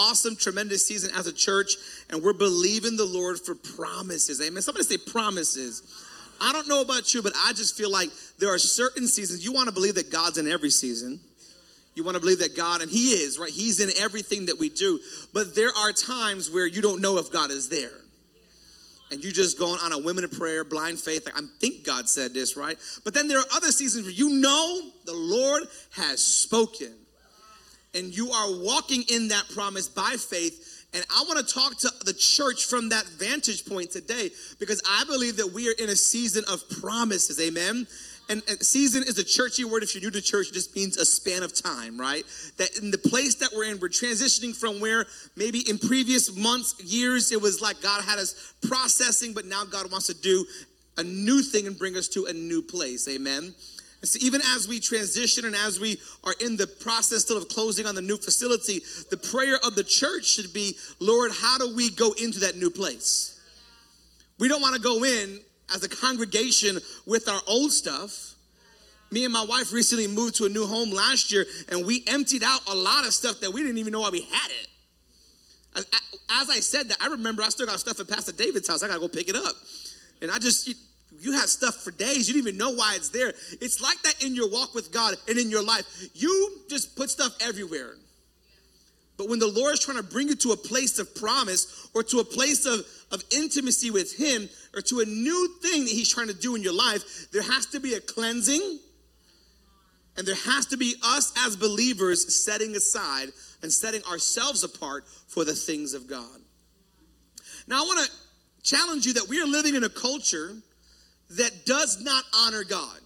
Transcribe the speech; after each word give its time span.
awesome, 0.00 0.36
tremendous 0.36 0.86
season 0.86 1.10
as 1.16 1.26
a 1.26 1.32
church, 1.32 1.74
and 2.08 2.22
we're 2.22 2.32
believing 2.32 2.96
the 2.96 3.04
Lord 3.04 3.38
for 3.38 3.54
promises. 3.54 4.40
Amen. 4.40 4.62
Somebody 4.62 4.84
say 4.84 4.96
promises. 4.96 5.82
I 6.40 6.52
don't 6.52 6.68
know 6.68 6.80
about 6.80 7.12
you, 7.12 7.22
but 7.22 7.34
I 7.36 7.52
just 7.52 7.76
feel 7.76 7.90
like 7.90 8.08
there 8.38 8.52
are 8.52 8.58
certain 8.58 9.06
seasons 9.06 9.44
you 9.44 9.52
want 9.52 9.68
to 9.68 9.74
believe 9.74 9.96
that 9.96 10.10
God's 10.10 10.38
in 10.38 10.50
every 10.50 10.70
season. 10.70 11.20
You 11.94 12.04
want 12.04 12.14
to 12.14 12.20
believe 12.20 12.38
that 12.38 12.56
God, 12.56 12.80
and 12.80 12.90
He 12.90 13.10
is, 13.10 13.38
right? 13.38 13.50
He's 13.50 13.80
in 13.80 13.90
everything 14.02 14.46
that 14.46 14.58
we 14.58 14.70
do. 14.70 15.00
But 15.34 15.54
there 15.54 15.70
are 15.76 15.92
times 15.92 16.50
where 16.50 16.66
you 16.66 16.80
don't 16.80 17.02
know 17.02 17.18
if 17.18 17.30
God 17.30 17.50
is 17.50 17.68
there. 17.68 17.90
And 19.10 19.22
you 19.24 19.32
just 19.32 19.58
going 19.58 19.80
on 19.82 19.92
a 19.92 19.98
women 19.98 20.22
of 20.22 20.32
prayer, 20.32 20.62
blind 20.62 21.00
faith. 21.00 21.26
Like, 21.26 21.36
I 21.36 21.44
think 21.58 21.84
God 21.84 22.08
said 22.08 22.32
this, 22.32 22.56
right? 22.56 22.78
But 23.04 23.12
then 23.12 23.26
there 23.26 23.38
are 23.38 23.46
other 23.52 23.72
seasons 23.72 24.06
where 24.06 24.14
you 24.14 24.30
know 24.40 24.82
the 25.04 25.12
Lord 25.12 25.64
has 25.96 26.22
spoken. 26.22 26.94
And 27.94 28.16
you 28.16 28.30
are 28.30 28.62
walking 28.62 29.04
in 29.12 29.28
that 29.28 29.48
promise 29.54 29.88
by 29.88 30.16
faith. 30.18 30.86
And 30.94 31.04
I 31.10 31.24
want 31.28 31.46
to 31.46 31.54
talk 31.54 31.76
to 31.78 31.90
the 32.04 32.12
church 32.12 32.66
from 32.66 32.88
that 32.90 33.04
vantage 33.04 33.64
point 33.66 33.90
today 33.90 34.30
because 34.58 34.82
I 34.88 35.04
believe 35.04 35.36
that 35.36 35.52
we 35.52 35.68
are 35.68 35.74
in 35.78 35.88
a 35.88 35.96
season 35.96 36.44
of 36.48 36.62
promises. 36.80 37.40
Amen 37.40 37.86
and, 38.30 38.42
season 38.62 39.02
is 39.02 39.18
a 39.18 39.24
churchy 39.24 39.64
word. 39.64 39.82
If 39.82 39.94
you're 39.94 40.02
new 40.02 40.10
to 40.12 40.22
church, 40.22 40.48
it 40.48 40.54
just 40.54 40.74
means 40.76 40.96
a 40.96 41.04
span 41.04 41.42
of 41.42 41.52
time, 41.52 41.98
right? 41.98 42.24
That 42.58 42.78
in 42.78 42.92
the 42.92 42.98
place 42.98 43.34
that 43.36 43.50
we're 43.54 43.64
in, 43.64 43.80
we're 43.80 43.88
transitioning 43.88 44.56
from 44.56 44.80
where 44.80 45.04
maybe 45.36 45.68
in 45.68 45.78
previous 45.78 46.34
months, 46.36 46.80
years, 46.82 47.32
it 47.32 47.42
was 47.42 47.60
like 47.60 47.82
God 47.82 48.04
had 48.04 48.18
us 48.18 48.54
processing, 48.62 49.34
but 49.34 49.46
now 49.46 49.64
God 49.64 49.90
wants 49.90 50.06
to 50.06 50.14
do 50.14 50.46
a 50.96 51.02
new 51.02 51.42
thing 51.42 51.66
and 51.66 51.76
bring 51.76 51.96
us 51.96 52.06
to 52.08 52.26
a 52.26 52.32
new 52.32 52.62
place. 52.62 53.08
Amen. 53.08 53.52
And 54.00 54.08
so 54.08 54.18
even 54.22 54.40
as 54.56 54.66
we 54.66 54.80
transition 54.80 55.44
and 55.44 55.54
as 55.54 55.78
we 55.78 55.98
are 56.24 56.34
in 56.40 56.56
the 56.56 56.66
process 56.66 57.22
still 57.22 57.36
of 57.36 57.48
closing 57.48 57.86
on 57.86 57.94
the 57.94 58.02
new 58.02 58.16
facility, 58.16 58.80
the 59.10 59.16
prayer 59.16 59.56
of 59.64 59.74
the 59.74 59.84
church 59.84 60.24
should 60.24 60.52
be, 60.52 60.76
Lord, 61.00 61.32
how 61.32 61.58
do 61.58 61.74
we 61.74 61.90
go 61.90 62.12
into 62.12 62.40
that 62.40 62.56
new 62.56 62.70
place? 62.70 63.38
We 64.38 64.48
don't 64.48 64.62
want 64.62 64.74
to 64.74 64.80
go 64.80 65.04
in 65.04 65.40
as 65.74 65.84
a 65.84 65.88
congregation 65.88 66.78
with 67.06 67.28
our 67.28 67.40
old 67.46 67.72
stuff. 67.72 68.34
Me 69.12 69.24
and 69.24 69.32
my 69.32 69.44
wife 69.44 69.72
recently 69.72 70.06
moved 70.06 70.36
to 70.36 70.46
a 70.46 70.48
new 70.48 70.66
home 70.66 70.90
last 70.90 71.30
year, 71.32 71.44
and 71.68 71.84
we 71.84 72.02
emptied 72.06 72.42
out 72.42 72.60
a 72.68 72.74
lot 72.74 73.06
of 73.06 73.12
stuff 73.12 73.40
that 73.40 73.52
we 73.52 73.60
didn't 73.60 73.78
even 73.78 73.92
know 73.92 74.00
why 74.00 74.10
we 74.10 74.22
had 74.22 74.50
it. 74.50 74.66
As 76.30 76.48
I 76.48 76.60
said 76.60 76.88
that, 76.88 76.96
I 77.00 77.08
remember 77.08 77.42
I 77.42 77.48
still 77.48 77.66
got 77.66 77.78
stuff 77.80 78.00
at 78.00 78.08
Pastor 78.08 78.32
David's 78.32 78.66
house. 78.68 78.82
I 78.82 78.88
gotta 78.88 79.00
go 79.00 79.08
pick 79.08 79.28
it 79.28 79.36
up. 79.36 79.54
And 80.22 80.30
I 80.30 80.38
just, 80.38 80.68
you, 81.18 81.32
have 81.32 81.48
stuff 81.48 81.76
for 81.76 81.90
days. 81.90 82.28
You 82.28 82.34
don't 82.34 82.48
even 82.48 82.58
know 82.58 82.70
why 82.70 82.94
it's 82.96 83.08
there. 83.10 83.32
It's 83.60 83.80
like 83.80 84.00
that 84.02 84.24
in 84.24 84.34
your 84.34 84.48
walk 84.50 84.74
with 84.74 84.92
God 84.92 85.14
and 85.28 85.38
in 85.38 85.50
your 85.50 85.62
life. 85.62 85.84
You 86.14 86.58
just 86.68 86.96
put 86.96 87.10
stuff 87.10 87.36
everywhere. 87.40 87.94
But 89.18 89.28
when 89.28 89.38
the 89.38 89.48
Lord 89.48 89.74
is 89.74 89.80
trying 89.80 89.98
to 89.98 90.02
bring 90.02 90.28
you 90.28 90.36
to 90.36 90.52
a 90.52 90.56
place 90.56 90.98
of 90.98 91.14
promise 91.14 91.90
or 91.94 92.02
to 92.04 92.20
a 92.20 92.24
place 92.24 92.64
of, 92.64 92.80
of 93.12 93.22
intimacy 93.30 93.90
with 93.90 94.16
Him 94.16 94.48
or 94.74 94.80
to 94.82 95.00
a 95.00 95.04
new 95.04 95.56
thing 95.60 95.84
that 95.84 95.90
He's 95.90 96.08
trying 96.08 96.28
to 96.28 96.34
do 96.34 96.54
in 96.54 96.62
your 96.62 96.72
life, 96.72 97.30
there 97.30 97.42
has 97.42 97.66
to 97.66 97.80
be 97.80 97.92
a 97.94 98.00
cleansing 98.00 98.78
and 100.16 100.26
there 100.26 100.34
has 100.34 100.66
to 100.66 100.76
be 100.76 100.94
us 101.04 101.32
as 101.46 101.56
believers 101.56 102.34
setting 102.34 102.74
aside 102.74 103.28
and 103.62 103.72
setting 103.72 104.02
ourselves 104.04 104.64
apart 104.64 105.04
for 105.28 105.44
the 105.44 105.54
things 105.54 105.92
of 105.94 106.06
God. 106.06 106.40
Now, 107.66 107.82
I 107.82 107.86
want 107.86 108.06
to 108.06 108.12
challenge 108.62 109.06
you 109.06 109.12
that 109.14 109.28
we 109.28 109.40
are 109.40 109.46
living 109.46 109.74
in 109.74 109.84
a 109.84 109.88
culture 109.88 110.56
that 111.30 111.64
does 111.66 112.02
not 112.02 112.24
honor 112.36 112.64
God. 112.64 112.98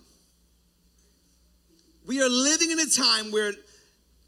We 2.06 2.22
are 2.22 2.28
living 2.28 2.70
in 2.70 2.80
a 2.80 2.86
time 2.86 3.33
where 3.33 3.53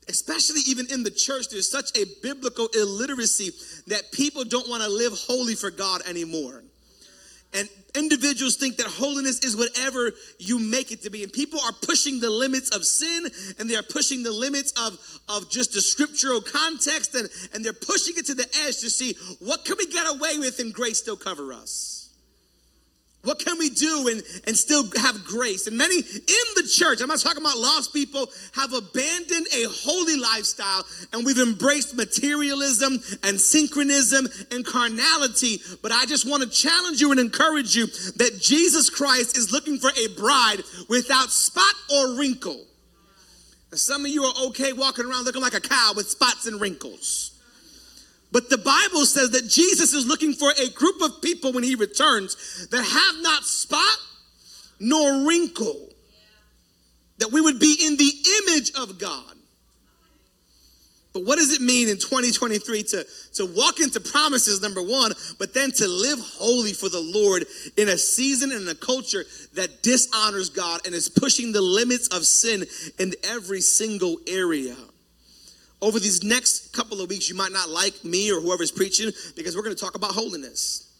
especially 0.08 0.60
even 0.66 0.86
in 0.90 1.02
the 1.02 1.10
church, 1.10 1.48
there's 1.50 1.70
such 1.70 1.96
a 1.98 2.04
biblical 2.22 2.68
illiteracy 2.68 3.50
that 3.88 4.12
people 4.12 4.44
don't 4.44 4.68
want 4.68 4.82
to 4.82 4.88
live 4.88 5.12
holy 5.26 5.54
for 5.54 5.70
God 5.70 6.02
anymore. 6.06 6.62
And 7.52 7.68
individuals 7.94 8.56
think 8.56 8.76
that 8.76 8.86
holiness 8.86 9.40
is 9.40 9.56
whatever 9.56 10.12
you 10.38 10.58
make 10.58 10.92
it 10.92 11.02
to 11.02 11.10
be. 11.10 11.22
And 11.22 11.32
people 11.32 11.58
are 11.60 11.72
pushing 11.72 12.20
the 12.20 12.28
limits 12.28 12.70
of 12.70 12.84
sin 12.84 13.26
and 13.58 13.70
they 13.70 13.76
are 13.76 13.82
pushing 13.82 14.22
the 14.22 14.32
limits 14.32 14.72
of, 14.72 14.98
of 15.28 15.50
just 15.50 15.72
the 15.72 15.80
scriptural 15.80 16.40
context 16.40 17.14
and, 17.14 17.28
and 17.54 17.64
they're 17.64 17.72
pushing 17.72 18.14
it 18.16 18.26
to 18.26 18.34
the 18.34 18.46
edge 18.66 18.78
to 18.80 18.90
see 18.90 19.14
what 19.38 19.64
can 19.64 19.76
we 19.78 19.86
get 19.86 20.06
away 20.08 20.38
with 20.38 20.58
and 20.58 20.74
grace 20.74 20.98
still 20.98 21.16
cover 21.16 21.52
us. 21.52 21.95
What 23.26 23.40
can 23.40 23.58
we 23.58 23.70
do 23.70 24.08
and, 24.08 24.22
and 24.46 24.56
still 24.56 24.84
have 25.02 25.24
grace? 25.24 25.66
And 25.66 25.76
many 25.76 25.96
in 25.96 26.46
the 26.54 26.70
church, 26.72 27.00
I'm 27.00 27.08
not 27.08 27.18
talking 27.18 27.42
about 27.42 27.58
lost 27.58 27.92
people, 27.92 28.30
have 28.52 28.72
abandoned 28.72 29.48
a 29.52 29.64
holy 29.68 30.16
lifestyle 30.16 30.84
and 31.12 31.26
we've 31.26 31.38
embraced 31.38 31.96
materialism 31.96 33.00
and 33.24 33.40
syncretism 33.40 34.28
and 34.52 34.64
carnality. 34.64 35.58
But 35.82 35.90
I 35.90 36.06
just 36.06 36.24
want 36.28 36.44
to 36.44 36.48
challenge 36.48 37.00
you 37.00 37.10
and 37.10 37.18
encourage 37.18 37.74
you 37.74 37.86
that 37.86 38.38
Jesus 38.40 38.90
Christ 38.90 39.36
is 39.36 39.50
looking 39.50 39.78
for 39.78 39.90
a 39.90 40.06
bride 40.16 40.62
without 40.88 41.30
spot 41.30 41.74
or 41.92 42.16
wrinkle. 42.16 42.64
Some 43.72 44.04
of 44.04 44.10
you 44.12 44.22
are 44.22 44.34
okay 44.46 44.72
walking 44.72 45.04
around 45.04 45.24
looking 45.24 45.42
like 45.42 45.54
a 45.54 45.60
cow 45.60 45.94
with 45.96 46.08
spots 46.08 46.46
and 46.46 46.60
wrinkles. 46.60 47.35
But 48.36 48.50
the 48.50 48.58
Bible 48.58 49.06
says 49.06 49.30
that 49.30 49.48
Jesus 49.48 49.94
is 49.94 50.06
looking 50.06 50.34
for 50.34 50.50
a 50.50 50.68
group 50.68 51.00
of 51.00 51.22
people 51.22 51.54
when 51.54 51.64
he 51.64 51.74
returns 51.74 52.68
that 52.70 52.84
have 52.84 53.22
not 53.22 53.44
spot 53.44 53.96
nor 54.78 55.26
wrinkle. 55.26 55.88
That 57.16 57.32
we 57.32 57.40
would 57.40 57.58
be 57.58 57.78
in 57.82 57.96
the 57.96 58.12
image 58.42 58.72
of 58.78 58.98
God. 58.98 59.32
But 61.14 61.24
what 61.24 61.38
does 61.38 61.50
it 61.54 61.62
mean 61.62 61.88
in 61.88 61.96
2023 61.96 62.82
to, 62.82 63.06
to 63.36 63.46
walk 63.46 63.80
into 63.80 64.00
promises, 64.00 64.60
number 64.60 64.82
one, 64.82 65.12
but 65.38 65.54
then 65.54 65.72
to 65.72 65.88
live 65.88 66.18
holy 66.20 66.74
for 66.74 66.90
the 66.90 67.00
Lord 67.00 67.46
in 67.78 67.88
a 67.88 67.96
season 67.96 68.52
and 68.52 68.68
a 68.68 68.74
culture 68.74 69.24
that 69.54 69.82
dishonors 69.82 70.50
God 70.50 70.84
and 70.84 70.94
is 70.94 71.08
pushing 71.08 71.52
the 71.52 71.62
limits 71.62 72.08
of 72.08 72.26
sin 72.26 72.66
in 72.98 73.14
every 73.24 73.62
single 73.62 74.18
area? 74.26 74.76
Over 75.82 76.00
these 76.00 76.24
next 76.24 76.74
couple 76.74 77.00
of 77.00 77.08
weeks, 77.08 77.28
you 77.28 77.36
might 77.36 77.52
not 77.52 77.68
like 77.68 78.04
me 78.04 78.32
or 78.32 78.40
whoever's 78.40 78.72
preaching 78.72 79.12
because 79.36 79.56
we're 79.56 79.62
going 79.62 79.76
to 79.76 79.80
talk 79.80 79.94
about 79.94 80.12
holiness. 80.12 80.90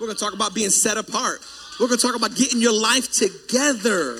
We're 0.00 0.06
going 0.06 0.16
to 0.16 0.24
talk 0.24 0.34
about 0.34 0.54
being 0.54 0.70
set 0.70 0.96
apart. 0.96 1.40
We're 1.78 1.88
going 1.88 1.98
to 1.98 2.06
talk 2.06 2.16
about 2.16 2.34
getting 2.34 2.60
your 2.60 2.72
life 2.72 3.12
together 3.12 4.18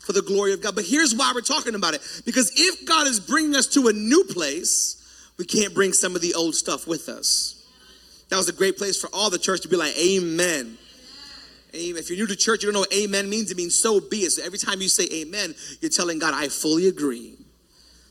for 0.00 0.12
the 0.12 0.22
glory 0.22 0.52
of 0.52 0.60
God. 0.60 0.74
But 0.74 0.84
here's 0.84 1.14
why 1.14 1.32
we're 1.34 1.40
talking 1.40 1.74
about 1.74 1.94
it 1.94 2.02
because 2.24 2.52
if 2.56 2.86
God 2.86 3.06
is 3.06 3.20
bringing 3.20 3.54
us 3.54 3.66
to 3.68 3.88
a 3.88 3.92
new 3.92 4.24
place, 4.24 5.00
we 5.38 5.44
can't 5.44 5.74
bring 5.74 5.92
some 5.92 6.14
of 6.14 6.22
the 6.22 6.34
old 6.34 6.54
stuff 6.54 6.86
with 6.86 7.08
us. 7.08 7.50
That 8.30 8.36
was 8.36 8.48
a 8.48 8.52
great 8.52 8.76
place 8.76 9.00
for 9.00 9.08
all 9.12 9.30
the 9.30 9.38
church 9.38 9.62
to 9.62 9.68
be 9.68 9.76
like, 9.76 9.96
Amen. 9.98 10.78
Amen. 11.74 11.96
If 11.96 12.08
you're 12.08 12.18
new 12.18 12.26
to 12.26 12.36
church, 12.36 12.62
you 12.62 12.68
don't 12.68 12.74
know 12.74 12.80
what 12.80 12.94
amen 12.94 13.28
means. 13.28 13.50
It 13.50 13.56
means 13.56 13.76
so 13.76 14.00
be 14.00 14.18
it. 14.18 14.30
So 14.30 14.44
every 14.44 14.58
time 14.58 14.80
you 14.80 14.88
say 14.88 15.08
amen, 15.12 15.56
you're 15.80 15.90
telling 15.90 16.20
God, 16.20 16.32
I 16.32 16.48
fully 16.48 16.86
agree. 16.86 17.34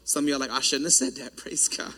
Some 0.03 0.25
of 0.25 0.33
are 0.35 0.39
like, 0.39 0.51
I 0.51 0.59
shouldn't 0.59 0.85
have 0.85 0.93
said 0.93 1.15
that. 1.15 1.35
Praise 1.37 1.67
God. 1.67 1.93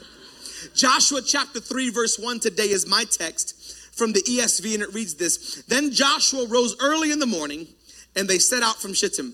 Joshua 0.74 1.22
chapter 1.22 1.60
3, 1.60 1.90
verse 1.90 2.18
1 2.18 2.40
today 2.40 2.70
is 2.70 2.88
my 2.88 3.04
text 3.06 3.78
from 3.96 4.14
the 4.14 4.22
ESV, 4.22 4.74
and 4.74 4.84
it 4.84 4.94
reads 4.94 5.16
this 5.16 5.64
Then 5.64 5.92
Joshua 5.92 6.48
rose 6.48 6.76
early 6.82 7.12
in 7.12 7.20
the 7.20 7.26
morning, 7.26 7.68
and 8.16 8.28
they 8.28 8.40
set 8.40 8.64
out 8.64 8.82
from 8.82 8.94
Shittim. 8.94 9.34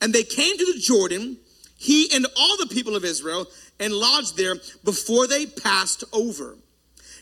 And 0.00 0.12
they 0.12 0.22
came 0.22 0.56
to 0.56 0.72
the 0.72 0.78
Jordan, 0.78 1.36
he 1.76 2.08
and 2.14 2.26
all 2.36 2.56
the 2.56 2.66
people 2.66 2.96
of 2.96 3.04
Israel, 3.04 3.46
and 3.78 3.92
lodged 3.92 4.36
there 4.36 4.56
before 4.84 5.26
they 5.26 5.46
passed 5.46 6.04
over. 6.12 6.56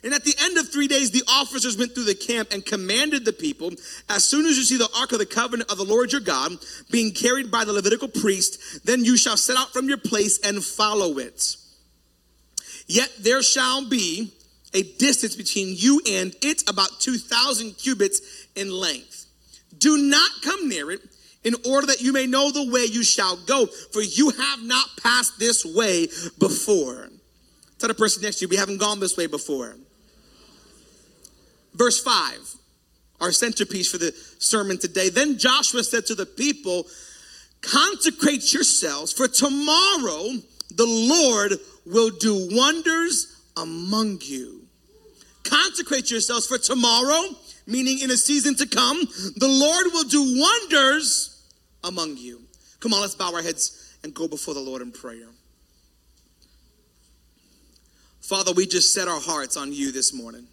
And 0.04 0.14
at 0.14 0.24
the 0.24 0.34
end 0.40 0.56
of 0.58 0.70
three 0.70 0.86
days, 0.86 1.10
the 1.10 1.24
officers 1.28 1.76
went 1.76 1.94
through 1.94 2.04
the 2.04 2.14
camp 2.14 2.52
and 2.52 2.64
commanded 2.64 3.24
the 3.24 3.32
people 3.32 3.72
as 4.08 4.24
soon 4.24 4.46
as 4.46 4.56
you 4.56 4.62
see 4.62 4.78
the 4.78 4.88
ark 4.98 5.12
of 5.12 5.18
the 5.18 5.26
covenant 5.26 5.70
of 5.70 5.78
the 5.78 5.84
Lord 5.84 6.12
your 6.12 6.20
God 6.20 6.52
being 6.90 7.12
carried 7.12 7.50
by 7.50 7.64
the 7.64 7.72
Levitical 7.72 8.08
priest, 8.08 8.84
then 8.84 9.04
you 9.04 9.16
shall 9.16 9.36
set 9.36 9.56
out 9.56 9.72
from 9.72 9.88
your 9.88 9.98
place 9.98 10.38
and 10.40 10.62
follow 10.62 11.18
it. 11.18 11.56
Yet 12.86 13.10
there 13.18 13.42
shall 13.42 13.88
be 13.88 14.32
a 14.74 14.82
distance 14.82 15.34
between 15.34 15.74
you 15.76 16.00
and 16.08 16.34
it 16.42 16.68
about 16.68 17.00
2,000 17.00 17.72
cubits 17.72 18.46
in 18.54 18.70
length. 18.70 19.26
Do 19.78 19.96
not 19.96 20.30
come 20.42 20.68
near 20.68 20.90
it 20.90 21.00
in 21.44 21.54
order 21.66 21.86
that 21.86 22.00
you 22.00 22.12
may 22.12 22.26
know 22.26 22.50
the 22.50 22.70
way 22.70 22.84
you 22.84 23.02
shall 23.02 23.36
go, 23.36 23.66
for 23.66 24.02
you 24.02 24.30
have 24.30 24.62
not 24.62 24.88
passed 25.02 25.38
this 25.38 25.64
way 25.64 26.08
before. 26.38 27.08
Tell 27.78 27.88
the 27.88 27.94
person 27.94 28.22
next 28.22 28.38
to 28.38 28.44
you, 28.44 28.48
we 28.48 28.56
haven't 28.56 28.78
gone 28.78 29.00
this 29.00 29.16
way 29.16 29.26
before. 29.26 29.76
Verse 31.78 32.00
5, 32.02 32.56
our 33.20 33.30
centerpiece 33.30 33.88
for 33.88 33.98
the 33.98 34.12
sermon 34.40 34.78
today. 34.78 35.10
Then 35.10 35.38
Joshua 35.38 35.84
said 35.84 36.06
to 36.06 36.16
the 36.16 36.26
people, 36.26 36.86
Consecrate 37.60 38.52
yourselves, 38.52 39.12
for 39.12 39.28
tomorrow 39.28 40.30
the 40.74 40.86
Lord 40.86 41.54
will 41.86 42.10
do 42.10 42.48
wonders 42.50 43.40
among 43.56 44.18
you. 44.22 44.62
Consecrate 45.44 46.10
yourselves 46.10 46.46
for 46.48 46.58
tomorrow, 46.58 47.36
meaning 47.66 48.00
in 48.00 48.10
a 48.10 48.16
season 48.16 48.56
to 48.56 48.66
come, 48.66 48.98
the 49.36 49.48
Lord 49.48 49.86
will 49.92 50.04
do 50.04 50.40
wonders 50.40 51.44
among 51.84 52.16
you. 52.16 52.42
Come 52.80 52.92
on, 52.92 53.00
let's 53.00 53.14
bow 53.14 53.32
our 53.34 53.42
heads 53.42 53.96
and 54.02 54.12
go 54.12 54.26
before 54.26 54.54
the 54.54 54.60
Lord 54.60 54.82
in 54.82 54.90
prayer. 54.90 55.28
Father, 58.20 58.52
we 58.52 58.66
just 58.66 58.92
set 58.92 59.08
our 59.08 59.20
hearts 59.20 59.56
on 59.56 59.72
you 59.72 59.90
this 59.92 60.12
morning. 60.12 60.48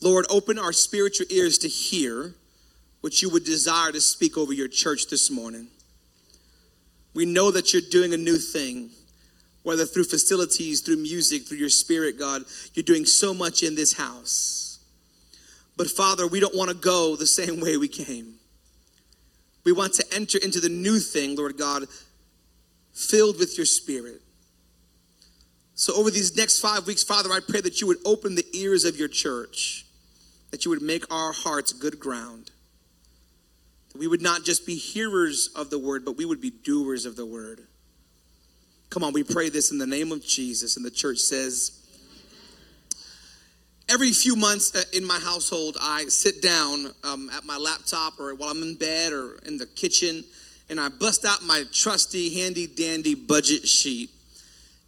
Lord, 0.00 0.26
open 0.28 0.58
our 0.58 0.72
spiritual 0.72 1.26
ears 1.30 1.58
to 1.58 1.68
hear 1.68 2.34
what 3.00 3.22
you 3.22 3.30
would 3.30 3.44
desire 3.44 3.92
to 3.92 4.00
speak 4.00 4.36
over 4.36 4.52
your 4.52 4.68
church 4.68 5.08
this 5.08 5.30
morning. 5.30 5.68
We 7.14 7.24
know 7.24 7.50
that 7.50 7.72
you're 7.72 7.82
doing 7.90 8.12
a 8.12 8.18
new 8.18 8.36
thing, 8.36 8.90
whether 9.62 9.86
through 9.86 10.04
facilities, 10.04 10.82
through 10.82 10.98
music, 10.98 11.46
through 11.46 11.56
your 11.56 11.70
spirit, 11.70 12.18
God. 12.18 12.42
You're 12.74 12.82
doing 12.82 13.06
so 13.06 13.32
much 13.32 13.62
in 13.62 13.74
this 13.74 13.94
house. 13.94 14.80
But 15.78 15.88
Father, 15.88 16.26
we 16.26 16.40
don't 16.40 16.54
want 16.54 16.70
to 16.70 16.76
go 16.76 17.16
the 17.16 17.26
same 17.26 17.60
way 17.60 17.78
we 17.78 17.88
came. 17.88 18.34
We 19.64 19.72
want 19.72 19.94
to 19.94 20.04
enter 20.14 20.38
into 20.38 20.60
the 20.60 20.68
new 20.68 20.98
thing, 20.98 21.36
Lord 21.36 21.56
God, 21.56 21.84
filled 22.92 23.38
with 23.38 23.56
your 23.56 23.66
spirit. 23.66 24.20
So, 25.74 25.94
over 25.94 26.10
these 26.10 26.36
next 26.36 26.60
five 26.60 26.86
weeks, 26.86 27.02
Father, 27.02 27.32
I 27.32 27.40
pray 27.40 27.60
that 27.62 27.80
you 27.80 27.86
would 27.86 27.98
open 28.04 28.34
the 28.34 28.46
ears 28.52 28.84
of 28.84 28.96
your 28.96 29.08
church, 29.08 29.85
that 30.56 30.64
you 30.64 30.70
would 30.70 30.80
make 30.80 31.04
our 31.12 31.34
hearts 31.34 31.74
good 31.74 32.00
ground 32.00 32.50
That 33.92 33.98
we 33.98 34.06
would 34.06 34.22
not 34.22 34.42
just 34.42 34.64
be 34.64 34.74
hearers 34.74 35.50
of 35.54 35.68
the 35.68 35.78
word, 35.78 36.02
but 36.02 36.16
we 36.16 36.24
would 36.24 36.40
be 36.40 36.48
doers 36.48 37.04
of 37.04 37.14
the 37.14 37.26
word. 37.26 37.60
Come 38.88 39.04
on, 39.04 39.12
we 39.12 39.22
pray 39.22 39.50
this 39.50 39.70
in 39.70 39.76
the 39.76 39.86
name 39.86 40.12
of 40.12 40.24
Jesus. 40.24 40.78
And 40.78 40.86
the 40.86 40.90
church 40.90 41.18
says, 41.18 41.86
Every 43.90 44.12
few 44.12 44.34
months 44.34 44.74
uh, 44.74 44.80
in 44.94 45.06
my 45.06 45.18
household, 45.18 45.76
I 45.78 46.06
sit 46.06 46.40
down 46.40 46.86
um, 47.04 47.28
at 47.36 47.44
my 47.44 47.58
laptop 47.58 48.18
or 48.18 48.34
while 48.34 48.48
I'm 48.48 48.62
in 48.62 48.76
bed 48.76 49.12
or 49.12 49.36
in 49.44 49.58
the 49.58 49.66
kitchen 49.66 50.24
and 50.70 50.80
I 50.80 50.88
bust 50.88 51.26
out 51.26 51.42
my 51.42 51.64
trusty, 51.70 52.40
handy 52.40 52.66
dandy 52.66 53.14
budget 53.14 53.68
sheet 53.68 54.08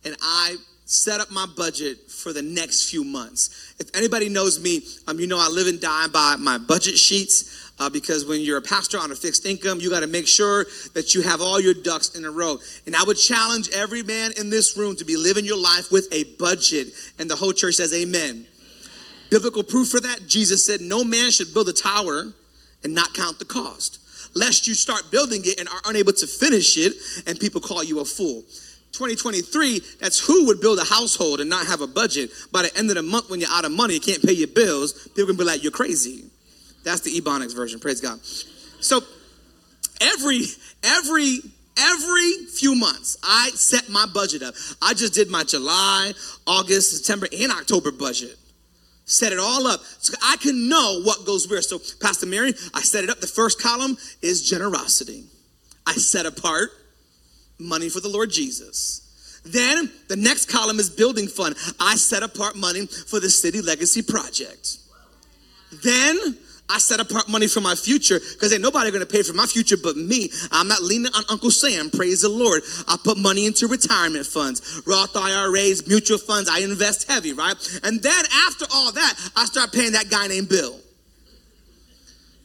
and 0.03 0.17
I 0.23 0.56
set 0.88 1.20
up 1.20 1.31
my 1.31 1.44
budget 1.55 2.11
for 2.11 2.32
the 2.32 2.40
next 2.40 2.88
few 2.88 3.05
months. 3.05 3.75
If 3.79 3.94
anybody 3.94 4.31
knows 4.31 4.58
me, 4.58 4.81
um, 5.06 5.20
you 5.20 5.26
know 5.26 5.38
I 5.38 5.49
live 5.49 5.67
and 5.67 5.79
die 5.79 6.06
by 6.08 6.37
my 6.38 6.56
budget 6.56 6.96
sheets 6.96 7.70
uh, 7.79 7.90
because 7.90 8.25
when 8.25 8.40
you're 8.40 8.56
a 8.56 8.62
pastor 8.62 8.99
on 8.99 9.12
a 9.12 9.14
fixed 9.14 9.44
income, 9.44 9.81
you 9.81 9.90
got 9.90 10.00
to 10.00 10.06
make 10.06 10.26
sure 10.26 10.64
that 10.94 11.14
you 11.14 11.20
have 11.20 11.43
all 11.43 11.61
your 11.61 11.75
ducks 11.75 12.17
in 12.17 12.25
a 12.25 12.31
row. 12.31 12.56
And 12.87 12.96
I 12.96 13.05
would 13.05 13.19
challenge 13.19 13.69
every 13.75 14.02
man 14.02 14.32
in 14.38 14.49
this 14.49 14.79
room 14.79 14.96
to 14.96 15.05
be 15.05 15.19
living 15.19 15.44
your 15.44 15.62
life 15.62 15.93
with 15.93 16.08
a 16.11 16.25
budget. 16.38 16.88
And 17.19 17.31
the 17.31 17.37
whole 17.37 17.52
church 17.52 17.75
says, 17.75 17.93
Amen. 17.93 18.46
Biblical 19.31 19.62
proof 19.64 19.91
for 19.91 20.00
that 20.00 20.26
Jesus 20.26 20.64
said, 20.64 20.81
No 20.81 21.05
man 21.05 21.31
should 21.31 21.52
build 21.52 21.69
a 21.69 21.75
tower 21.75 22.32
and 22.82 22.94
not 22.94 23.12
count 23.12 23.38
the 23.38 23.44
cost, 23.44 24.00
lest 24.34 24.67
you 24.67 24.73
start 24.73 25.11
building 25.11 25.43
it 25.44 25.61
and 25.61 25.69
are 25.69 25.82
unable 25.84 26.14
to 26.14 26.26
finish 26.26 26.79
it, 26.79 26.94
and 27.26 27.38
people 27.38 27.61
call 27.61 27.84
you 27.84 28.00
a 28.00 28.06
fool. 28.06 28.43
2023, 28.93 29.81
that's 30.00 30.19
who 30.19 30.46
would 30.46 30.61
build 30.61 30.79
a 30.79 30.85
household 30.85 31.40
and 31.40 31.49
not 31.49 31.67
have 31.67 31.81
a 31.81 31.87
budget. 31.87 32.31
By 32.50 32.62
the 32.62 32.76
end 32.76 32.90
of 32.90 32.96
the 32.96 33.02
month, 33.02 33.31
when 33.31 33.40
you're 33.40 33.50
out 33.50 33.64
of 33.64 33.73
money, 33.73 33.99
can't 33.99 34.23
pay 34.23 34.32
your 34.32 34.49
bills, 34.49 35.08
people 35.08 35.26
can 35.26 35.37
be 35.37 35.44
like, 35.44 35.62
You're 35.62 35.73
crazy. 35.73 36.25
That's 36.85 37.00
the 37.02 37.11
Ebonics 37.20 37.55
version. 37.55 37.81
Praise 37.81 38.00
God. 38.00 38.19
So 38.81 39.02
every 40.00 40.43
every 40.85 41.40
every 41.76 42.46
few 42.46 42.75
months 42.75 43.17
i 43.23 43.50
set 43.55 43.88
my 43.88 44.06
budget 44.06 44.43
up 44.43 44.55
i 44.82 44.94
just 44.94 45.14
did 45.14 45.29
my 45.29 45.44
july 45.44 46.12
august 46.46 46.96
september 46.96 47.26
and 47.41 47.52
october 47.52 47.93
budget 47.93 48.37
set 49.05 49.32
it 49.32 49.38
all 49.38 49.67
up 49.67 49.81
so 49.99 50.12
i 50.23 50.37
can 50.41 50.69
know 50.69 51.00
what 51.02 51.25
goes 51.25 51.49
where 51.49 51.62
so 51.62 51.79
pastor 52.00 52.26
mary 52.26 52.52
i 52.75 52.82
set 52.82 53.05
it 53.05 53.11
up 53.11 53.20
the 53.20 53.26
first 53.26 53.61
column 53.61 53.96
is 54.23 54.49
generosity 54.49 55.25
i 55.87 55.93
set 55.93 56.26
apart 56.26 56.70
money 57.58 57.88
for 57.88 58.00
the 58.00 58.08
lord 58.08 58.31
jesus 58.31 59.05
then 59.44 59.90
the 60.08 60.16
next 60.16 60.50
column 60.50 60.78
is 60.78 60.90
building 60.90 61.26
fund 61.26 61.56
i 61.81 61.94
set 61.94 62.22
apart 62.22 62.56
money 62.56 62.87
for 62.87 63.20
the 63.20 63.31
city 63.31 63.60
legacy 63.60 64.02
project 64.02 64.78
then 65.82 66.37
I 66.70 66.78
set 66.78 67.00
apart 67.00 67.28
money 67.28 67.49
for 67.49 67.60
my 67.60 67.75
future 67.75 68.20
because 68.20 68.52
ain't 68.52 68.62
nobody 68.62 68.90
gonna 68.90 69.06
pay 69.06 69.22
for 69.22 69.32
my 69.32 69.46
future 69.46 69.76
but 69.82 69.96
me. 69.96 70.31
I'm 70.52 70.69
not 70.69 70.82
leaning 70.82 71.12
on 71.14 71.25
Uncle 71.31 71.50
Sam, 71.50 71.88
praise 71.88 72.22
the 72.22 72.28
Lord. 72.28 72.62
I 72.87 72.96
put 73.02 73.16
money 73.16 73.46
into 73.46 73.66
retirement 73.66 74.26
funds, 74.26 74.82
Roth 74.87 75.16
IRAs, 75.16 75.88
mutual 75.88 76.19
funds. 76.19 76.49
I 76.50 76.58
invest 76.60 77.10
heavy, 77.10 77.32
right? 77.32 77.56
And 77.84 78.02
then 78.02 78.25
after 78.46 78.66
all 78.72 78.93
that, 78.93 79.31
I 79.34 79.46
start 79.46 79.72
paying 79.72 79.93
that 79.93 80.10
guy 80.10 80.26
named 80.26 80.50
Bill. 80.50 80.78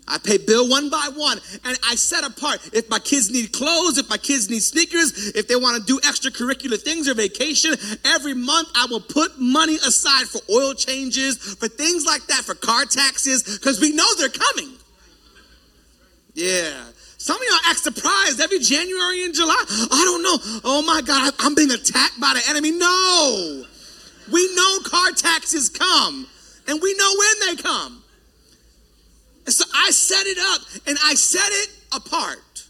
I 0.08 0.18
pay 0.18 0.38
bill 0.38 0.70
one 0.70 0.90
by 0.90 1.10
one 1.16 1.40
and 1.64 1.80
I 1.88 1.96
set 1.96 2.26
apart 2.26 2.60
if 2.74 2.90
my 2.90 3.00
kids 3.00 3.32
need 3.32 3.54
clothes, 3.54 3.98
if 3.98 4.10
my 4.10 4.18
kids 4.18 4.50
need 4.50 4.62
sneakers, 4.62 5.32
if 5.36 5.48
they 5.48 5.56
want 5.56 5.80
to 5.80 5.86
do 5.86 6.00
extracurricular 6.02 6.80
things 6.80 7.08
or 7.08 7.14
vacation, 7.14 7.74
every 8.04 8.34
month 8.34 8.70
I 8.76 8.88
will 8.90 9.00
put 9.00 9.40
money 9.40 9.76
aside 9.76 10.28
for 10.28 10.42
oil 10.52 10.74
changes, 10.74 11.38
for 11.38 11.68
things 11.68 12.06
like 12.06 12.26
that, 12.28 12.44
for 12.44 12.54
car 12.54 12.86
taxes, 12.86 13.44
because 13.44 13.80
we 13.80 13.94
know 13.94 14.08
they're 14.18 14.30
coming. 14.30 14.74
Yeah. 16.34 16.84
Some 17.18 17.38
of 17.38 17.44
y'all 17.50 17.72
act 17.72 17.80
surprised 17.80 18.42
every 18.42 18.60
January 18.60 19.24
and 19.24 19.34
July. 19.34 19.64
I 19.70 20.04
don't 20.04 20.24
know. 20.24 20.60
Oh 20.66 20.84
my 20.86 21.02
God, 21.02 21.34
I'm 21.40 21.56
being 21.56 21.72
attacked 21.72 22.20
by 22.20 22.34
the 22.34 22.50
enemy. 22.50 22.72
No. 22.72 23.64
We 24.32 24.56
know 24.56 24.80
car 24.84 25.12
taxes 25.12 25.70
come 25.70 26.28
and 26.68 26.82
we 26.82 26.94
know 26.96 27.16
when 27.18 27.56
they 27.56 27.62
come. 27.64 28.03
And 29.46 29.54
so 29.54 29.66
I 29.74 29.92
set 29.92 30.26
it 30.26 30.38
up 30.40 30.62
and 30.88 30.98
I 31.04 31.16
set 31.16 31.50
it 31.52 31.70
apart. 31.92 32.68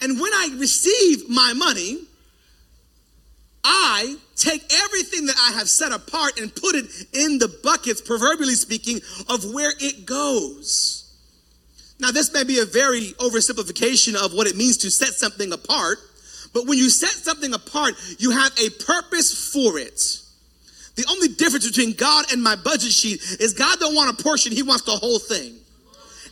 And 0.00 0.20
when 0.20 0.32
I 0.32 0.56
receive 0.58 1.28
my 1.28 1.52
money, 1.54 1.98
I 3.64 4.16
take 4.36 4.62
everything 4.84 5.26
that 5.26 5.36
I 5.48 5.58
have 5.58 5.68
set 5.68 5.92
apart 5.92 6.38
and 6.38 6.54
put 6.54 6.74
it 6.74 6.86
in 7.12 7.38
the 7.38 7.48
buckets, 7.62 8.00
proverbially 8.00 8.54
speaking, 8.54 9.00
of 9.28 9.52
where 9.52 9.72
it 9.80 10.06
goes. 10.06 11.04
Now, 12.00 12.12
this 12.12 12.32
may 12.32 12.44
be 12.44 12.60
a 12.60 12.64
very 12.64 13.12
oversimplification 13.18 14.14
of 14.14 14.32
what 14.32 14.46
it 14.46 14.56
means 14.56 14.76
to 14.78 14.90
set 14.90 15.08
something 15.08 15.52
apart, 15.52 15.98
but 16.54 16.66
when 16.66 16.78
you 16.78 16.88
set 16.88 17.10
something 17.10 17.52
apart, 17.52 17.94
you 18.18 18.30
have 18.30 18.52
a 18.58 18.70
purpose 18.84 19.52
for 19.52 19.78
it. 19.78 20.20
The 20.98 21.06
only 21.08 21.28
difference 21.28 21.64
between 21.64 21.92
God 21.92 22.32
and 22.32 22.42
my 22.42 22.56
budget 22.56 22.90
sheet 22.90 23.22
is 23.38 23.54
God 23.54 23.78
don't 23.78 23.94
want 23.94 24.18
a 24.18 24.20
portion, 24.20 24.50
he 24.50 24.64
wants 24.64 24.82
the 24.82 24.96
whole 24.96 25.20
thing. 25.20 25.54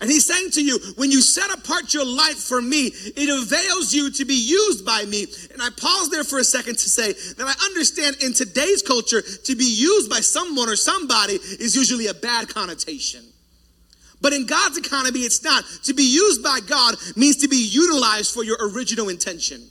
And 0.01 0.11
he's 0.11 0.27
saying 0.27 0.51
to 0.51 0.61
you, 0.61 0.81
when 0.97 1.13
you 1.13 1.21
set 1.21 1.57
apart 1.57 1.95
your 1.95 2.05
life 2.05 2.37
for 2.37 2.61
me, 2.61 2.91
it 2.93 3.29
avails 3.43 3.95
you 3.95 4.11
to 4.11 4.25
be 4.25 4.35
used 4.35 4.85
by 4.85 5.05
me. 5.05 5.27
And 5.53 5.63
I 5.63 5.69
pause 5.71 6.11
there 6.11 6.25
for 6.25 6.41
a 6.41 6.45
second 6.45 6.79
to 6.79 6.91
say 6.91 7.13
that 7.13 7.47
I 7.47 7.65
understand 7.65 8.17
in 8.21 8.33
today's 8.33 8.83
culture, 8.83 9.23
to 9.23 9.55
be 9.55 9.65
used 9.65 10.11
by 10.11 10.19
someone 10.19 10.69
or 10.69 10.75
somebody 10.75 11.35
is 11.35 11.77
usually 11.77 12.09
a 12.09 12.15
bad 12.15 12.49
connotation. 12.49 13.23
But 14.21 14.33
in 14.33 14.47
God's 14.47 14.79
economy, 14.79 15.21
it's 15.21 15.45
not. 15.45 15.65
To 15.85 15.95
be 15.95 16.03
used 16.03 16.43
by 16.43 16.59
God 16.67 16.97
means 17.15 17.37
to 17.37 17.49
be 17.49 17.69
utilized 17.71 18.35
for 18.35 18.43
your 18.43 18.57
original 18.61 19.11
intention. 19.11 19.63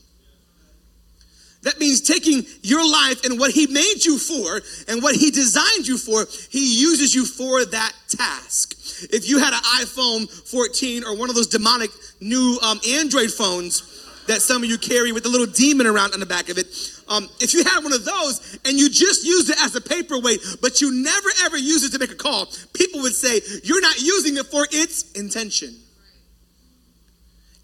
That 1.65 1.79
means 1.79 1.99
taking 1.99 2.45
your 2.61 2.87
life 2.89 3.25
and 3.25 3.39
what 3.39 3.51
He 3.51 3.65
made 3.65 4.05
you 4.05 4.19
for 4.19 4.61
and 4.87 5.01
what 5.01 5.15
He 5.15 5.31
designed 5.31 5.87
you 5.87 5.97
for, 5.97 6.25
He 6.49 6.79
uses 6.79 7.13
you 7.13 7.25
for 7.25 7.65
that 7.65 7.91
task. 8.07 8.75
If 9.11 9.27
you 9.27 9.39
had 9.39 9.51
an 9.51 9.61
iPhone 9.81 10.29
14 10.29 11.03
or 11.03 11.17
one 11.17 11.29
of 11.29 11.35
those 11.35 11.47
demonic 11.47 11.89
new 12.21 12.59
um, 12.61 12.79
Android 12.87 13.31
phones 13.31 13.91
that 14.27 14.41
some 14.41 14.63
of 14.63 14.69
you 14.69 14.77
carry 14.77 15.11
with 15.11 15.25
a 15.25 15.29
little 15.29 15.47
demon 15.47 15.87
around 15.87 16.13
on 16.13 16.19
the 16.19 16.25
back 16.27 16.49
of 16.49 16.59
it, 16.59 16.67
um, 17.09 17.27
if 17.41 17.55
you 17.55 17.63
had 17.63 17.83
one 17.83 17.93
of 17.93 18.05
those 18.05 18.59
and 18.65 18.77
you 18.77 18.87
just 18.87 19.25
used 19.25 19.49
it 19.49 19.57
as 19.63 19.75
a 19.75 19.81
paperweight, 19.81 20.41
but 20.61 20.81
you 20.81 20.93
never 20.93 21.29
ever 21.45 21.57
use 21.57 21.83
it 21.83 21.91
to 21.93 21.99
make 21.99 22.11
a 22.11 22.15
call, 22.15 22.47
people 22.73 23.01
would 23.01 23.13
say 23.13 23.41
you're 23.63 23.81
not 23.81 23.99
using 23.99 24.37
it 24.37 24.45
for 24.45 24.67
its 24.71 25.11
intention. 25.13 25.75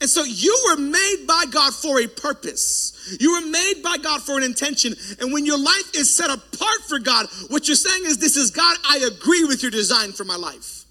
And 0.01 0.09
so 0.09 0.23
you 0.23 0.59
were 0.65 0.77
made 0.77 1.25
by 1.27 1.45
God 1.51 1.75
for 1.75 2.01
a 2.01 2.07
purpose. 2.07 3.15
You 3.19 3.33
were 3.33 3.47
made 3.47 3.83
by 3.83 3.97
God 3.97 4.23
for 4.23 4.35
an 4.35 4.43
intention. 4.43 4.95
And 5.19 5.31
when 5.31 5.45
your 5.45 5.59
life 5.59 5.95
is 5.95 6.13
set 6.13 6.31
apart 6.31 6.81
for 6.89 6.97
God, 6.97 7.27
what 7.49 7.67
you're 7.67 7.75
saying 7.75 8.05
is, 8.05 8.17
This 8.17 8.35
is 8.35 8.49
God, 8.49 8.77
I 8.83 9.07
agree 9.07 9.45
with 9.45 9.61
your 9.61 9.69
design 9.69 10.11
for 10.11 10.23
my 10.23 10.35
life. 10.35 10.85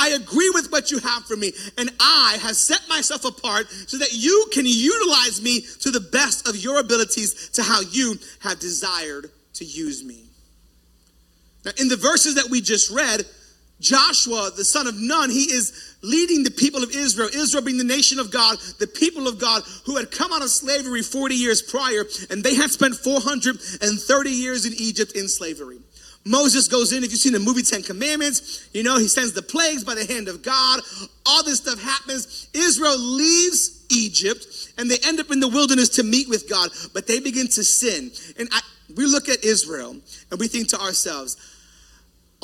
I 0.00 0.10
agree 0.10 0.50
with 0.54 0.72
what 0.72 0.90
you 0.90 0.98
have 0.98 1.24
for 1.24 1.36
me. 1.36 1.52
And 1.76 1.90
I 2.00 2.38
have 2.40 2.56
set 2.56 2.80
myself 2.88 3.26
apart 3.26 3.70
so 3.70 3.98
that 3.98 4.14
you 4.14 4.46
can 4.50 4.64
utilize 4.64 5.42
me 5.42 5.60
to 5.80 5.90
the 5.90 6.00
best 6.00 6.48
of 6.48 6.56
your 6.56 6.80
abilities 6.80 7.50
to 7.50 7.62
how 7.62 7.82
you 7.82 8.14
have 8.40 8.58
desired 8.60 9.30
to 9.54 9.64
use 9.66 10.02
me. 10.02 10.24
Now, 11.66 11.72
in 11.78 11.88
the 11.88 11.96
verses 11.96 12.36
that 12.36 12.48
we 12.50 12.62
just 12.62 12.90
read, 12.90 13.26
Joshua, 13.84 14.50
the 14.56 14.64
son 14.64 14.86
of 14.86 14.98
Nun, 14.98 15.28
he 15.28 15.52
is 15.52 15.96
leading 16.00 16.42
the 16.42 16.50
people 16.50 16.82
of 16.82 16.90
Israel, 16.90 17.28
Israel 17.34 17.62
being 17.62 17.76
the 17.76 17.84
nation 17.84 18.18
of 18.18 18.30
God, 18.30 18.58
the 18.78 18.86
people 18.86 19.28
of 19.28 19.38
God 19.38 19.62
who 19.84 19.96
had 19.96 20.10
come 20.10 20.32
out 20.32 20.40
of 20.40 20.48
slavery 20.48 21.02
40 21.02 21.34
years 21.34 21.60
prior, 21.60 22.04
and 22.30 22.42
they 22.42 22.54
had 22.54 22.70
spent 22.70 22.94
430 22.94 24.30
years 24.30 24.64
in 24.64 24.72
Egypt 24.78 25.12
in 25.12 25.28
slavery. 25.28 25.78
Moses 26.24 26.68
goes 26.68 26.94
in, 26.94 27.04
if 27.04 27.10
you've 27.10 27.20
seen 27.20 27.34
the 27.34 27.38
movie 27.38 27.62
Ten 27.62 27.82
Commandments, 27.82 28.66
you 28.72 28.82
know, 28.82 28.96
he 28.96 29.08
sends 29.08 29.34
the 29.34 29.42
plagues 29.42 29.84
by 29.84 29.94
the 29.94 30.06
hand 30.06 30.28
of 30.28 30.42
God. 30.42 30.80
All 31.26 31.44
this 31.44 31.58
stuff 31.58 31.78
happens. 31.78 32.48
Israel 32.54 32.98
leaves 32.98 33.84
Egypt 33.90 34.72
and 34.78 34.90
they 34.90 34.96
end 35.04 35.20
up 35.20 35.30
in 35.30 35.40
the 35.40 35.48
wilderness 35.48 35.90
to 35.90 36.02
meet 36.02 36.30
with 36.30 36.48
God, 36.48 36.70
but 36.94 37.06
they 37.06 37.20
begin 37.20 37.48
to 37.48 37.62
sin. 37.62 38.10
And 38.38 38.48
I, 38.50 38.60
we 38.96 39.04
look 39.04 39.28
at 39.28 39.44
Israel 39.44 39.96
and 40.30 40.40
we 40.40 40.48
think 40.48 40.68
to 40.68 40.80
ourselves, 40.80 41.36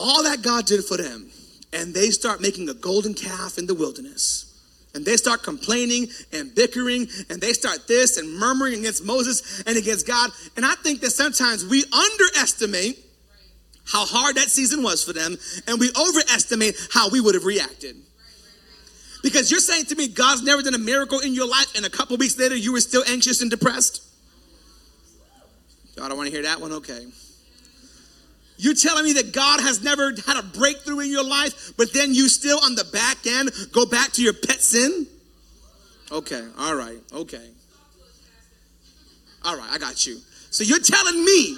all 0.00 0.24
that 0.24 0.42
God 0.42 0.66
did 0.66 0.84
for 0.84 0.96
them, 0.96 1.30
and 1.72 1.94
they 1.94 2.10
start 2.10 2.40
making 2.40 2.68
a 2.68 2.74
golden 2.74 3.14
calf 3.14 3.58
in 3.58 3.66
the 3.66 3.74
wilderness. 3.74 4.46
And 4.92 5.04
they 5.04 5.16
start 5.16 5.44
complaining 5.44 6.08
and 6.32 6.52
bickering, 6.52 7.06
and 7.28 7.40
they 7.40 7.52
start 7.52 7.86
this 7.86 8.16
and 8.16 8.36
murmuring 8.36 8.80
against 8.80 9.04
Moses 9.04 9.62
and 9.64 9.76
against 9.76 10.06
God. 10.06 10.30
And 10.56 10.66
I 10.66 10.74
think 10.74 11.00
that 11.02 11.10
sometimes 11.10 11.64
we 11.64 11.84
underestimate 11.92 12.98
how 13.84 14.04
hard 14.04 14.36
that 14.36 14.48
season 14.48 14.82
was 14.82 15.04
for 15.04 15.12
them, 15.12 15.36
and 15.68 15.78
we 15.78 15.90
overestimate 15.90 16.74
how 16.92 17.08
we 17.08 17.20
would 17.20 17.34
have 17.34 17.44
reacted. 17.44 17.96
Because 19.22 19.50
you're 19.50 19.60
saying 19.60 19.84
to 19.86 19.96
me, 19.96 20.08
God's 20.08 20.42
never 20.42 20.62
done 20.62 20.74
a 20.74 20.78
miracle 20.78 21.20
in 21.20 21.34
your 21.34 21.48
life, 21.48 21.74
and 21.76 21.84
a 21.84 21.90
couple 21.90 22.16
weeks 22.16 22.38
later, 22.38 22.56
you 22.56 22.72
were 22.72 22.80
still 22.80 23.04
anxious 23.08 23.42
and 23.42 23.50
depressed? 23.50 24.02
I 26.00 26.08
don't 26.08 26.16
want 26.16 26.28
to 26.28 26.32
hear 26.32 26.44
that 26.44 26.60
one? 26.60 26.72
Okay. 26.72 27.06
You're 28.60 28.74
telling 28.74 29.04
me 29.04 29.14
that 29.14 29.32
God 29.32 29.60
has 29.60 29.82
never 29.82 30.12
had 30.26 30.36
a 30.36 30.42
breakthrough 30.42 31.00
in 31.00 31.10
your 31.10 31.24
life, 31.24 31.72
but 31.78 31.94
then 31.94 32.12
you 32.12 32.28
still 32.28 32.58
on 32.62 32.74
the 32.74 32.84
back 32.84 33.26
end 33.26 33.50
go 33.72 33.86
back 33.86 34.12
to 34.12 34.22
your 34.22 34.34
pet 34.34 34.60
sin? 34.60 35.06
Okay, 36.12 36.46
all 36.58 36.74
right, 36.74 36.98
okay. 37.12 37.48
All 39.44 39.56
right, 39.56 39.70
I 39.70 39.78
got 39.78 40.06
you. 40.06 40.18
So 40.50 40.64
you're 40.64 40.80
telling 40.80 41.24
me, 41.24 41.56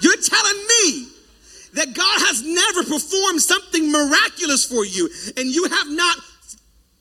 you're 0.00 0.16
telling 0.16 0.66
me 0.68 1.08
that 1.74 1.92
God 1.92 2.20
has 2.28 2.42
never 2.44 2.84
performed 2.84 3.42
something 3.42 3.90
miraculous 3.90 4.64
for 4.64 4.84
you, 4.84 5.10
and 5.36 5.48
you 5.48 5.64
have 5.64 5.88
not 5.88 6.18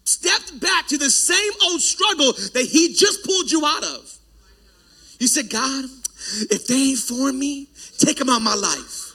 stepped 0.04 0.60
back 0.60 0.88
to 0.88 0.98
the 0.98 1.12
same 1.12 1.52
old 1.64 1.82
struggle 1.82 2.34
that 2.54 2.68
He 2.72 2.96
just 2.96 3.24
pulled 3.24 3.52
you 3.52 3.64
out 3.66 3.84
of. 3.84 4.18
You 5.20 5.28
said, 5.28 5.50
God, 5.50 5.86
if 6.50 6.66
they 6.68 6.76
ain't 6.76 7.00
for 7.00 7.32
me, 7.32 7.68
take 7.98 8.18
them 8.18 8.30
out 8.30 8.42
my 8.42 8.56
life. 8.56 9.14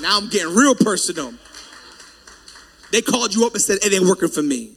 Now 0.00 0.18
I'm 0.18 0.28
getting 0.28 0.54
real 0.54 0.74
personal. 0.74 1.32
They 2.92 3.02
called 3.02 3.34
you 3.34 3.46
up 3.46 3.54
and 3.54 3.62
said, 3.62 3.78
it 3.82 3.92
ain't 3.92 4.04
working 4.04 4.28
for 4.28 4.42
me. 4.42 4.72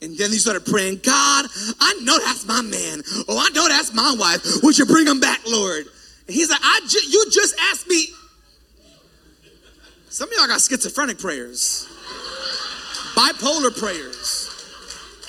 And 0.00 0.16
then 0.16 0.30
you 0.30 0.38
started 0.38 0.64
praying, 0.64 1.00
God, 1.02 1.46
I 1.80 1.98
know 2.02 2.18
that's 2.18 2.46
my 2.46 2.62
man. 2.62 3.02
Oh, 3.28 3.38
I 3.38 3.48
know 3.50 3.66
that's 3.66 3.92
my 3.92 4.14
wife. 4.16 4.62
Would 4.62 4.78
you 4.78 4.86
bring 4.86 5.06
him 5.06 5.18
back, 5.18 5.40
Lord? 5.46 5.86
And 6.26 6.36
he's 6.36 6.50
like, 6.50 6.60
I 6.62 6.80
ju- 6.86 7.08
you 7.08 7.26
just 7.32 7.56
asked 7.60 7.88
me. 7.88 8.06
Some 10.08 10.28
of 10.28 10.38
y'all 10.38 10.46
got 10.46 10.60
schizophrenic 10.60 11.18
prayers, 11.18 11.86
bipolar 13.14 13.76
prayers, 13.76 14.50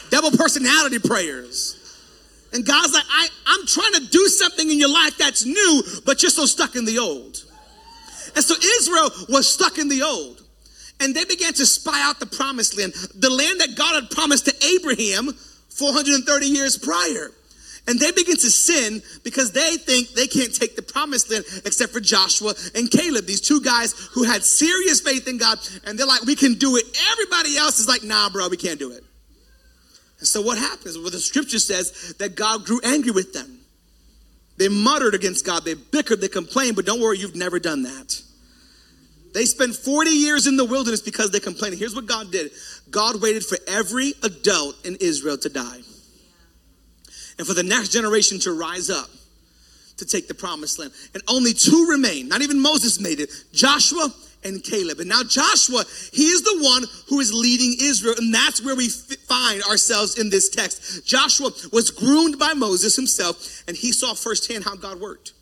double 0.09 0.31
personality 0.31 0.99
prayers. 0.99 1.78
And 2.53 2.65
God's 2.65 2.93
like, 2.93 3.05
I, 3.09 3.27
I'm 3.45 3.65
trying 3.67 3.93
to 3.93 4.07
do 4.07 4.25
something 4.27 4.69
in 4.69 4.79
your 4.79 4.91
life 4.91 5.17
that's 5.17 5.45
new, 5.45 5.83
but 6.05 6.21
you're 6.21 6.31
so 6.31 6.45
stuck 6.45 6.75
in 6.75 6.85
the 6.85 6.97
old. 6.97 7.43
And 8.35 8.43
so 8.43 8.55
Israel 8.55 9.09
was 9.29 9.51
stuck 9.51 9.77
in 9.77 9.89
the 9.89 10.03
old. 10.03 10.41
And 10.99 11.15
they 11.15 11.25
began 11.25 11.53
to 11.53 11.65
spy 11.65 12.01
out 12.03 12.19
the 12.19 12.25
promised 12.25 12.77
land, 12.77 12.93
the 13.15 13.29
land 13.29 13.61
that 13.61 13.75
God 13.77 13.95
had 13.95 14.11
promised 14.11 14.45
to 14.45 14.65
Abraham 14.75 15.33
430 15.69 16.45
years 16.45 16.77
prior. 16.77 17.31
And 17.87 17.99
they 17.99 18.11
begin 18.11 18.35
to 18.35 18.51
sin 18.51 19.01
because 19.23 19.51
they 19.51 19.77
think 19.77 20.09
they 20.09 20.27
can't 20.27 20.53
take 20.53 20.75
the 20.75 20.81
promised 20.81 21.31
land 21.31 21.45
except 21.65 21.93
for 21.93 21.99
Joshua 21.99 22.53
and 22.75 22.91
Caleb, 22.91 23.25
these 23.25 23.41
two 23.41 23.61
guys 23.61 23.93
who 24.11 24.23
had 24.23 24.43
serious 24.43 24.99
faith 24.99 25.27
in 25.27 25.37
God. 25.37 25.57
And 25.85 25.97
they're 25.97 26.05
like, 26.05 26.23
we 26.23 26.35
can 26.35 26.55
do 26.55 26.75
it. 26.75 26.85
Everybody 27.11 27.57
else 27.57 27.79
is 27.79 27.87
like, 27.87 28.03
nah, 28.03 28.29
bro, 28.29 28.49
we 28.49 28.57
can't 28.57 28.77
do 28.77 28.91
it. 28.91 29.03
And 30.19 30.27
so 30.27 30.41
what 30.41 30.57
happens? 30.57 30.97
Well, 30.97 31.09
the 31.09 31.19
scripture 31.19 31.59
says 31.59 32.13
that 32.19 32.35
God 32.35 32.65
grew 32.65 32.79
angry 32.83 33.11
with 33.11 33.33
them. 33.33 33.59
They 34.57 34.67
muttered 34.67 35.15
against 35.15 35.45
God, 35.45 35.63
they 35.63 35.73
bickered, 35.73 36.19
they 36.19 36.27
complained, 36.27 36.75
but 36.75 36.85
don't 36.85 36.99
worry, 36.99 37.17
you've 37.17 37.35
never 37.35 37.59
done 37.59 37.83
that. 37.83 38.21
They 39.33 39.45
spent 39.45 39.75
40 39.75 40.09
years 40.09 40.47
in 40.47 40.57
the 40.57 40.65
wilderness 40.65 41.01
because 41.01 41.31
they 41.31 41.39
complained. 41.39 41.77
Here's 41.77 41.95
what 41.95 42.07
God 42.07 42.31
did 42.31 42.51
God 42.89 43.21
waited 43.21 43.45
for 43.45 43.57
every 43.67 44.13
adult 44.23 44.85
in 44.85 44.97
Israel 44.99 45.37
to 45.37 45.49
die, 45.49 45.79
and 47.37 47.47
for 47.47 47.53
the 47.53 47.63
next 47.63 47.89
generation 47.89 48.39
to 48.39 48.51
rise 48.51 48.89
up 48.89 49.09
to 49.97 50.05
take 50.05 50.27
the 50.27 50.33
promised 50.33 50.79
land. 50.79 50.91
And 51.13 51.23
only 51.29 51.53
two 51.53 51.87
remain. 51.89 52.27
Not 52.27 52.41
even 52.41 52.59
Moses 52.59 52.99
made 52.99 53.19
it 53.19 53.29
Joshua 53.53 54.11
and 54.43 54.63
Caleb. 54.63 54.99
And 54.99 55.09
now 55.09 55.23
Joshua, 55.23 55.83
he 56.11 56.23
is 56.23 56.41
the 56.43 56.59
one 56.61 56.85
who 57.07 57.19
is 57.19 57.33
leading 57.33 57.75
Israel. 57.81 58.15
And 58.17 58.33
that's 58.33 58.63
where 58.63 58.75
we 58.75 58.87
f- 58.87 59.17
find 59.27 59.61
ourselves 59.63 60.17
in 60.17 60.29
this 60.29 60.49
text. 60.49 61.05
Joshua 61.05 61.51
was 61.71 61.91
groomed 61.91 62.39
by 62.39 62.53
Moses 62.53 62.95
himself, 62.95 63.63
and 63.67 63.75
he 63.75 63.91
saw 63.91 64.13
firsthand 64.13 64.63
how 64.63 64.75
God 64.75 64.99
worked. 64.99 65.33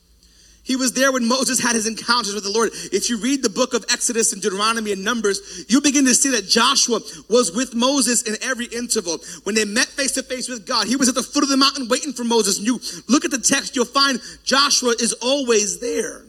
He 0.67 0.75
was 0.75 0.91
there 0.91 1.13
when 1.13 1.25
Moses 1.25 1.61
had 1.61 1.75
his 1.75 1.87
encounters 1.87 2.33
with 2.33 2.43
the 2.43 2.51
Lord. 2.51 2.71
If 2.91 3.09
you 3.09 3.17
read 3.19 3.41
the 3.41 3.49
book 3.49 3.73
of 3.73 3.85
Exodus 3.89 4.33
and 4.33 4.41
Deuteronomy 4.41 4.91
and 4.91 5.01
Numbers, 5.01 5.63
you 5.69 5.79
begin 5.79 6.03
to 6.05 6.13
see 6.13 6.29
that 6.31 6.45
Joshua 6.45 6.99
was 7.29 7.53
with 7.55 7.73
Moses 7.73 8.23
in 8.23 8.35
every 8.41 8.65
interval. 8.65 9.19
When 9.43 9.55
they 9.55 9.63
met 9.63 9.87
face 9.87 10.11
to 10.13 10.23
face 10.23 10.49
with 10.49 10.67
God, 10.67 10.87
he 10.87 10.97
was 10.97 11.07
at 11.07 11.15
the 11.15 11.23
foot 11.23 11.43
of 11.43 11.49
the 11.49 11.55
mountain 11.55 11.87
waiting 11.87 12.11
for 12.11 12.25
Moses. 12.25 12.57
And 12.57 12.67
you 12.67 12.81
look 13.07 13.23
at 13.23 13.31
the 13.31 13.37
text, 13.37 13.77
you'll 13.77 13.85
find 13.85 14.19
Joshua 14.43 14.93
is 14.99 15.13
always 15.21 15.79
there. 15.79 16.23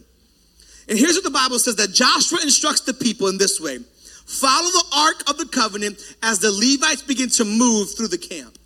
And 0.88 0.98
here's 0.98 1.14
what 1.14 1.24
the 1.24 1.30
Bible 1.30 1.58
says 1.58 1.76
that 1.76 1.92
Joshua 1.92 2.38
instructs 2.42 2.80
the 2.82 2.94
people 2.94 3.28
in 3.28 3.38
this 3.38 3.60
way 3.60 3.78
follow 4.26 4.68
the 4.68 4.84
ark 4.94 5.30
of 5.30 5.38
the 5.38 5.46
covenant 5.46 5.98
as 6.22 6.38
the 6.38 6.50
Levites 6.50 7.02
begin 7.02 7.30
to 7.30 7.44
move 7.44 7.94
through 7.96 8.08
the 8.08 8.18
camp. 8.18 8.58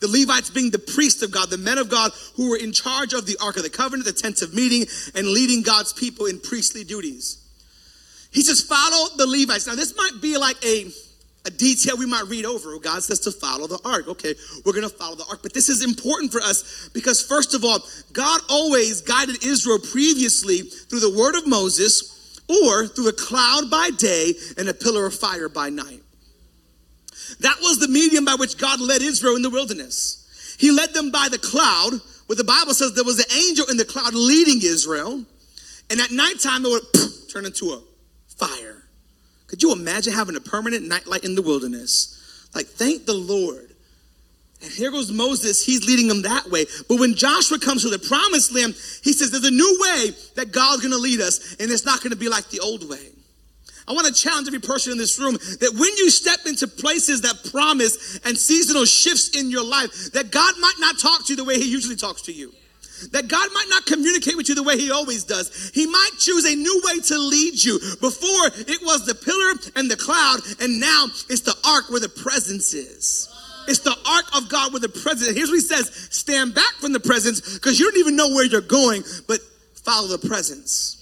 The 0.00 0.08
Levites 0.08 0.50
being 0.50 0.70
the 0.70 0.78
priests 0.78 1.22
of 1.22 1.30
God, 1.30 1.50
the 1.50 1.58
men 1.58 1.78
of 1.78 1.90
God 1.90 2.12
who 2.36 2.50
were 2.50 2.56
in 2.56 2.72
charge 2.72 3.12
of 3.12 3.26
the 3.26 3.36
Ark 3.42 3.56
of 3.58 3.62
the 3.62 3.70
Covenant, 3.70 4.06
the 4.06 4.12
tents 4.12 4.40
of 4.40 4.54
meeting, 4.54 4.86
and 5.14 5.26
leading 5.26 5.62
God's 5.62 5.92
people 5.92 6.24
in 6.24 6.40
priestly 6.40 6.84
duties. 6.84 7.36
He 8.30 8.42
says, 8.42 8.62
follow 8.62 9.08
the 9.16 9.26
Levites. 9.26 9.66
Now, 9.66 9.74
this 9.74 9.94
might 9.96 10.22
be 10.22 10.38
like 10.38 10.56
a, 10.64 10.90
a 11.46 11.50
detail 11.50 11.96
we 11.96 12.06
might 12.06 12.26
read 12.28 12.44
over. 12.44 12.78
God 12.78 13.02
says 13.02 13.20
to 13.20 13.32
follow 13.32 13.66
the 13.66 13.80
ark. 13.84 14.08
Okay, 14.08 14.34
we're 14.64 14.72
going 14.72 14.88
to 14.88 14.94
follow 14.94 15.16
the 15.16 15.24
ark. 15.30 15.40
But 15.42 15.54
this 15.54 15.68
is 15.68 15.82
important 15.82 16.32
for 16.32 16.40
us 16.40 16.90
because, 16.92 17.22
first 17.22 17.54
of 17.54 17.64
all, 17.64 17.78
God 18.12 18.40
always 18.48 19.00
guided 19.00 19.44
Israel 19.44 19.78
previously 19.78 20.58
through 20.60 21.00
the 21.00 21.16
word 21.16 21.34
of 21.34 21.46
Moses 21.46 22.40
or 22.48 22.86
through 22.86 23.08
a 23.08 23.12
cloud 23.12 23.70
by 23.70 23.90
day 23.96 24.34
and 24.58 24.68
a 24.68 24.74
pillar 24.74 25.06
of 25.06 25.14
fire 25.14 25.48
by 25.48 25.70
night. 25.70 26.02
That 27.40 27.56
was 27.60 27.78
the 27.78 27.88
medium 27.88 28.24
by 28.24 28.34
which 28.34 28.58
God 28.58 28.80
led 28.80 29.02
Israel 29.02 29.36
in 29.36 29.42
the 29.42 29.50
wilderness. 29.50 30.56
He 30.58 30.70
led 30.70 30.92
them 30.92 31.10
by 31.10 31.28
the 31.30 31.38
cloud, 31.38 32.00
where 32.26 32.36
the 32.36 32.44
Bible 32.44 32.74
says 32.74 32.94
there 32.94 33.04
was 33.04 33.18
an 33.18 33.32
angel 33.34 33.66
in 33.70 33.76
the 33.76 33.84
cloud 33.84 34.12
leading 34.14 34.60
Israel. 34.62 35.24
And 35.88 36.00
at 36.00 36.10
nighttime, 36.10 36.64
it 36.66 36.68
would 36.68 37.30
turn 37.30 37.46
into 37.46 37.70
a 37.70 37.82
fire. 38.36 38.79
Could 39.50 39.64
you 39.64 39.72
imagine 39.72 40.12
having 40.12 40.36
a 40.36 40.40
permanent 40.40 40.86
nightlight 40.86 41.24
in 41.24 41.34
the 41.34 41.42
wilderness? 41.42 42.46
Like, 42.54 42.66
thank 42.66 43.04
the 43.04 43.14
Lord. 43.14 43.74
And 44.62 44.70
here 44.70 44.92
goes 44.92 45.10
Moses, 45.10 45.64
he's 45.64 45.84
leading 45.88 46.06
them 46.06 46.22
that 46.22 46.48
way. 46.50 46.66
But 46.88 47.00
when 47.00 47.16
Joshua 47.16 47.58
comes 47.58 47.82
to 47.82 47.88
the 47.88 47.98
promised 47.98 48.54
land, 48.54 48.74
he 49.02 49.12
says, 49.12 49.32
There's 49.32 49.44
a 49.44 49.50
new 49.50 49.78
way 49.80 50.10
that 50.36 50.52
God's 50.52 50.82
gonna 50.82 50.98
lead 50.98 51.20
us, 51.20 51.56
and 51.58 51.68
it's 51.68 51.84
not 51.84 52.00
gonna 52.00 52.14
be 52.14 52.28
like 52.28 52.48
the 52.50 52.60
old 52.60 52.88
way. 52.88 53.08
I 53.88 53.92
want 53.92 54.06
to 54.06 54.12
challenge 54.12 54.46
every 54.46 54.60
person 54.60 54.92
in 54.92 54.98
this 54.98 55.18
room 55.18 55.32
that 55.32 55.72
when 55.72 55.96
you 55.96 56.10
step 56.10 56.46
into 56.46 56.68
places 56.68 57.22
that 57.22 57.50
promise 57.50 58.20
and 58.24 58.38
seasonal 58.38 58.84
shifts 58.84 59.36
in 59.36 59.50
your 59.50 59.64
life, 59.64 60.12
that 60.12 60.30
God 60.30 60.54
might 60.60 60.76
not 60.78 60.96
talk 61.00 61.26
to 61.26 61.32
you 61.32 61.36
the 61.36 61.44
way 61.44 61.56
He 61.56 61.68
usually 61.68 61.96
talks 61.96 62.22
to 62.22 62.32
you. 62.32 62.52
That 63.12 63.28
God 63.28 63.48
might 63.52 63.66
not 63.68 63.86
communicate 63.86 64.36
with 64.36 64.48
you 64.48 64.54
the 64.54 64.62
way 64.62 64.78
He 64.78 64.90
always 64.90 65.24
does. 65.24 65.70
He 65.74 65.86
might 65.86 66.10
choose 66.18 66.44
a 66.44 66.54
new 66.54 66.82
way 66.84 67.00
to 67.00 67.18
lead 67.18 67.62
you. 67.62 67.78
Before 68.00 68.46
it 68.56 68.80
was 68.82 69.06
the 69.06 69.14
pillar 69.14 69.72
and 69.76 69.90
the 69.90 69.96
cloud, 69.96 70.40
and 70.60 70.80
now 70.80 71.06
it's 71.28 71.42
the 71.42 71.56
ark 71.64 71.90
where 71.90 72.00
the 72.00 72.08
presence 72.08 72.74
is. 72.74 73.28
It's 73.68 73.80
the 73.80 73.96
ark 74.06 74.24
of 74.34 74.48
God 74.48 74.72
where 74.72 74.80
the 74.80 74.88
presence. 74.88 75.36
Here's 75.36 75.48
what 75.48 75.56
He 75.56 75.60
says: 75.60 75.90
Stand 76.10 76.54
back 76.54 76.74
from 76.80 76.92
the 76.92 77.00
presence 77.00 77.54
because 77.54 77.78
you 77.78 77.90
don't 77.90 78.00
even 78.00 78.16
know 78.16 78.28
where 78.28 78.44
you're 78.44 78.60
going, 78.60 79.02
but 79.26 79.40
follow 79.74 80.08
the 80.08 80.28
presence 80.28 80.99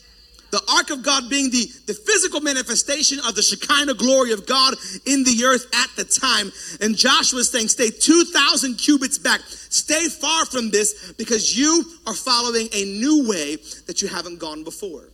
the 0.50 0.62
ark 0.74 0.90
of 0.90 1.02
God 1.02 1.28
being 1.28 1.50
the, 1.50 1.66
the 1.86 1.94
physical 1.94 2.40
manifestation 2.40 3.18
of 3.26 3.34
the 3.34 3.42
Shekinah 3.42 3.94
glory 3.94 4.32
of 4.32 4.46
God 4.46 4.74
in 5.06 5.24
the 5.24 5.44
earth 5.44 5.66
at 5.74 5.90
the 5.96 6.04
time. 6.04 6.50
And 6.80 6.96
Joshua 6.96 7.40
is 7.40 7.50
saying, 7.50 7.68
stay 7.68 7.90
2,000 7.90 8.76
cubits 8.76 9.18
back. 9.18 9.40
Stay 9.42 10.08
far 10.08 10.46
from 10.46 10.70
this 10.70 11.12
because 11.18 11.56
you 11.56 11.84
are 12.06 12.14
following 12.14 12.68
a 12.72 12.84
new 12.84 13.28
way 13.28 13.56
that 13.86 14.00
you 14.00 14.08
haven't 14.08 14.38
gone 14.38 14.64
before. 14.64 15.08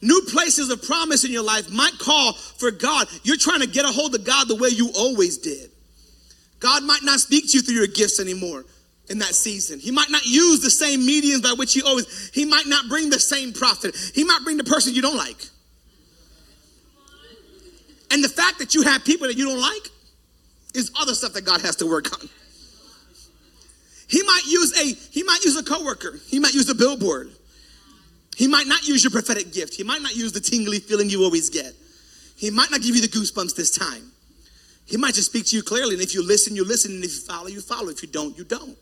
New 0.00 0.20
places 0.28 0.68
of 0.70 0.82
promise 0.82 1.24
in 1.24 1.32
your 1.32 1.44
life 1.44 1.70
might 1.70 1.98
call 1.98 2.34
for 2.34 2.70
God. 2.70 3.08
You're 3.22 3.38
trying 3.38 3.60
to 3.60 3.66
get 3.66 3.86
a 3.86 3.88
hold 3.88 4.14
of 4.14 4.24
God 4.24 4.48
the 4.48 4.56
way 4.56 4.68
you 4.68 4.90
always 4.96 5.38
did. 5.38 5.70
God 6.60 6.82
might 6.82 7.02
not 7.02 7.20
speak 7.20 7.50
to 7.50 7.56
you 7.56 7.62
through 7.62 7.76
your 7.76 7.86
gifts 7.86 8.20
anymore. 8.20 8.64
In 9.08 9.18
that 9.18 9.34
season. 9.34 9.78
He 9.78 9.90
might 9.90 10.10
not 10.10 10.24
use 10.24 10.60
the 10.60 10.70
same 10.70 11.04
mediums 11.04 11.42
by 11.42 11.52
which 11.52 11.74
he 11.74 11.82
always, 11.82 12.30
he 12.32 12.44
might 12.44 12.66
not 12.66 12.88
bring 12.88 13.10
the 13.10 13.20
same 13.20 13.52
prophet. 13.52 13.94
He 14.14 14.24
might 14.24 14.40
bring 14.44 14.56
the 14.56 14.64
person 14.64 14.94
you 14.94 15.02
don't 15.02 15.16
like. 15.16 15.48
And 18.10 18.22
the 18.22 18.28
fact 18.28 18.58
that 18.60 18.74
you 18.74 18.82
have 18.82 19.04
people 19.04 19.26
that 19.26 19.36
you 19.36 19.44
don't 19.44 19.60
like 19.60 19.88
is 20.74 20.90
other 20.98 21.14
stuff 21.14 21.32
that 21.34 21.44
God 21.44 21.60
has 21.62 21.76
to 21.76 21.86
work 21.86 22.12
on. 22.12 22.28
He 24.06 24.22
might 24.22 24.42
use 24.46 24.78
a 24.78 24.94
he 25.10 25.22
might 25.22 25.44
use 25.44 25.56
a 25.56 25.62
coworker. 25.62 26.18
He 26.26 26.38
might 26.38 26.54
use 26.54 26.68
a 26.68 26.74
billboard. 26.74 27.30
He 28.36 28.46
might 28.46 28.66
not 28.66 28.86
use 28.86 29.02
your 29.02 29.10
prophetic 29.10 29.52
gift. 29.52 29.74
He 29.74 29.82
might 29.84 30.02
not 30.02 30.14
use 30.14 30.32
the 30.32 30.40
tingly 30.40 30.78
feeling 30.80 31.08
you 31.08 31.24
always 31.24 31.50
get. 31.50 31.72
He 32.36 32.50
might 32.50 32.70
not 32.70 32.82
give 32.82 32.94
you 32.94 33.02
the 33.02 33.08
goosebumps 33.08 33.54
this 33.54 33.76
time. 33.76 34.10
He 34.86 34.96
might 34.96 35.14
just 35.14 35.30
speak 35.30 35.46
to 35.46 35.56
you 35.56 35.62
clearly. 35.62 35.94
And 35.94 36.02
if 36.02 36.14
you 36.14 36.26
listen, 36.26 36.54
you 36.54 36.64
listen. 36.64 36.92
And 36.92 37.04
if 37.04 37.12
you 37.14 37.20
follow, 37.20 37.46
you 37.46 37.60
follow. 37.60 37.88
If 37.88 38.02
you 38.02 38.08
don't, 38.08 38.36
you 38.36 38.44
don't. 38.44 38.76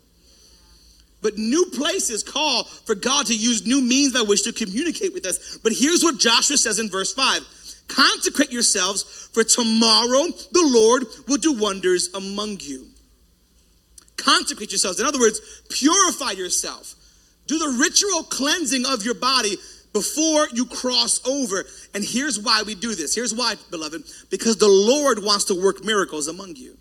But 1.23 1.39
new 1.39 1.67
places 1.67 2.23
call 2.23 2.65
for 2.65 2.95
God 2.95 3.27
to 3.27 3.35
use 3.35 3.67
new 3.67 3.81
means 3.81 4.13
by 4.13 4.23
which 4.23 4.43
to 4.45 4.53
communicate 4.53 5.15
with 5.15 5.25
us. 5.25 5.59
But 5.59 5.73
here's 5.73 6.03
what 6.03 6.19
Joshua 6.19 6.57
says 6.57 6.79
in 6.79 6.91
verse 6.91 7.15
5 7.15 7.87
Consecrate 7.89 8.53
yourselves, 8.53 9.29
for 9.33 9.45
tomorrow 9.45 10.27
the 10.51 10.67
Lord 10.67 11.05
will 11.29 11.37
do 11.37 11.53
wonders 11.53 12.13
among 12.15 12.59
you. 12.61 12.87
Consecrate 14.17 14.71
yourselves. 14.71 15.01
In 15.01 15.07
other 15.07 15.19
words, 15.19 15.41
purify 15.71 16.33
yourself. 16.33 16.95
Do 17.47 17.59
the 17.59 17.79
ritual 17.81 18.23
cleansing 18.25 18.85
of 18.87 19.05
your 19.05 19.15
body 19.15 19.57
before 19.93 20.49
you 20.53 20.65
cross 20.65 21.27
over. 21.27 21.65
And 21.95 22.05
here's 22.05 22.39
why 22.39 22.63
we 22.63 22.75
do 22.75 22.95
this. 22.95 23.15
Here's 23.15 23.35
why, 23.35 23.57
beloved, 23.71 24.03
because 24.31 24.57
the 24.57 24.69
Lord 24.69 25.23
wants 25.23 25.45
to 25.47 25.61
work 25.61 25.85
miracles 25.85 26.29
among 26.29 26.57
you. 26.57 26.79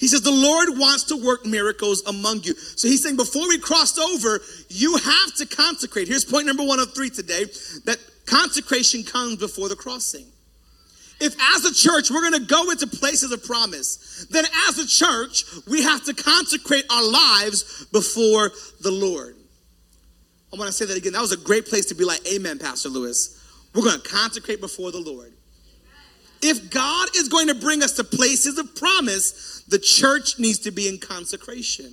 He 0.00 0.08
says, 0.08 0.22
The 0.22 0.32
Lord 0.32 0.78
wants 0.78 1.04
to 1.04 1.16
work 1.16 1.44
miracles 1.44 2.02
among 2.06 2.42
you. 2.44 2.54
So 2.54 2.88
he's 2.88 3.02
saying, 3.02 3.16
before 3.16 3.46
we 3.46 3.58
cross 3.58 3.98
over, 3.98 4.40
you 4.70 4.96
have 4.96 5.34
to 5.36 5.46
consecrate. 5.46 6.08
Here's 6.08 6.24
point 6.24 6.46
number 6.46 6.64
one 6.64 6.80
of 6.80 6.94
three 6.94 7.10
today 7.10 7.44
that 7.84 7.98
consecration 8.24 9.04
comes 9.04 9.36
before 9.36 9.68
the 9.68 9.76
crossing. 9.76 10.24
If 11.20 11.36
as 11.54 11.66
a 11.66 11.74
church 11.74 12.10
we're 12.10 12.22
going 12.22 12.40
to 12.40 12.48
go 12.48 12.70
into 12.70 12.86
places 12.86 13.30
of 13.30 13.44
promise, 13.44 14.26
then 14.30 14.46
as 14.68 14.78
a 14.78 14.86
church 14.86 15.44
we 15.68 15.82
have 15.82 16.02
to 16.06 16.14
consecrate 16.14 16.86
our 16.90 17.06
lives 17.06 17.84
before 17.92 18.52
the 18.80 18.90
Lord. 18.90 19.36
I 20.50 20.56
want 20.56 20.68
to 20.68 20.72
say 20.72 20.86
that 20.86 20.96
again. 20.96 21.12
That 21.12 21.20
was 21.20 21.32
a 21.32 21.36
great 21.36 21.66
place 21.66 21.84
to 21.86 21.94
be 21.94 22.04
like, 22.04 22.26
Amen, 22.26 22.58
Pastor 22.58 22.88
Louis. 22.88 23.36
We're 23.74 23.82
going 23.82 24.00
to 24.00 24.08
consecrate 24.08 24.62
before 24.62 24.92
the 24.92 24.98
Lord. 24.98 25.34
If 26.42 26.70
God 26.70 27.08
is 27.16 27.28
going 27.28 27.48
to 27.48 27.54
bring 27.54 27.82
us 27.82 27.92
to 27.92 28.04
places 28.04 28.58
of 28.58 28.74
promise, 28.74 29.62
the 29.68 29.78
church 29.78 30.38
needs 30.38 30.58
to 30.60 30.70
be 30.70 30.88
in 30.88 30.98
consecration. 30.98 31.92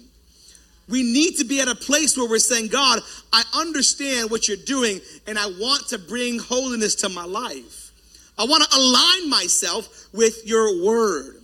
We 0.89 1.04
need 1.04 1.36
to 1.38 1.44
be 1.44 1.60
at 1.60 1.68
a 1.68 1.75
place 1.75 2.18
where 2.18 2.30
we're 2.30 2.39
saying, 2.39 2.70
God, 2.70 3.01
I 3.34 3.44
understand 3.54 4.32
what 4.32 4.48
you're 4.48 4.58
doing 4.58 5.01
and 5.27 5.38
I 5.38 5.48
want 5.48 5.89
to 5.89 6.00
bring 6.00 6.39
holiness 6.39 6.96
to 6.96 7.10
my 7.10 7.25
life. 7.25 7.92
I 8.38 8.46
want 8.46 8.63
to 8.63 8.77
align 8.77 9.30
myself 9.30 10.08
with 10.13 10.48
your 10.48 10.86
word. 10.86 11.36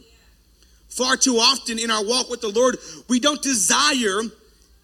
Far 0.88 1.18
too 1.18 1.38
often 1.38 1.80
in 1.80 1.92
our 1.92 2.06
walk 2.06 2.30
with 2.30 2.40
the 2.40 2.50
Lord, 2.50 2.78
we 3.10 3.20
don't 3.20 3.42
desire 3.42 4.22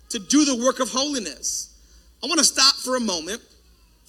to 0.09 0.19
do 0.19 0.43
the 0.43 0.55
work 0.55 0.79
of 0.79 0.89
holiness. 0.89 1.73
I 2.21 2.27
want 2.27 2.39
to 2.39 2.45
stop 2.45 2.75
for 2.75 2.97
a 2.97 2.99
moment 2.99 3.41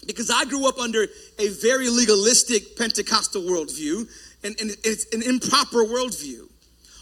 because 0.07 0.31
I 0.31 0.45
grew 0.45 0.69
up 0.69 0.79
under 0.79 1.07
a 1.39 1.49
very 1.49 1.89
legalistic 1.89 2.77
Pentecostal 2.77 3.43
worldview, 3.43 4.09
and, 4.43 4.57
and 4.61 4.71
it's 4.85 5.13
an 5.15 5.23
improper 5.23 5.85
worldview. 5.85 6.49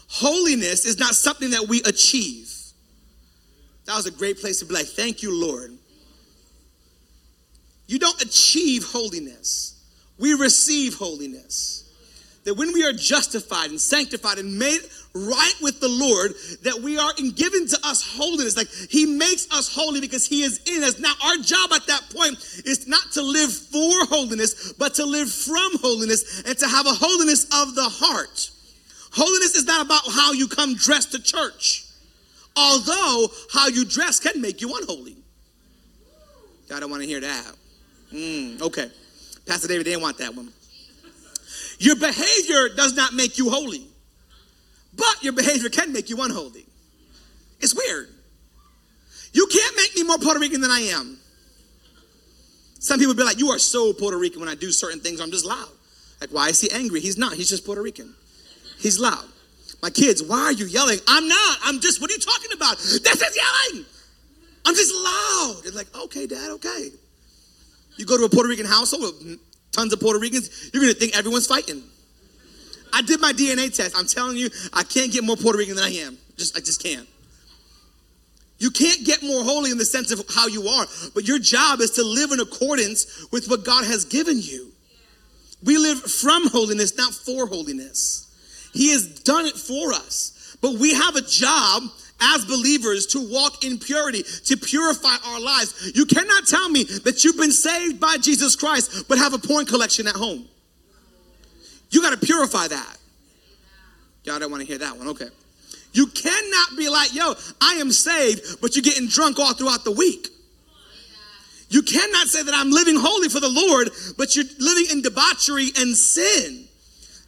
Holiness 0.09 0.85
is 0.85 0.99
not 0.99 1.15
something 1.15 1.51
that 1.51 1.67
we 1.67 1.81
achieve. 1.83 2.53
That 3.85 3.95
was 3.95 4.05
a 4.05 4.11
great 4.11 4.39
place 4.39 4.59
to 4.59 4.65
be 4.65 4.73
like, 4.73 4.87
thank 4.87 5.23
you, 5.23 5.33
Lord. 5.39 5.71
You 7.87 7.97
don't 7.97 8.21
achieve 8.21 8.83
holiness, 8.83 9.83
we 10.19 10.33
receive 10.33 10.95
holiness 10.95 11.88
that 12.43 12.55
when 12.55 12.73
we 12.73 12.85
are 12.85 12.93
justified 12.93 13.69
and 13.69 13.79
sanctified 13.79 14.37
and 14.37 14.57
made 14.57 14.79
right 15.13 15.53
with 15.61 15.79
the 15.79 15.89
Lord, 15.89 16.31
that 16.63 16.81
we 16.81 16.97
are 16.97 17.11
in 17.17 17.31
given 17.31 17.67
to 17.67 17.77
us 17.83 18.15
holiness. 18.15 18.55
Like 18.55 18.69
He 18.89 19.05
makes 19.05 19.47
us 19.51 19.73
holy 19.73 20.01
because 20.01 20.25
He 20.27 20.43
is 20.43 20.61
in 20.65 20.83
us. 20.83 20.99
Now, 20.99 21.13
our 21.25 21.37
job 21.37 21.71
at 21.73 21.85
that 21.87 22.03
point 22.15 22.37
is 22.65 22.87
not 22.87 23.11
to 23.13 23.21
live 23.21 23.51
for 23.51 24.05
holiness, 24.05 24.73
but 24.73 24.95
to 24.95 25.05
live 25.05 25.31
from 25.31 25.77
holiness 25.79 26.43
and 26.45 26.57
to 26.57 26.67
have 26.67 26.85
a 26.85 26.93
holiness 26.93 27.45
of 27.45 27.75
the 27.75 27.89
heart. 27.89 28.51
Holiness 29.11 29.55
is 29.55 29.65
not 29.65 29.85
about 29.85 30.03
how 30.11 30.33
you 30.33 30.47
come 30.47 30.75
dressed 30.75 31.11
to 31.13 31.21
church, 31.21 31.85
although 32.55 33.27
how 33.51 33.67
you 33.67 33.83
dress 33.85 34.19
can 34.19 34.39
make 34.39 34.61
you 34.61 34.75
unholy. 34.75 35.17
God, 36.69 36.83
I 36.83 36.85
want 36.85 37.01
to 37.01 37.07
hear 37.07 37.19
that. 37.19 37.55
Mm, 38.13 38.61
okay. 38.61 38.91
Pastor 39.47 39.67
David 39.67 39.87
they 39.87 39.91
didn't 39.91 40.03
want 40.03 40.19
that 40.19 40.35
one. 40.35 40.53
Your 41.79 41.95
behavior 41.95 42.69
does 42.75 42.93
not 42.93 43.13
make 43.13 43.37
you 43.37 43.49
holy, 43.49 43.87
but 44.95 45.23
your 45.23 45.33
behavior 45.33 45.69
can 45.69 45.93
make 45.93 46.09
you 46.09 46.21
unholy. 46.21 46.65
It's 47.61 47.73
weird. 47.73 48.09
You 49.31 49.47
can't 49.47 49.75
make 49.77 49.95
me 49.95 50.03
more 50.03 50.17
Puerto 50.17 50.39
Rican 50.39 50.61
than 50.61 50.71
I 50.71 50.81
am. 50.81 51.17
Some 52.79 52.99
people 52.99 53.13
be 53.13 53.23
like, 53.23 53.39
You 53.39 53.49
are 53.49 53.59
so 53.59 53.93
Puerto 53.93 54.17
Rican 54.17 54.39
when 54.41 54.49
I 54.49 54.55
do 54.55 54.71
certain 54.71 54.99
things, 54.99 55.21
I'm 55.21 55.31
just 55.31 55.45
loud. 55.45 55.69
Like, 56.19 56.31
why 56.31 56.49
is 56.49 56.59
he 56.59 56.69
angry? 56.71 56.99
He's 56.99 57.17
not, 57.17 57.33
he's 57.33 57.49
just 57.49 57.65
Puerto 57.65 57.81
Rican. 57.81 58.13
He's 58.77 58.99
loud. 58.99 59.23
My 59.81 59.89
kids, 59.89 60.21
why 60.21 60.39
are 60.39 60.51
you 60.51 60.65
yelling? 60.65 60.99
I'm 61.07 61.27
not. 61.27 61.57
I'm 61.63 61.79
just, 61.79 62.01
what 62.01 62.09
are 62.09 62.13
you 62.13 62.19
talking 62.19 62.51
about? 62.53 62.77
This 62.77 63.21
is 63.21 63.37
yelling. 63.37 63.85
I'm 64.65 64.75
just 64.75 64.93
loud. 64.93 65.61
It's 65.65 65.75
like, 65.75 65.87
okay, 66.03 66.27
dad, 66.27 66.51
okay. 66.51 66.89
You 67.95 68.05
go 68.05 68.17
to 68.17 68.25
a 68.25 68.29
Puerto 68.29 68.49
Rican 68.49 68.65
household 68.65 69.13
tons 69.71 69.93
of 69.93 69.99
Puerto 69.99 70.19
Ricans, 70.19 70.71
you're 70.73 70.81
gonna 70.81 70.93
think 70.93 71.17
everyone's 71.17 71.47
fighting. 71.47 71.83
I 72.93 73.01
did 73.01 73.19
my 73.21 73.33
DNA 73.33 73.73
test. 73.75 73.95
I'm 73.97 74.07
telling 74.07 74.37
you, 74.37 74.49
I 74.73 74.83
can't 74.83 75.11
get 75.11 75.23
more 75.23 75.35
Puerto 75.35 75.57
Rican 75.57 75.75
than 75.75 75.85
I 75.85 75.91
am. 75.91 76.17
Just 76.37 76.57
I 76.57 76.59
just 76.59 76.81
can't. 76.81 77.07
You 78.57 78.71
can't 78.71 79.05
get 79.05 79.23
more 79.23 79.43
holy 79.43 79.71
in 79.71 79.77
the 79.77 79.85
sense 79.85 80.11
of 80.11 80.21
how 80.33 80.47
you 80.47 80.67
are, 80.67 80.85
but 81.15 81.25
your 81.25 81.39
job 81.39 81.79
is 81.79 81.91
to 81.91 82.03
live 82.03 82.31
in 82.31 82.41
accordance 82.41 83.27
with 83.31 83.47
what 83.47 83.63
God 83.63 83.85
has 83.85 84.03
given 84.03 84.37
you. 84.41 84.73
We 85.63 85.77
live 85.77 86.01
from 86.01 86.49
holiness, 86.49 86.97
not 86.97 87.13
for 87.13 87.47
holiness. 87.47 88.25
He 88.73 88.91
has 88.91 89.07
done 89.21 89.45
it 89.45 89.55
for 89.55 89.93
us. 89.93 90.57
But 90.61 90.73
we 90.73 90.93
have 90.93 91.15
a 91.15 91.21
job 91.21 91.83
as 92.21 92.45
believers 92.45 93.05
to 93.07 93.19
walk 93.19 93.63
in 93.63 93.77
purity, 93.77 94.23
to 94.45 94.57
purify 94.57 95.15
our 95.25 95.39
lives. 95.39 95.91
You 95.95 96.05
cannot 96.05 96.47
tell 96.47 96.69
me 96.69 96.83
that 96.83 97.23
you've 97.23 97.37
been 97.37 97.51
saved 97.51 97.99
by 97.99 98.17
Jesus 98.17 98.55
Christ, 98.55 99.07
but 99.07 99.17
have 99.17 99.33
a 99.33 99.39
porn 99.39 99.65
collection 99.65 100.07
at 100.07 100.15
home. 100.15 100.45
You 101.91 102.01
got 102.01 102.19
to 102.19 102.25
purify 102.25 102.67
that. 102.67 102.97
Y'all 104.23 104.39
don't 104.39 104.51
want 104.51 104.61
to 104.61 104.67
hear 104.67 104.77
that 104.77 104.97
one. 104.97 105.07
Okay. 105.09 105.29
You 105.91 106.07
cannot 106.07 106.77
be 106.77 106.87
like, 106.87 107.13
yo, 107.15 107.33
I 107.61 107.75
am 107.75 107.91
saved, 107.91 108.61
but 108.61 108.75
you're 108.75 108.83
getting 108.83 109.07
drunk 109.07 109.39
all 109.39 109.53
throughout 109.53 109.83
the 109.83 109.91
week. 109.91 110.27
You 111.69 111.81
cannot 111.81 112.27
say 112.27 112.43
that 112.43 112.53
I'm 112.53 112.71
living 112.71 112.95
holy 112.97 113.29
for 113.29 113.39
the 113.39 113.49
Lord, 113.49 113.89
but 114.17 114.35
you're 114.35 114.45
living 114.59 114.85
in 114.91 115.01
debauchery 115.01 115.69
and 115.77 115.95
sin. 115.95 116.68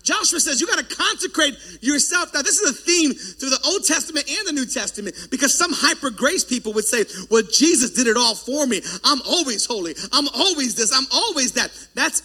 Joshua 0.03 0.39
says 0.39 0.59
you 0.59 0.67
got 0.67 0.79
to 0.79 0.95
consecrate 0.95 1.55
yourself. 1.81 2.33
Now, 2.33 2.41
this 2.41 2.59
is 2.59 2.69
a 2.69 2.73
theme 2.73 3.13
through 3.13 3.49
the 3.49 3.61
Old 3.65 3.85
Testament 3.85 4.29
and 4.29 4.47
the 4.47 4.53
New 4.53 4.65
Testament 4.65 5.15
because 5.29 5.57
some 5.57 5.71
hyper 5.73 6.09
grace 6.09 6.43
people 6.43 6.73
would 6.73 6.85
say, 6.85 7.05
Well, 7.29 7.43
Jesus 7.43 7.91
did 7.91 8.07
it 8.07 8.17
all 8.17 8.35
for 8.35 8.65
me. 8.65 8.81
I'm 9.03 9.21
always 9.27 9.65
holy. 9.65 9.95
I'm 10.11 10.27
always 10.29 10.75
this. 10.75 10.91
I'm 10.93 11.07
always 11.11 11.53
that. 11.53 11.71
That's 11.93 12.21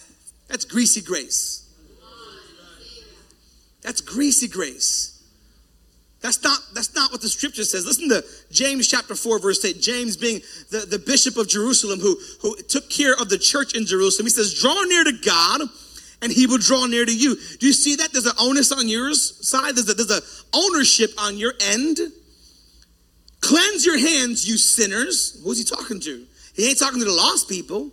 that's 0.47 0.65
greasy 0.65 1.01
grace. 1.01 1.63
That's 3.81 4.01
greasy 4.01 4.47
grace. 4.47 5.13
That's 6.19 6.43
not, 6.43 6.59
that's 6.73 6.95
not 6.95 7.11
what 7.11 7.21
the 7.21 7.29
scripture 7.29 7.63
says. 7.63 7.85
Listen 7.85 8.09
to 8.09 8.25
James 8.51 8.87
chapter 8.87 9.15
4, 9.15 9.39
verse 9.39 9.63
8. 9.63 9.79
James 9.79 10.17
being 10.17 10.41
the, 10.71 10.79
the 10.79 10.99
bishop 10.99 11.37
of 11.37 11.47
Jerusalem 11.47 11.99
who, 11.99 12.19
who 12.41 12.55
took 12.63 12.89
care 12.89 13.13
of 13.13 13.29
the 13.29 13.37
church 13.37 13.75
in 13.75 13.85
Jerusalem. 13.85 14.25
He 14.25 14.31
says, 14.31 14.59
Draw 14.59 14.83
near 14.83 15.03
to 15.03 15.13
God 15.13 15.61
and 16.21 16.31
he 16.31 16.47
will 16.47 16.57
draw 16.57 16.85
near 16.85 17.05
to 17.05 17.15
you. 17.15 17.35
Do 17.59 17.67
you 17.67 17.73
see 17.73 17.95
that? 17.95 18.11
There's 18.11 18.25
an 18.25 18.35
onus 18.39 18.71
on 18.71 18.87
your 18.87 19.13
side, 19.13 19.75
there's 19.75 19.89
a, 19.89 19.93
there's 19.93 20.11
a 20.11 20.21
ownership 20.53 21.11
on 21.17 21.37
your 21.37 21.53
end. 21.59 21.99
Cleanse 23.39 23.85
your 23.85 23.99
hands, 23.99 24.47
you 24.49 24.57
sinners. 24.57 25.39
Who's 25.43 25.59
he 25.59 25.63
talking 25.63 25.99
to? 26.01 26.25
He 26.55 26.69
ain't 26.69 26.79
talking 26.79 26.99
to 26.99 27.05
the 27.05 27.13
lost 27.13 27.47
people. 27.47 27.91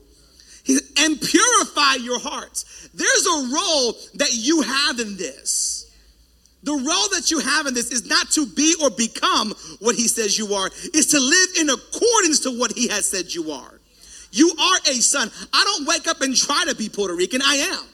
He, 0.64 0.78
and 0.98 1.20
purify 1.20 1.96
your 2.00 2.18
hearts. 2.18 2.88
There's 2.94 3.26
a 3.26 3.54
role 3.54 3.92
that 4.14 4.30
you 4.32 4.62
have 4.62 4.98
in 4.98 5.16
this. 5.18 5.92
The 6.62 6.72
role 6.72 7.08
that 7.12 7.30
you 7.30 7.40
have 7.40 7.66
in 7.66 7.74
this 7.74 7.90
is 7.90 8.06
not 8.06 8.30
to 8.32 8.46
be 8.46 8.74
or 8.82 8.88
become 8.88 9.54
what 9.80 9.96
he 9.96 10.08
says 10.08 10.38
you 10.38 10.54
are, 10.54 10.70
is 10.94 11.08
to 11.08 11.20
live 11.20 11.48
in 11.60 11.68
accordance 11.68 12.40
to 12.40 12.58
what 12.58 12.72
he 12.72 12.88
has 12.88 13.06
said 13.06 13.34
you 13.34 13.52
are. 13.52 13.80
You 14.32 14.50
are 14.58 14.78
a 14.88 14.94
son. 14.94 15.30
I 15.52 15.62
don't 15.62 15.86
wake 15.86 16.08
up 16.08 16.22
and 16.22 16.34
try 16.34 16.64
to 16.66 16.74
be 16.74 16.88
Puerto 16.88 17.14
Rican. 17.14 17.42
I 17.44 17.56
am. 17.56 17.84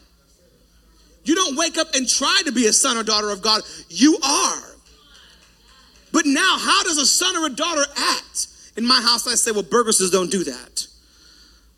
You 1.24 1.34
don't 1.34 1.56
wake 1.56 1.76
up 1.76 1.94
and 1.94 2.08
try 2.08 2.42
to 2.46 2.52
be 2.52 2.66
a 2.66 2.72
son 2.72 2.96
or 2.96 3.02
daughter 3.02 3.30
of 3.30 3.42
God. 3.42 3.62
You 3.88 4.18
are. 4.24 4.62
But 6.12 6.26
now, 6.26 6.56
how 6.58 6.82
does 6.82 6.98
a 6.98 7.06
son 7.06 7.36
or 7.36 7.46
a 7.46 7.50
daughter 7.50 7.84
act? 7.96 8.48
In 8.76 8.86
my 8.86 9.00
house, 9.00 9.26
I 9.26 9.34
say, 9.34 9.50
well, 9.50 9.62
Burgoses 9.62 10.10
don't 10.10 10.30
do 10.30 10.44
that. 10.44 10.86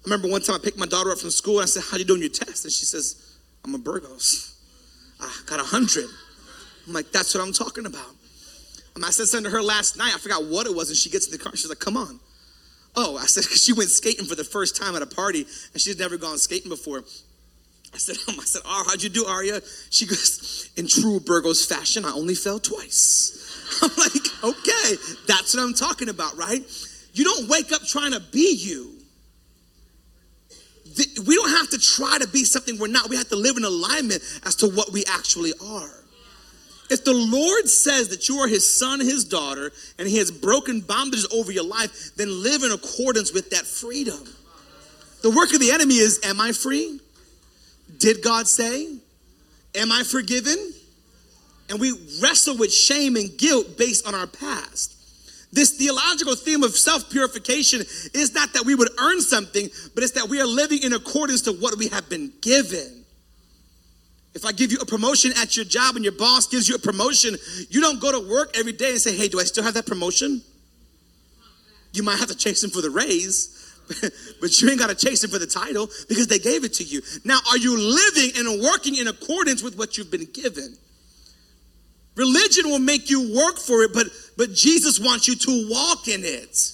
I 0.05 0.11
remember 0.11 0.29
one 0.29 0.43
time 0.43 0.57
I 0.57 0.59
picked 0.59 0.79
my 0.79 0.87
daughter 0.87 1.11
up 1.13 1.19
from 1.19 1.31
school 1.31 1.59
and 1.59 1.63
I 1.63 1.67
said, 1.67 1.85
How 1.89 1.97
you 1.97 2.05
doing 2.05 2.21
your 2.21 2.31
test? 2.31 2.65
And 2.65 2.73
she 2.73 2.85
says, 2.85 3.39
I'm 3.65 3.75
a 3.75 3.79
Burgos. 3.79 4.57
I 5.21 5.33
got 5.47 5.61
a 5.61 5.65
hundred. 5.65 6.07
I'm 6.87 6.93
like, 6.93 7.13
that's 7.13 7.35
what 7.35 7.47
I'm 7.47 7.53
talking 7.53 7.87
about. 7.87 8.11
And 8.97 9.05
I 9.05 9.11
said 9.11 9.29
something 9.29 9.51
to 9.51 9.57
her 9.57 9.63
last 9.63 9.97
night. 9.97 10.13
I 10.15 10.19
forgot 10.19 10.45
what 10.45 10.67
it 10.67 10.75
was. 10.75 10.89
And 10.89 10.97
she 10.97 11.09
gets 11.09 11.27
in 11.27 11.33
the 11.33 11.39
car. 11.39 11.55
She's 11.55 11.69
like, 11.69 11.79
come 11.79 11.97
on. 11.97 12.19
Oh, 12.97 13.17
I 13.17 13.27
said, 13.27 13.43
because 13.45 13.63
she 13.63 13.73
went 13.73 13.91
skating 13.91 14.27
for 14.27 14.35
the 14.35 14.45
first 14.45 14.77
time 14.77 14.97
at 14.97 15.03
a 15.03 15.07
party 15.07 15.47
and 15.73 15.81
she's 15.81 15.99
never 15.99 16.17
gone 16.17 16.39
skating 16.39 16.69
before. 16.69 17.05
I 17.95 17.99
said, 17.99 18.17
I 18.29 18.45
said, 18.45 18.63
oh, 18.65 18.85
how'd 18.87 19.03
you 19.03 19.09
do, 19.09 19.27
Aria? 19.27 19.61
She 19.91 20.07
goes, 20.07 20.71
in 20.77 20.87
true 20.87 21.21
Burgos 21.21 21.65
fashion, 21.65 22.05
I 22.05 22.13
only 22.13 22.35
fell 22.35 22.59
twice. 22.59 23.39
I'm 23.83 23.91
like, 23.97 24.45
okay, 24.45 24.97
that's 25.27 25.55
what 25.55 25.63
I'm 25.63 25.75
talking 25.75 26.09
about, 26.09 26.37
right? 26.37 26.63
You 27.15 27.25
don't 27.25 27.49
wake 27.49 27.73
up 27.73 27.83
trying 27.83 28.13
to 28.13 28.21
be 28.21 28.55
you. 28.55 28.91
We 31.27 31.35
don't 31.35 31.51
have 31.51 31.71
to 31.71 31.79
try 31.79 32.19
to 32.19 32.29
be 32.29 32.45
something 32.45 32.79
we're 32.79 32.87
not. 32.87 33.09
We 33.09 33.17
have 33.17 33.29
to 33.29 33.37
live 33.37 33.57
in 33.57 33.65
alignment 33.65 34.23
as 34.45 34.57
to 34.57 34.69
what 34.69 34.93
we 34.93 35.05
actually 35.09 35.53
are. 35.65 35.91
If 36.91 37.05
the 37.05 37.15
Lord 37.15 37.69
says 37.71 38.09
that 38.09 38.29
you 38.29 38.39
are 38.41 38.49
his 38.49 38.71
son, 38.71 39.01
his 39.01 39.25
daughter, 39.25 39.73
and 39.99 40.07
he 40.07 40.19
has 40.19 40.31
broken 40.31 40.83
bondages 40.83 41.25
over 41.33 41.51
your 41.51 41.65
life, 41.65 42.15
then 42.17 42.43
live 42.43 42.63
in 42.63 42.73
accordance 42.73 43.33
with 43.33 43.49
that 43.51 43.67
freedom. 43.67 44.23
The 45.23 45.31
work 45.31 45.55
of 45.55 45.61
the 45.61 45.71
enemy 45.71 45.95
is 45.95 46.21
Am 46.23 46.39
I 46.39 46.53
free? 46.53 47.01
Did 48.03 48.21
God 48.21 48.49
say? 48.49 48.97
Am 49.77 49.93
I 49.93 50.03
forgiven? 50.03 50.57
And 51.71 51.79
we 51.79 51.93
wrestle 52.21 52.57
with 52.59 52.73
shame 52.73 53.15
and 53.15 53.39
guilt 53.39 53.79
based 53.79 54.09
on 54.09 54.13
our 54.13 54.27
past. 54.27 54.97
This 55.53 55.71
theological 55.71 56.35
theme 56.35 56.65
of 56.65 56.77
self 56.77 57.09
purification 57.11 57.81
is 58.13 58.35
not 58.35 58.53
that 58.55 58.65
we 58.65 58.75
would 58.75 58.89
earn 58.99 59.21
something, 59.21 59.69
but 59.95 60.03
it's 60.03 60.15
that 60.15 60.29
we 60.29 60.41
are 60.41 60.47
living 60.47 60.83
in 60.83 60.95
accordance 60.95 61.43
to 61.43 61.53
what 61.53 61.79
we 61.79 61.89
have 61.89 62.09
been 62.11 62.33
given. 62.41 63.05
If 64.35 64.45
I 64.45 64.51
give 64.51 64.73
you 64.73 64.79
a 64.79 64.87
promotion 64.87 65.31
at 65.37 65.57
your 65.57 65.65
job 65.65 65.95
and 65.95 66.05
your 66.05 66.15
boss 66.15 66.49
gives 66.49 66.69
you 66.69 66.75
a 66.75 66.81
promotion, 66.81 67.37
you 67.71 67.81
don't 67.81 68.01
go 68.01 68.11
to 68.11 68.29
work 68.29 68.57
every 68.59 68.73
day 68.73 68.91
and 68.91 69.01
say, 69.01 69.17
Hey, 69.17 69.29
do 69.29 69.39
I 69.39 69.45
still 69.45 69.63
have 69.63 69.75
that 69.75 69.87
promotion? 69.87 70.43
You 71.93 72.03
might 72.03 72.19
have 72.19 72.31
to 72.31 72.37
chase 72.37 72.65
him 72.65 72.71
for 72.71 72.81
the 72.81 72.91
raise, 72.91 73.62
but 74.41 74.61
you 74.61 74.71
ain't 74.71 74.79
got 74.79 74.89
to 74.89 74.95
chase 74.95 75.25
it 75.25 75.31
for 75.31 75.39
the 75.39 75.47
title 75.47 75.89
because 76.09 76.27
they 76.27 76.39
gave 76.39 76.65
it 76.65 76.75
to 76.75 76.85
you. 76.85 77.03
Now, 77.25 77.39
are 77.51 77.59
you 77.59 77.79
living 77.79 78.33
and 78.37 78.63
working 78.63 78.97
in 78.97 79.09
accordance 79.09 79.63
with 79.63 79.77
what 79.77 79.99
you've 79.99 80.11
been 80.11 80.27
given? 80.33 80.77
Religion 82.15 82.69
will 82.69 82.79
make 82.79 83.09
you 83.09 83.35
work 83.35 83.59
for 83.59 83.83
it, 83.83 83.93
but, 83.95 84.07
but 84.37 84.53
Jesus 84.53 85.01
wants 85.01 85.27
you 85.27 85.35
to 85.35 85.69
walk 85.71 86.09
in 86.09 86.25
it. 86.25 86.73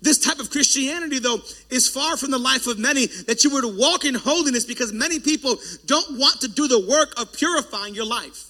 This 0.00 0.18
type 0.18 0.38
of 0.38 0.50
Christianity, 0.50 1.18
though, 1.18 1.40
is 1.70 1.88
far 1.88 2.16
from 2.16 2.30
the 2.30 2.38
life 2.38 2.68
of 2.68 2.78
many 2.78 3.06
that 3.26 3.42
you 3.42 3.50
were 3.50 3.62
to 3.62 3.76
walk 3.76 4.04
in 4.04 4.14
holiness 4.14 4.64
because 4.64 4.92
many 4.92 5.18
people 5.18 5.56
don't 5.86 6.18
want 6.18 6.40
to 6.42 6.48
do 6.48 6.68
the 6.68 6.86
work 6.88 7.20
of 7.20 7.32
purifying 7.32 7.96
your 7.96 8.06
life. 8.06 8.44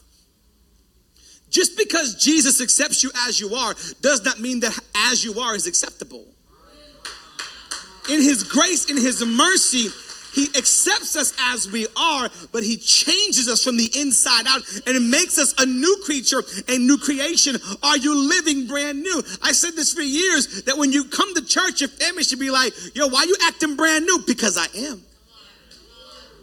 Just 1.48 1.78
because 1.78 2.22
Jesus 2.22 2.60
accepts 2.60 3.02
you 3.02 3.10
as 3.26 3.40
you 3.40 3.54
are 3.54 3.74
does 4.02 4.22
not 4.24 4.40
mean 4.40 4.60
that 4.60 4.78
as 4.94 5.24
you 5.24 5.40
are 5.40 5.54
is 5.54 5.66
acceptable. 5.66 6.26
In 8.08 8.22
His 8.22 8.44
grace, 8.44 8.90
in 8.90 8.96
His 8.96 9.24
mercy, 9.24 9.88
he 10.32 10.46
accepts 10.56 11.16
us 11.16 11.32
as 11.52 11.70
we 11.70 11.86
are, 11.96 12.28
but 12.52 12.62
He 12.62 12.76
changes 12.76 13.48
us 13.48 13.64
from 13.64 13.76
the 13.76 13.90
inside 13.98 14.46
out 14.46 14.62
and 14.86 14.96
it 14.96 15.00
makes 15.00 15.38
us 15.38 15.54
a 15.58 15.66
new 15.66 16.00
creature, 16.04 16.42
a 16.68 16.78
new 16.78 16.98
creation. 16.98 17.56
Are 17.82 17.96
you 17.96 18.14
living 18.28 18.66
brand 18.66 19.02
new? 19.02 19.22
I 19.42 19.52
said 19.52 19.74
this 19.74 19.92
for 19.92 20.02
years 20.02 20.62
that 20.64 20.76
when 20.76 20.92
you 20.92 21.04
come 21.04 21.34
to 21.34 21.44
church, 21.44 21.80
your 21.80 21.88
family 21.88 22.22
should 22.22 22.38
be 22.38 22.50
like, 22.50 22.72
yo, 22.94 23.08
why 23.08 23.24
you 23.24 23.36
acting 23.46 23.74
brand 23.74 24.04
new? 24.04 24.22
Because 24.26 24.56
I 24.58 24.66
am. 24.78 25.02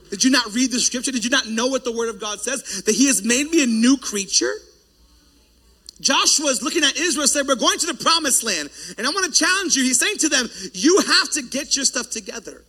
Did 0.10 0.23
you 0.23 0.32
not 0.32 0.54
read 0.54 0.71
the 0.71 0.80
scripture? 0.80 1.12
Did 1.12 1.23
you 1.23 1.32
not 1.32 1.47
know 1.47 1.67
what 1.67 1.84
the 1.84 1.91
word 1.91 2.10
of 2.10 2.19
God 2.19 2.39
says? 2.39 2.84
That 2.84 2.95
He 2.95 3.08
has 3.08 3.23
made 3.23 3.49
me 3.49 3.63
a 3.63 3.67
new 3.67 3.97
creature? 3.97 4.54
Joshua 6.01 6.47
is 6.47 6.62
looking 6.62 6.84
at 6.84 6.97
Israel 6.97 7.27
said, 7.27 7.47
We're 7.47 7.55
going 7.55 7.79
to 7.79 7.86
the 7.86 7.93
promised 7.93 8.43
land. 8.43 8.69
And 8.97 9.08
I 9.08 9.10
want 9.12 9.31
to 9.34 9.39
challenge 9.39 9.75
you. 9.75 9.84
He's 9.84 9.99
saying 9.99 10.17
to 10.17 10.29
them, 10.29 10.49
You 10.73 10.99
have 10.99 11.31
to 11.31 11.41
get 11.41 11.75
your 11.75 11.86
stuff 11.86 12.10
together. 12.10 12.63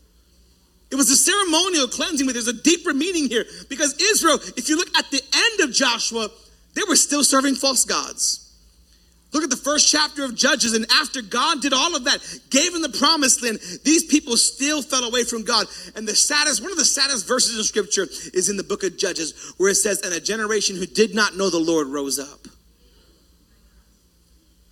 It 0.90 0.94
was 0.94 1.10
a 1.10 1.16
ceremonial 1.16 1.88
cleansing, 1.88 2.26
but 2.26 2.34
there's 2.34 2.46
a 2.46 2.52
deeper 2.52 2.94
meaning 2.94 3.28
here 3.28 3.44
because 3.68 4.00
Israel, 4.00 4.38
if 4.56 4.68
you 4.68 4.76
look 4.76 4.96
at 4.96 5.10
the 5.10 5.20
end 5.34 5.68
of 5.68 5.74
Joshua, 5.74 6.28
they 6.74 6.82
were 6.88 6.94
still 6.94 7.24
serving 7.24 7.56
false 7.56 7.84
gods. 7.84 8.42
Look 9.32 9.42
at 9.42 9.50
the 9.50 9.56
first 9.56 9.90
chapter 9.90 10.24
of 10.24 10.36
Judges, 10.36 10.72
and 10.72 10.86
after 10.92 11.20
God 11.20 11.60
did 11.60 11.72
all 11.72 11.96
of 11.96 12.04
that, 12.04 12.20
gave 12.48 12.72
them 12.72 12.82
the 12.82 12.96
promised 12.96 13.42
land, 13.42 13.58
these 13.84 14.04
people 14.04 14.36
still 14.36 14.82
fell 14.82 15.04
away 15.04 15.24
from 15.24 15.44
God. 15.44 15.66
And 15.96 16.06
the 16.06 16.14
saddest, 16.14 16.62
one 16.62 16.70
of 16.70 16.78
the 16.78 16.84
saddest 16.84 17.26
verses 17.26 17.58
in 17.58 17.64
Scripture 17.64 18.06
is 18.32 18.48
in 18.48 18.56
the 18.56 18.64
book 18.64 18.84
of 18.84 18.96
Judges, 18.96 19.54
where 19.58 19.70
it 19.70 19.74
says, 19.74 20.00
And 20.00 20.14
a 20.14 20.20
generation 20.20 20.76
who 20.76 20.86
did 20.86 21.14
not 21.14 21.36
know 21.36 21.50
the 21.50 21.58
Lord 21.58 21.88
rose 21.88 22.18
up. 22.18 22.46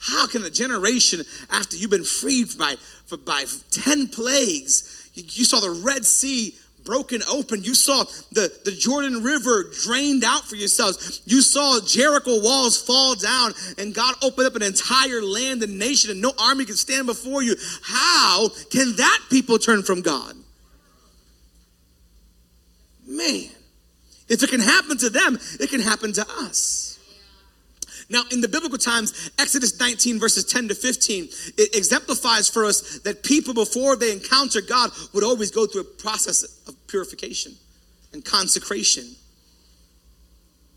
How 0.06 0.26
can 0.26 0.44
a 0.44 0.50
generation, 0.50 1.22
after 1.50 1.76
you've 1.76 1.90
been 1.90 2.04
freed 2.04 2.48
by, 2.58 2.76
by 3.24 3.44
10 3.70 4.08
plagues, 4.08 5.10
you 5.14 5.44
saw 5.44 5.60
the 5.60 5.70
Red 5.70 6.04
Sea 6.04 6.54
broken 6.84 7.22
open. 7.30 7.64
You 7.64 7.74
saw 7.74 8.04
the, 8.32 8.52
the 8.64 8.72
Jordan 8.72 9.22
River 9.22 9.70
drained 9.82 10.22
out 10.22 10.44
for 10.44 10.56
yourselves. 10.56 11.22
You 11.24 11.40
saw 11.40 11.80
Jericho 11.80 12.42
walls 12.42 12.80
fall 12.80 13.14
down, 13.14 13.54
and 13.78 13.94
God 13.94 14.14
opened 14.22 14.46
up 14.46 14.56
an 14.56 14.62
entire 14.62 15.22
land 15.22 15.62
and 15.62 15.78
nation, 15.78 16.10
and 16.10 16.20
no 16.20 16.32
army 16.38 16.66
can 16.66 16.76
stand 16.76 17.06
before 17.06 17.42
you. 17.42 17.56
How 17.82 18.50
can 18.70 18.96
that 18.96 19.20
people 19.30 19.58
turn 19.58 19.82
from 19.82 20.02
God? 20.02 20.34
Man, 23.06 23.48
if 24.28 24.42
it 24.42 24.50
can 24.50 24.60
happen 24.60 24.98
to 24.98 25.08
them, 25.08 25.38
it 25.60 25.70
can 25.70 25.80
happen 25.80 26.12
to 26.14 26.26
us. 26.42 26.93
Now, 28.10 28.22
in 28.30 28.40
the 28.40 28.48
biblical 28.48 28.78
times, 28.78 29.30
Exodus 29.38 29.78
19, 29.78 30.20
verses 30.20 30.44
10 30.44 30.68
to 30.68 30.74
15, 30.74 31.24
it 31.56 31.74
exemplifies 31.74 32.48
for 32.48 32.64
us 32.64 32.98
that 33.00 33.22
people, 33.22 33.54
before 33.54 33.96
they 33.96 34.12
encounter 34.12 34.60
God, 34.60 34.90
would 35.12 35.24
always 35.24 35.50
go 35.50 35.66
through 35.66 35.82
a 35.82 35.84
process 35.84 36.42
of 36.68 36.74
purification 36.86 37.52
and 38.12 38.24
consecration. 38.24 39.04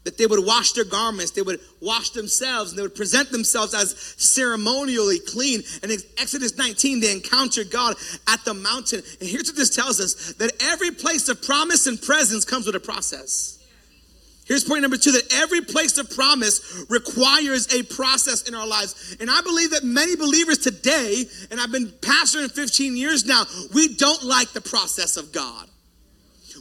That 0.06 0.18
they 0.18 0.26
would 0.26 0.46
wash 0.46 0.72
their 0.72 0.86
garments, 0.86 1.32
they 1.32 1.42
would 1.42 1.60
wash 1.82 2.12
themselves, 2.12 2.72
and 2.72 2.80
they 2.80 2.84
would 2.84 2.96
present 2.96 3.30
themselves 3.30 3.74
as 3.74 3.92
ceremonially 4.18 5.20
clean. 5.20 5.64
And 5.84 5.92
in 5.92 6.00
Exodus 6.18 6.58
19, 6.58 7.02
they 7.02 7.12
encounter 7.12 7.66
God 7.66 7.98
at 8.26 8.46
the 8.46 8.54
mountain. 8.54 9.04
And 9.20 9.28
here's 9.28 9.48
what 9.48 9.58
this 9.58 9.76
tells 9.76 10.00
us 10.00 10.34
that 10.36 10.52
every 10.62 10.92
place 10.92 11.28
of 11.28 11.42
promise 11.42 11.88
and 11.88 12.02
presence 12.02 12.46
comes 12.46 12.66
with 12.66 12.76
a 12.76 12.80
process. 12.80 13.57
Here's 14.48 14.64
point 14.64 14.82
number 14.82 14.96
two 14.96 15.12
that 15.12 15.34
every 15.34 15.62
place 15.62 15.98
of 15.98 16.10
promise 16.10 16.86
requires 16.90 17.74
a 17.74 17.84
process 17.84 18.48
in 18.48 18.56
our 18.56 18.66
lives. 18.66 19.18
And 19.20 19.30
I 19.30 19.42
believe 19.42 19.72
that 19.72 19.84
many 19.84 20.16
believers 20.16 20.60
today, 20.60 21.26
and 21.52 21.60
I've 21.60 21.72
been 21.72 21.88
pastoring 21.88 22.50
15 22.50 22.96
years 22.96 23.26
now, 23.26 23.44
we 23.74 23.96
don't 23.96 24.24
like 24.24 24.54
the 24.54 24.62
process 24.62 25.18
of 25.18 25.34
God. 25.34 25.68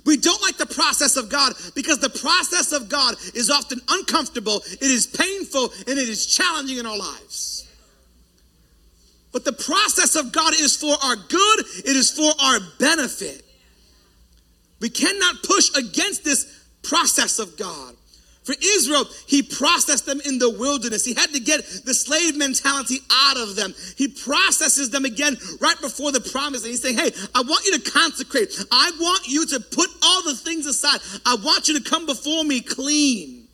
We 0.05 0.17
don't 0.17 0.43
like 0.43 0.57
the 0.57 0.67
process 0.67 1.17
of 1.17 1.29
God 1.29 1.55
because 1.75 1.99
the 1.99 2.11
process 2.11 2.73
of 2.73 2.89
God 2.89 3.17
is 3.35 3.51
often 3.51 3.81
uncomfortable, 3.89 4.63
it 4.67 4.83
is 4.83 5.07
painful, 5.07 5.73
and 5.87 5.99
it 5.99 6.09
is 6.09 6.27
challenging 6.27 6.79
in 6.79 6.87
our 6.87 6.99
lives. 6.99 7.69
But 9.33 9.45
the 9.45 9.53
process 9.53 10.17
of 10.17 10.33
God 10.33 10.55
is 10.55 10.77
for 10.77 10.95
our 11.05 11.17
good, 11.17 11.61
it 11.85 11.97
is 11.97 12.11
for 12.11 12.33
our 12.41 12.59
benefit. 12.79 13.43
We 14.81 14.91
cannot 14.91 15.43
push 15.43 15.75
against 15.77 16.25
this 16.25 16.56
process 16.89 17.39
of 17.39 17.57
God. 17.57 17.95
For 18.45 18.55
Israel, 18.63 19.05
he 19.27 19.43
processed 19.43 20.07
them 20.07 20.21
in 20.25 20.39
the 20.39 20.49
wilderness. 20.49 21.05
He 21.05 21.15
had 21.15 21.33
to 21.33 21.41
get 21.41 21.65
the 21.85 21.93
slave 21.93 22.37
mentality 22.37 23.01
out 23.11 23.37
of 23.37 23.57
them. 23.57 23.75
He 23.97 24.07
processes 24.07 24.91
them 24.91 25.05
again 25.05 25.37
right 25.61 25.81
before 25.81 26.13
the 26.13 26.21
promise. 26.21 26.63
And 26.63 26.71
he's 26.71 26.81
saying, 26.81 26.97
Hey, 26.97 27.11
I 27.35 27.43
want 27.43 27.67
you 27.67 27.77
to 27.77 27.91
consecrate. 27.91 28.57
I 28.71 28.93
want 29.01 29.27
you 29.27 29.47
to 29.47 29.59
put 29.59 29.91
all 30.01 30.23
the 30.23 30.37
things 30.37 30.65
aside. 30.65 31.01
I 31.27 31.35
want 31.35 31.67
you 31.67 31.77
to 31.81 31.91
come 31.91 32.07
before 32.07 32.45
me 32.45 32.61
clean. 32.61 33.49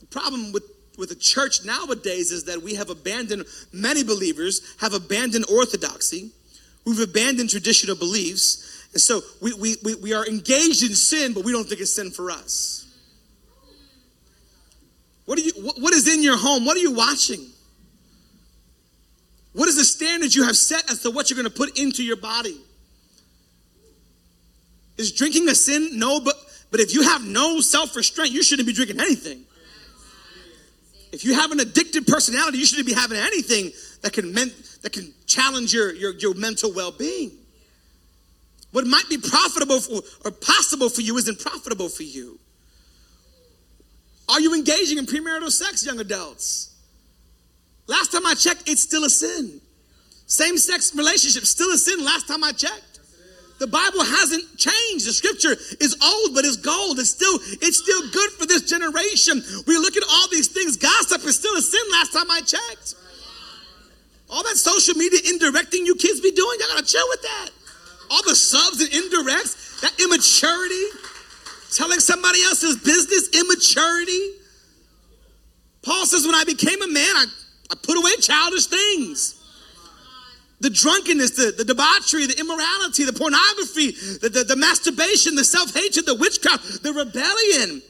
The 0.00 0.06
problem 0.06 0.50
with 0.50 0.64
with 0.98 1.10
the 1.10 1.14
church 1.14 1.64
nowadays 1.64 2.32
is 2.32 2.44
that 2.44 2.62
we 2.62 2.74
have 2.74 2.90
abandoned, 2.90 3.44
many 3.72 4.02
believers 4.02 4.62
have 4.80 4.94
abandoned 4.94 5.44
orthodoxy. 5.50 6.30
We've 6.86 7.00
abandoned 7.00 7.50
traditional 7.50 7.96
beliefs 7.96 8.65
and 8.96 9.00
so 9.02 9.20
we, 9.42 9.52
we, 9.52 9.76
we, 9.84 9.94
we 9.96 10.14
are 10.14 10.26
engaged 10.26 10.82
in 10.82 10.94
sin, 10.94 11.34
but 11.34 11.44
we 11.44 11.52
don't 11.52 11.68
think 11.68 11.82
it's 11.82 11.92
sin 11.92 12.10
for 12.10 12.30
us. 12.30 12.86
What, 15.26 15.38
are 15.38 15.42
you, 15.42 15.52
what, 15.60 15.78
what 15.78 15.92
is 15.92 16.08
in 16.08 16.22
your 16.22 16.38
home? 16.38 16.64
What 16.64 16.78
are 16.78 16.80
you 16.80 16.94
watching? 16.94 17.46
What 19.52 19.68
is 19.68 19.76
the 19.76 19.84
standard 19.84 20.34
you 20.34 20.44
have 20.44 20.56
set 20.56 20.90
as 20.90 21.02
to 21.02 21.10
what 21.10 21.28
you're 21.28 21.36
going 21.36 21.52
to 21.52 21.54
put 21.54 21.78
into 21.78 22.02
your 22.02 22.16
body? 22.16 22.58
Is 24.96 25.12
drinking 25.12 25.46
a 25.50 25.54
sin? 25.54 25.98
No, 25.98 26.18
but 26.18 26.34
but 26.70 26.80
if 26.80 26.94
you 26.94 27.02
have 27.02 27.22
no 27.22 27.60
self 27.60 27.94
restraint, 27.96 28.32
you 28.32 28.42
shouldn't 28.42 28.66
be 28.66 28.72
drinking 28.72 28.98
anything. 28.98 29.42
If 31.12 31.22
you 31.22 31.34
have 31.34 31.52
an 31.52 31.60
addicted 31.60 32.06
personality, 32.06 32.56
you 32.56 32.64
shouldn't 32.64 32.86
be 32.86 32.94
having 32.94 33.18
anything 33.18 33.72
that 34.00 34.14
can 34.14 34.32
men, 34.32 34.50
that 34.80 34.94
can 34.94 35.12
challenge 35.26 35.74
your, 35.74 35.92
your, 35.92 36.14
your 36.14 36.32
mental 36.32 36.72
well-being. 36.72 37.32
What 38.76 38.86
might 38.86 39.08
be 39.08 39.16
profitable 39.16 39.80
for, 39.80 40.02
or 40.26 40.30
possible 40.30 40.90
for 40.90 41.00
you 41.00 41.16
isn't 41.16 41.40
profitable 41.40 41.88
for 41.88 42.02
you. 42.02 42.38
Are 44.28 44.38
you 44.38 44.52
engaging 44.54 44.98
in 44.98 45.06
premarital 45.06 45.50
sex, 45.50 45.86
young 45.86 45.98
adults? 45.98 46.76
Last 47.86 48.12
time 48.12 48.26
I 48.26 48.34
checked, 48.34 48.68
it's 48.68 48.82
still 48.82 49.04
a 49.04 49.08
sin. 49.08 49.62
Same 50.26 50.58
sex 50.58 50.94
relationship, 50.94 51.46
still 51.46 51.72
a 51.72 51.78
sin 51.78 52.04
last 52.04 52.28
time 52.28 52.44
I 52.44 52.52
checked. 52.52 53.00
The 53.60 53.66
Bible 53.66 54.04
hasn't 54.04 54.44
changed. 54.58 55.06
The 55.06 55.14
scripture 55.14 55.56
is 55.80 55.96
old, 56.04 56.34
but 56.34 56.44
it's 56.44 56.58
gold. 56.58 56.98
It's 56.98 57.08
still, 57.08 57.38
it's 57.62 57.78
still 57.78 58.10
good 58.10 58.30
for 58.32 58.44
this 58.44 58.60
generation. 58.60 59.42
We 59.66 59.78
look 59.78 59.96
at 59.96 60.02
all 60.06 60.28
these 60.28 60.48
things. 60.48 60.76
Gossip 60.76 61.24
is 61.24 61.36
still 61.38 61.56
a 61.56 61.62
sin 61.62 61.80
last 61.92 62.12
time 62.12 62.30
I 62.30 62.42
checked. 62.42 62.94
All 64.28 64.42
that 64.42 64.56
social 64.56 64.96
media 64.96 65.20
indirecting 65.32 65.86
you 65.86 65.94
kids 65.94 66.20
be 66.20 66.30
doing, 66.30 66.58
you 66.60 66.66
gotta 66.74 66.84
chill 66.84 67.08
with 67.08 67.22
that. 67.22 67.55
All 68.10 68.22
the 68.22 68.36
subs 68.36 68.80
and 68.80 68.90
indirects, 68.90 69.80
that 69.80 69.92
immaturity, 70.00 70.84
telling 71.74 72.00
somebody 72.00 72.42
else's 72.44 72.76
business, 72.76 73.28
immaturity. 73.38 74.30
Paul 75.82 76.06
says, 76.06 76.24
when 76.24 76.34
I 76.34 76.44
became 76.44 76.80
a 76.82 76.88
man, 76.88 77.16
I, 77.16 77.26
I 77.70 77.74
put 77.82 77.96
away 77.96 78.16
childish 78.20 78.66
things 78.66 79.36
the 80.60 80.70
drunkenness, 80.70 81.32
the, 81.32 81.52
the 81.56 81.64
debauchery, 81.64 82.26
the 82.26 82.38
immorality, 82.40 83.04
the 83.04 83.12
pornography, 83.12 83.90
the, 84.20 84.30
the, 84.30 84.44
the 84.44 84.56
masturbation, 84.56 85.34
the 85.34 85.44
self 85.44 85.74
hatred, 85.74 86.06
the 86.06 86.14
witchcraft, 86.14 86.82
the 86.82 86.92
rebellion, 86.92 87.82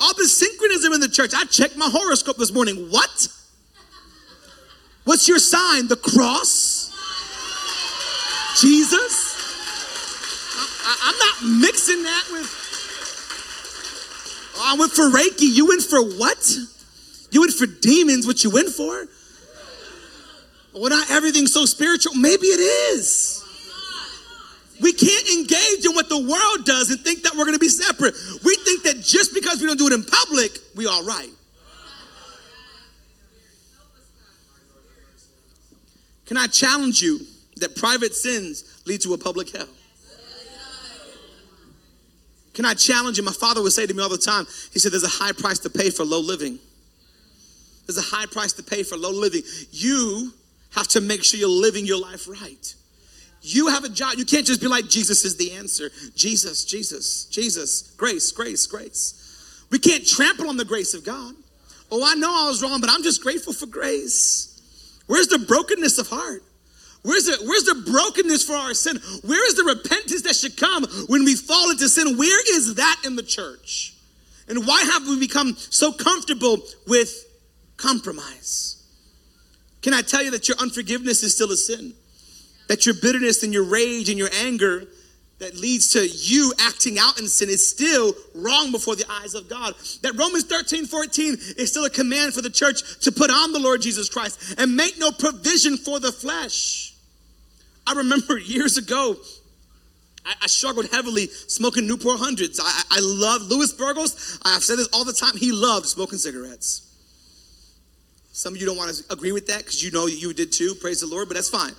all 0.00 0.14
the 0.14 0.26
syncretism 0.26 0.92
in 0.92 1.00
the 1.00 1.08
church. 1.08 1.32
I 1.34 1.44
checked 1.44 1.76
my 1.76 1.88
horoscope 1.88 2.36
this 2.36 2.52
morning. 2.52 2.90
What? 2.90 3.28
What's 5.04 5.28
your 5.28 5.38
sign? 5.38 5.86
The 5.86 5.96
cross? 5.96 6.90
Jesus? 8.60 9.23
I, 10.86 11.12
am 11.12 11.18
not 11.18 11.60
mixing 11.60 12.02
that 12.02 12.24
with. 12.30 12.46
Oh, 14.56 14.74
I 14.74 14.76
went 14.78 14.92
for 14.92 15.10
Reiki. 15.10 15.52
You 15.52 15.66
went 15.66 15.82
for 15.82 16.02
what? 16.02 16.56
You 17.30 17.40
went 17.40 17.52
for 17.52 17.66
demons, 17.66 18.26
what 18.26 18.44
you 18.44 18.50
went 18.50 18.68
for? 18.68 19.06
Well, 20.72 20.90
not 20.90 21.10
everything's 21.10 21.52
so 21.52 21.64
spiritual. 21.66 22.14
Maybe 22.14 22.46
it 22.46 22.60
is. 22.60 23.42
We 24.80 24.92
can't 24.92 25.28
engage 25.28 25.84
in 25.84 25.94
what 25.94 26.08
the 26.08 26.18
world 26.18 26.66
does 26.66 26.90
and 26.90 27.00
think 27.00 27.22
that 27.22 27.32
we're 27.34 27.44
going 27.44 27.54
to 27.54 27.60
be 27.60 27.68
separate. 27.68 28.14
We 28.44 28.56
think 28.56 28.82
that 28.84 29.00
just 29.00 29.32
because 29.32 29.60
we 29.60 29.66
don't 29.66 29.78
do 29.78 29.86
it 29.86 29.92
in 29.92 30.04
public, 30.04 30.58
we 30.74 30.86
are 30.86 30.92
all 30.92 31.04
right. 31.04 31.30
Can 36.26 36.36
I 36.36 36.46
challenge 36.46 37.02
you 37.02 37.20
that 37.56 37.76
private 37.76 38.14
sins 38.14 38.82
lead 38.86 39.00
to 39.02 39.14
a 39.14 39.18
public 39.18 39.50
hell? 39.54 39.68
Can 42.54 42.64
I 42.64 42.74
challenge 42.74 43.18
you? 43.18 43.24
My 43.24 43.32
father 43.32 43.62
would 43.62 43.72
say 43.72 43.86
to 43.86 43.92
me 43.92 44.02
all 44.02 44.08
the 44.08 44.16
time, 44.16 44.46
he 44.72 44.78
said, 44.78 44.92
There's 44.92 45.04
a 45.04 45.08
high 45.08 45.32
price 45.32 45.58
to 45.60 45.70
pay 45.70 45.90
for 45.90 46.04
low 46.04 46.20
living. 46.20 46.58
There's 47.86 47.98
a 47.98 48.16
high 48.16 48.26
price 48.26 48.52
to 48.54 48.62
pay 48.62 48.82
for 48.82 48.96
low 48.96 49.10
living. 49.10 49.42
You 49.70 50.32
have 50.74 50.88
to 50.88 51.00
make 51.00 51.22
sure 51.22 51.38
you're 51.38 51.48
living 51.48 51.84
your 51.84 52.00
life 52.00 52.26
right. 52.28 52.74
You 53.42 53.66
have 53.68 53.84
a 53.84 53.90
job. 53.90 54.14
You 54.16 54.24
can't 54.24 54.46
just 54.46 54.60
be 54.60 54.68
like, 54.68 54.88
Jesus 54.88 55.24
is 55.24 55.36
the 55.36 55.52
answer. 55.52 55.90
Jesus, 56.14 56.64
Jesus, 56.64 57.26
Jesus, 57.26 57.94
grace, 57.96 58.32
grace, 58.32 58.66
grace. 58.66 59.66
We 59.70 59.78
can't 59.78 60.06
trample 60.06 60.48
on 60.48 60.56
the 60.56 60.64
grace 60.64 60.94
of 60.94 61.04
God. 61.04 61.34
Oh, 61.90 62.02
I 62.04 62.14
know 62.14 62.30
I 62.30 62.48
was 62.48 62.62
wrong, 62.62 62.80
but 62.80 62.88
I'm 62.88 63.02
just 63.02 63.22
grateful 63.22 63.52
for 63.52 63.66
grace. 63.66 64.50
Where's 65.06 65.28
the 65.28 65.38
brokenness 65.38 65.98
of 65.98 66.08
heart? 66.08 66.42
Where's 67.04 67.26
the, 67.26 67.36
where's 67.44 67.64
the 67.64 67.90
brokenness 67.90 68.44
for 68.44 68.54
our 68.54 68.72
sin? 68.72 68.96
Where 69.24 69.46
is 69.46 69.56
the 69.56 69.64
repentance 69.64 70.22
that 70.22 70.34
should 70.34 70.56
come 70.56 70.84
when 71.06 71.24
we 71.24 71.36
fall 71.36 71.70
into 71.70 71.86
sin? 71.86 72.16
Where 72.16 72.56
is 72.56 72.76
that 72.76 73.02
in 73.04 73.14
the 73.14 73.22
church? 73.22 73.94
And 74.48 74.66
why 74.66 74.82
have 74.82 75.06
we 75.06 75.20
become 75.20 75.54
so 75.54 75.92
comfortable 75.92 76.58
with 76.86 77.12
compromise? 77.76 78.82
Can 79.82 79.92
I 79.92 80.00
tell 80.00 80.22
you 80.22 80.30
that 80.30 80.48
your 80.48 80.56
unforgiveness 80.58 81.22
is 81.22 81.34
still 81.34 81.52
a 81.52 81.56
sin? 81.56 81.92
That 82.68 82.86
your 82.86 82.94
bitterness 82.94 83.42
and 83.42 83.52
your 83.52 83.64
rage 83.64 84.08
and 84.08 84.18
your 84.18 84.30
anger 84.40 84.84
that 85.40 85.56
leads 85.56 85.88
to 85.92 86.06
you 86.06 86.54
acting 86.58 86.98
out 86.98 87.20
in 87.20 87.28
sin 87.28 87.50
is 87.50 87.68
still 87.68 88.14
wrong 88.34 88.72
before 88.72 88.96
the 88.96 89.04
eyes 89.10 89.34
of 89.34 89.50
God. 89.50 89.74
That 90.00 90.16
Romans 90.16 90.44
13, 90.44 90.86
14 90.86 91.36
is 91.58 91.68
still 91.68 91.84
a 91.84 91.90
command 91.90 92.32
for 92.32 92.40
the 92.40 92.48
church 92.48 93.00
to 93.00 93.12
put 93.12 93.30
on 93.30 93.52
the 93.52 93.58
Lord 93.58 93.82
Jesus 93.82 94.08
Christ 94.08 94.54
and 94.58 94.74
make 94.74 94.98
no 94.98 95.10
provision 95.10 95.76
for 95.76 96.00
the 96.00 96.12
flesh. 96.12 96.93
I 97.86 97.94
remember 97.94 98.38
years 98.38 98.76
ago, 98.76 99.16
I, 100.24 100.34
I 100.42 100.46
struggled 100.46 100.90
heavily 100.90 101.26
smoking 101.28 101.86
Newport 101.86 102.18
Hundreds. 102.18 102.60
I, 102.60 102.82
I 102.90 103.00
love 103.00 103.42
Louis 103.42 103.72
Burgos. 103.72 104.38
I've 104.44 104.62
said 104.62 104.78
this 104.78 104.88
all 104.92 105.04
the 105.04 105.12
time. 105.12 105.36
He 105.36 105.52
loved 105.52 105.86
smoking 105.86 106.18
cigarettes. 106.18 106.90
Some 108.32 108.54
of 108.54 108.60
you 108.60 108.66
don't 108.66 108.76
want 108.76 108.92
to 108.94 109.12
agree 109.12 109.32
with 109.32 109.46
that 109.46 109.58
because 109.58 109.82
you 109.82 109.92
know 109.92 110.06
you 110.06 110.32
did 110.32 110.50
too. 110.50 110.74
Praise 110.80 111.00
the 111.00 111.06
Lord, 111.06 111.28
but 111.28 111.34
that's 111.34 111.50
fine. 111.50 111.72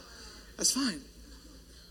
That's 0.58 0.72
fine. 0.72 1.02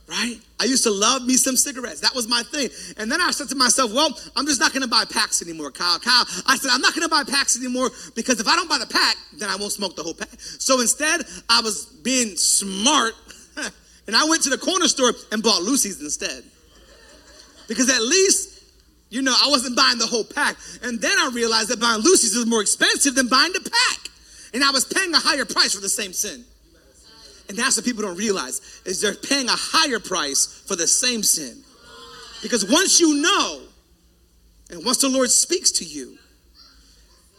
Right? 0.06 0.36
I 0.60 0.64
used 0.64 0.84
to 0.84 0.90
love 0.90 1.24
me 1.26 1.36
some 1.36 1.56
cigarettes. 1.56 2.00
That 2.00 2.14
was 2.14 2.28
my 2.28 2.42
thing. 2.42 2.68
And 2.98 3.10
then 3.10 3.20
I 3.20 3.30
said 3.30 3.48
to 3.48 3.54
myself, 3.54 3.92
well, 3.92 4.08
I'm 4.36 4.46
just 4.46 4.60
not 4.60 4.72
going 4.72 4.82
to 4.82 4.88
buy 4.88 5.04
packs 5.06 5.42
anymore, 5.42 5.70
Kyle. 5.70 5.98
Kyle, 5.98 6.26
I 6.46 6.56
said, 6.56 6.70
I'm 6.70 6.82
not 6.82 6.94
going 6.94 7.08
to 7.08 7.08
buy 7.08 7.24
packs 7.24 7.58
anymore 7.58 7.90
because 8.14 8.38
if 8.38 8.46
I 8.46 8.54
don't 8.54 8.68
buy 8.68 8.78
the 8.78 8.86
pack, 8.86 9.16
then 9.38 9.48
I 9.48 9.56
won't 9.56 9.72
smoke 9.72 9.96
the 9.96 10.02
whole 10.02 10.14
pack. 10.14 10.28
So 10.38 10.80
instead, 10.80 11.22
I 11.48 11.60
was 11.62 11.86
being 11.86 12.36
smart 12.36 13.14
and 14.06 14.16
I 14.16 14.24
went 14.24 14.42
to 14.42 14.50
the 14.50 14.58
corner 14.58 14.86
store 14.88 15.12
and 15.32 15.42
bought 15.42 15.62
loosies 15.62 16.00
instead. 16.00 16.44
Because 17.68 17.88
at 17.88 18.02
least, 18.02 18.62
you 19.10 19.22
know, 19.22 19.32
I 19.32 19.48
wasn't 19.48 19.76
buying 19.76 19.98
the 19.98 20.06
whole 20.06 20.24
pack. 20.24 20.56
And 20.82 21.00
then 21.00 21.16
I 21.18 21.30
realized 21.32 21.68
that 21.68 21.80
buying 21.80 22.02
loosies 22.02 22.36
is 22.36 22.44
more 22.46 22.60
expensive 22.60 23.14
than 23.14 23.28
buying 23.28 23.52
the 23.52 23.60
pack 23.60 24.04
and 24.54 24.62
I 24.62 24.70
was 24.70 24.84
paying 24.84 25.12
a 25.12 25.18
higher 25.18 25.44
price 25.44 25.74
for 25.74 25.80
the 25.80 25.88
same 25.88 26.12
sin. 26.12 26.44
And 27.48 27.58
that's 27.58 27.76
what 27.76 27.84
people 27.84 28.02
don't 28.02 28.16
realize 28.16 28.80
is 28.86 29.02
they're 29.02 29.14
paying 29.14 29.48
a 29.48 29.56
higher 29.56 29.98
price 29.98 30.46
for 30.66 30.76
the 30.76 30.86
same 30.86 31.22
sin. 31.22 31.62
Because 32.40 32.64
once 32.70 33.00
you 33.00 33.20
know, 33.20 33.60
and 34.70 34.84
once 34.84 34.98
the 34.98 35.08
Lord 35.08 35.30
speaks 35.30 35.72
to 35.72 35.84
you, 35.84 36.16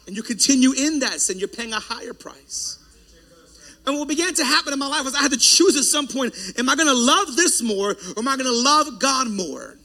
and 0.06 0.15
you 0.15 0.21
continue 0.21 0.73
in 0.73 0.99
that 0.99 1.21
sin, 1.21 1.39
you're 1.39 1.47
paying 1.47 1.73
a 1.73 1.80
higher 1.80 2.13
price. 2.13 2.78
And 3.88 3.98
what 3.98 4.08
began 4.08 4.34
to 4.34 4.43
happen 4.43 4.74
in 4.74 4.80
my 4.80 4.88
life 4.88 5.06
was 5.06 5.13
I 5.15 5.21
had 5.21 5.32
to 5.32 5.38
choose 5.38 5.76
at 5.78 5.84
some 5.84 6.08
point 6.08 6.36
am 6.58 6.69
I 6.69 6.76
going 6.76 6.88
to 6.88 6.93
love 6.93 7.36
this 7.36 7.62
more 7.62 7.91
or 7.91 8.19
am 8.19 8.28
I 8.28 8.36
going 8.36 8.50
to 8.50 8.52
love 8.52 9.00
God 9.00 9.30
more? 9.30 9.78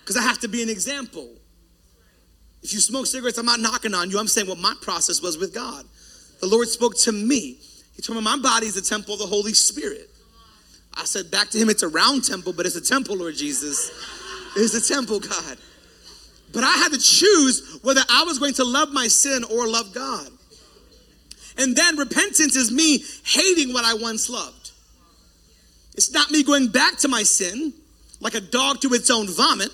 Because 0.00 0.16
I 0.16 0.22
have 0.22 0.38
to 0.40 0.48
be 0.48 0.62
an 0.62 0.68
example. 0.68 1.28
If 2.62 2.74
you 2.74 2.80
smoke 2.80 3.06
cigarettes, 3.06 3.38
I'm 3.38 3.46
not 3.46 3.60
knocking 3.60 3.94
on 3.94 4.10
you. 4.10 4.18
I'm 4.18 4.26
saying 4.26 4.48
what 4.48 4.58
my 4.58 4.74
process 4.80 5.22
was 5.22 5.38
with 5.38 5.54
God 5.54 5.84
the 6.40 6.46
Lord 6.46 6.68
spoke 6.68 6.96
to 6.98 7.12
me. 7.12 7.58
He 7.94 8.02
told 8.02 8.16
me 8.16 8.22
my 8.22 8.38
body 8.38 8.66
is 8.66 8.76
a 8.76 8.82
temple 8.82 9.14
of 9.14 9.20
the 9.20 9.26
Holy 9.26 9.54
Spirit. 9.54 10.08
I 10.94 11.04
said 11.04 11.30
back 11.30 11.50
to 11.50 11.58
him, 11.58 11.68
it's 11.68 11.82
a 11.82 11.88
round 11.88 12.24
temple, 12.24 12.52
but 12.52 12.66
it's 12.66 12.76
a 12.76 12.80
temple, 12.80 13.16
Lord 13.16 13.34
Jesus. 13.34 13.90
It's 14.56 14.74
a 14.74 14.94
temple, 14.94 15.20
God. 15.20 15.58
But 16.52 16.64
I 16.64 16.72
had 16.72 16.92
to 16.92 16.98
choose 16.98 17.78
whether 17.82 18.00
I 18.08 18.24
was 18.24 18.38
going 18.38 18.54
to 18.54 18.64
love 18.64 18.90
my 18.92 19.06
sin 19.08 19.44
or 19.44 19.68
love 19.68 19.92
God. 19.94 20.28
And 21.58 21.74
then 21.74 21.96
repentance 21.96 22.54
is 22.56 22.70
me 22.70 23.04
hating 23.24 23.72
what 23.72 23.84
I 23.84 23.94
once 23.94 24.30
loved. 24.30 24.70
It's 25.94 26.12
not 26.12 26.30
me 26.30 26.44
going 26.44 26.68
back 26.68 26.96
to 26.98 27.08
my 27.08 27.24
sin 27.24 27.72
like 28.20 28.34
a 28.34 28.40
dog 28.40 28.80
to 28.82 28.94
its 28.94 29.10
own 29.10 29.28
vomit. 29.28 29.70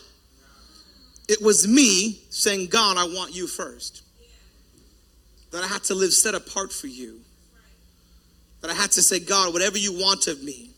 It 1.28 1.42
was 1.42 1.68
me 1.68 2.20
saying, 2.30 2.68
God, 2.68 2.96
I 2.96 3.04
want 3.04 3.34
you 3.34 3.46
first 3.46 4.02
that 5.50 5.62
I 5.62 5.66
had 5.68 5.84
to 5.84 5.94
live 5.94 6.12
set 6.12 6.34
apart 6.34 6.72
for 6.72 6.88
you. 6.88 7.20
That 8.60 8.70
I 8.70 8.74
had 8.74 8.90
to 8.92 9.02
say, 9.02 9.20
God, 9.20 9.52
whatever 9.52 9.78
you 9.78 9.92
want 9.92 10.26
of 10.26 10.42
me. 10.42 10.70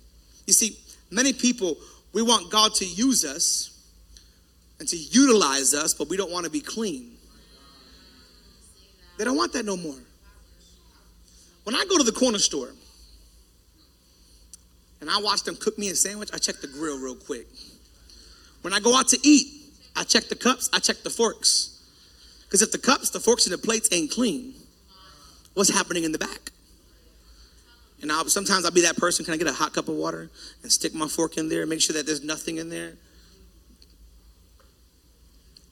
You 0.46 0.52
see, 0.52 0.76
many 1.10 1.32
people, 1.32 1.76
we 2.12 2.20
want 2.20 2.50
God 2.50 2.74
to 2.74 2.84
use 2.84 3.24
us 3.24 3.70
and 4.78 4.86
to 4.88 4.96
utilize 4.96 5.72
us, 5.72 5.94
but 5.94 6.08
we 6.08 6.16
don't 6.16 6.30
want 6.30 6.44
to 6.44 6.50
be 6.50 6.60
clean. 6.60 7.12
They 9.16 9.24
don't 9.24 9.36
want 9.36 9.54
that 9.54 9.64
no 9.64 9.76
more. 9.76 9.94
When 11.66 11.74
I 11.74 11.84
go 11.88 11.98
to 11.98 12.04
the 12.04 12.12
corner 12.12 12.38
store 12.38 12.70
and 15.00 15.10
I 15.10 15.18
watch 15.20 15.42
them 15.42 15.56
cook 15.56 15.76
me 15.76 15.88
a 15.88 15.96
sandwich, 15.96 16.30
I 16.32 16.38
check 16.38 16.60
the 16.60 16.68
grill 16.68 16.96
real 17.00 17.16
quick. 17.16 17.48
When 18.62 18.72
I 18.72 18.78
go 18.78 18.96
out 18.96 19.08
to 19.08 19.18
eat, 19.24 19.48
I 19.96 20.04
check 20.04 20.28
the 20.28 20.36
cups, 20.36 20.70
I 20.72 20.78
check 20.78 20.98
the 21.02 21.10
forks. 21.10 21.76
Because 22.44 22.62
if 22.62 22.70
the 22.70 22.78
cups, 22.78 23.10
the 23.10 23.18
forks, 23.18 23.46
and 23.46 23.52
the 23.52 23.58
plates 23.58 23.88
ain't 23.90 24.12
clean, 24.12 24.54
what's 25.54 25.74
happening 25.74 26.04
in 26.04 26.12
the 26.12 26.18
back. 26.18 26.52
And 28.00 28.12
I'll, 28.12 28.26
sometimes 28.26 28.64
I'll 28.64 28.70
be 28.70 28.82
that 28.82 28.96
person. 28.96 29.24
Can 29.24 29.34
I 29.34 29.36
get 29.36 29.48
a 29.48 29.52
hot 29.52 29.74
cup 29.74 29.88
of 29.88 29.96
water 29.96 30.30
and 30.62 30.70
stick 30.70 30.94
my 30.94 31.08
fork 31.08 31.36
in 31.36 31.48
there, 31.48 31.62
and 31.62 31.68
make 31.68 31.80
sure 31.80 31.94
that 31.94 32.06
there's 32.06 32.22
nothing 32.22 32.58
in 32.58 32.68
there? 32.68 32.92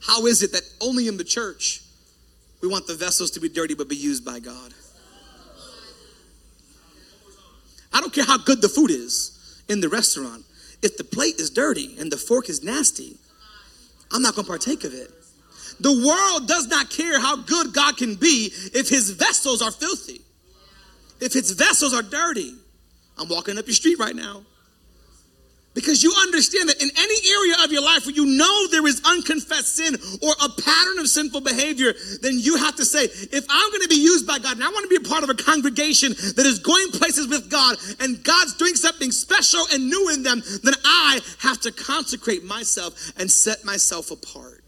How 0.00 0.26
is 0.26 0.42
it 0.42 0.50
that 0.50 0.62
only 0.80 1.06
in 1.06 1.18
the 1.18 1.24
church 1.24 1.82
We 2.64 2.68
want 2.68 2.86
the 2.86 2.94
vessels 2.94 3.30
to 3.32 3.40
be 3.40 3.50
dirty 3.50 3.74
but 3.74 3.90
be 3.90 3.96
used 3.96 4.24
by 4.24 4.40
God. 4.40 4.72
I 7.94 8.00
don't 8.00 8.12
care 8.12 8.24
how 8.24 8.38
good 8.38 8.60
the 8.60 8.68
food 8.68 8.90
is 8.90 9.62
in 9.68 9.80
the 9.80 9.88
restaurant. 9.88 10.44
If 10.82 10.98
the 10.98 11.04
plate 11.04 11.40
is 11.40 11.48
dirty 11.48 11.96
and 11.98 12.12
the 12.12 12.16
fork 12.18 12.50
is 12.50 12.62
nasty, 12.62 13.16
I'm 14.12 14.20
not 14.20 14.34
going 14.34 14.44
to 14.44 14.50
partake 14.50 14.84
of 14.84 14.92
it. 14.92 15.10
The 15.80 15.92
world 16.06 16.46
does 16.46 16.66
not 16.66 16.90
care 16.90 17.18
how 17.20 17.36
good 17.36 17.72
God 17.72 17.96
can 17.96 18.16
be 18.16 18.52
if 18.74 18.88
his 18.88 19.10
vessels 19.10 19.62
are 19.62 19.70
filthy, 19.70 20.20
if 21.20 21.32
his 21.32 21.52
vessels 21.52 21.94
are 21.94 22.02
dirty. 22.02 22.54
I'm 23.16 23.28
walking 23.28 23.56
up 23.58 23.66
your 23.66 23.74
street 23.74 23.98
right 23.98 24.14
now. 24.14 24.42
Because 25.74 26.04
you 26.04 26.14
understand 26.22 26.68
that 26.68 26.80
in 26.80 26.88
any 26.96 27.30
area 27.30 27.64
of 27.64 27.72
your 27.72 27.82
life 27.82 28.06
where 28.06 28.14
you 28.14 28.26
know 28.26 28.68
there 28.68 28.86
is 28.86 29.02
unconfessed 29.04 29.74
sin 29.74 29.96
or 30.22 30.32
a 30.42 30.48
pattern 30.48 31.00
of 31.00 31.08
sinful 31.08 31.40
behavior, 31.40 31.92
then 32.22 32.38
you 32.38 32.56
have 32.56 32.76
to 32.76 32.84
say, 32.84 33.04
if 33.04 33.44
I'm 33.50 33.70
going 33.70 33.82
to 33.82 33.88
be 33.88 34.00
used 34.00 34.24
by 34.24 34.38
God 34.38 34.54
and 34.54 34.62
I 34.62 34.68
want 34.68 34.88
to 34.88 35.00
be 35.00 35.04
a 35.04 35.08
part 35.08 35.24
of 35.24 35.30
a 35.30 35.34
congregation 35.34 36.12
that 36.12 36.46
is 36.46 36.60
going 36.60 36.92
places 36.92 37.26
with 37.26 37.50
God 37.50 37.76
and 37.98 38.22
God's 38.22 38.54
doing 38.54 38.76
something 38.76 39.10
special 39.10 39.64
and 39.72 39.88
new 39.90 40.10
in 40.14 40.22
them, 40.22 40.42
then 40.62 40.74
I 40.84 41.18
have 41.40 41.60
to 41.62 41.72
consecrate 41.72 42.44
myself 42.44 43.12
and 43.18 43.28
set 43.28 43.64
myself 43.64 44.12
apart. 44.12 44.62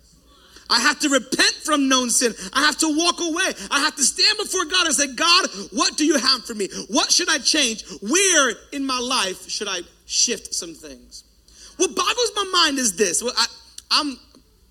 I 0.69 0.81
have 0.81 0.99
to 1.01 1.09
repent 1.09 1.55
from 1.64 1.88
known 1.88 2.11
sin. 2.11 2.35
I 2.53 2.62
have 2.62 2.79
to 2.79 2.88
walk 2.88 3.21
away. 3.21 3.53
I 3.71 3.79
have 3.79 3.95
to 3.95 4.03
stand 4.03 4.38
before 4.38 4.64
God 4.64 4.87
and 4.87 4.95
say, 4.97 5.14
God, 5.14 5.47
what 5.71 5.97
do 5.97 6.05
you 6.05 6.19
have 6.19 6.45
for 6.45 6.55
me? 6.55 6.69
What 6.88 7.12
should 7.12 7.29
I 7.29 7.38
change? 7.38 7.85
Where 8.03 8.55
in 8.73 8.85
my 8.85 8.99
life 8.99 9.49
should 9.49 9.69
I 9.69 9.83
shift 10.07 10.55
some 10.55 10.75
things? 10.75 11.25
What 11.77 11.95
boggles 11.95 12.33
my 12.35 12.51
mind 12.53 12.79
is 12.79 12.97
this. 12.97 13.23
Well, 13.23 13.35
I, 13.37 13.47
I'm 13.90 14.19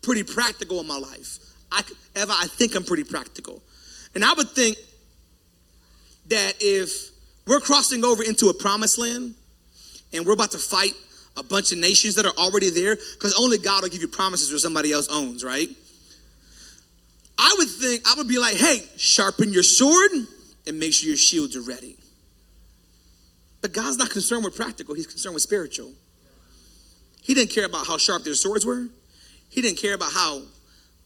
pretty 0.02 0.24
practical 0.24 0.80
in 0.80 0.88
my 0.88 0.98
life. 0.98 1.40
I, 1.72 1.84
Eva, 2.16 2.32
I 2.32 2.48
think 2.48 2.76
I'm 2.76 2.84
pretty 2.84 3.04
practical. 3.04 3.62
And 4.14 4.24
I 4.24 4.34
would 4.34 4.50
think 4.50 4.78
that 6.28 6.54
if 6.60 7.12
we're 7.46 7.60
crossing 7.60 8.04
over 8.04 8.24
into 8.24 8.48
a 8.48 8.54
promised 8.54 8.98
land 8.98 9.36
and 10.14 10.26
we're 10.26 10.34
about 10.34 10.52
to 10.52 10.58
fight 10.58 10.94
a 11.38 11.44
bunch 11.44 11.72
of 11.72 11.78
nations 11.78 12.16
that 12.16 12.26
are 12.26 12.34
already 12.38 12.70
there, 12.70 12.96
because 12.96 13.36
only 13.38 13.58
God 13.58 13.84
will 13.84 13.90
give 13.90 14.02
you 14.02 14.08
promises 14.08 14.50
where 14.50 14.60
somebody 14.60 14.92
else 14.92 15.10
owns, 15.12 15.44
right? 15.44 15.68
I 17.38 17.56
would 17.58 17.68
think, 17.68 18.04
I 18.08 18.16
would 18.16 18.28
be 18.28 18.40
like, 18.40 18.56
hey, 18.56 18.84
sharpen 18.96 19.52
your 19.52 19.64
sword 19.64 20.12
and 20.66 20.80
make 20.80 20.94
sure 20.94 21.10
your 21.10 21.18
shields 21.18 21.56
are 21.58 21.62
ready. 21.62 21.98
God's 23.76 23.98
not 23.98 24.10
concerned 24.10 24.46
with 24.46 24.56
practical, 24.56 24.96
He's 24.96 25.06
concerned 25.06 25.36
with 25.36 25.44
spiritual. 25.44 25.92
He 27.22 27.34
didn't 27.34 27.52
care 27.52 27.66
about 27.66 27.86
how 27.86 27.98
sharp 27.98 28.24
their 28.24 28.34
swords 28.34 28.66
were, 28.66 28.88
He 29.50 29.62
didn't 29.62 29.78
care 29.78 29.94
about 29.94 30.14
how 30.14 30.44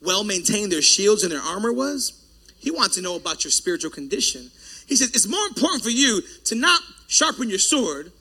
well 0.01 0.23
maintained 0.23 0.71
their 0.71 0.83
shields 0.83 1.23
and 1.23 1.31
their 1.31 1.41
armor 1.41 1.73
was. 1.73 2.13
He 2.59 2.71
wants 2.71 2.95
to 2.95 3.01
know 3.01 3.15
about 3.15 3.43
your 3.43 3.51
spiritual 3.51 3.89
condition. 3.89 4.51
He 4.87 4.95
says, 4.95 5.09
it's 5.09 5.27
more 5.27 5.45
important 5.47 5.83
for 5.83 5.89
you 5.89 6.21
to 6.45 6.55
not 6.55 6.81
sharpen 7.07 7.49
your 7.49 7.59
sword, 7.59 8.11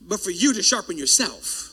but 0.00 0.20
for 0.20 0.30
you 0.30 0.52
to 0.54 0.62
sharpen 0.62 0.98
yourself. 0.98 1.72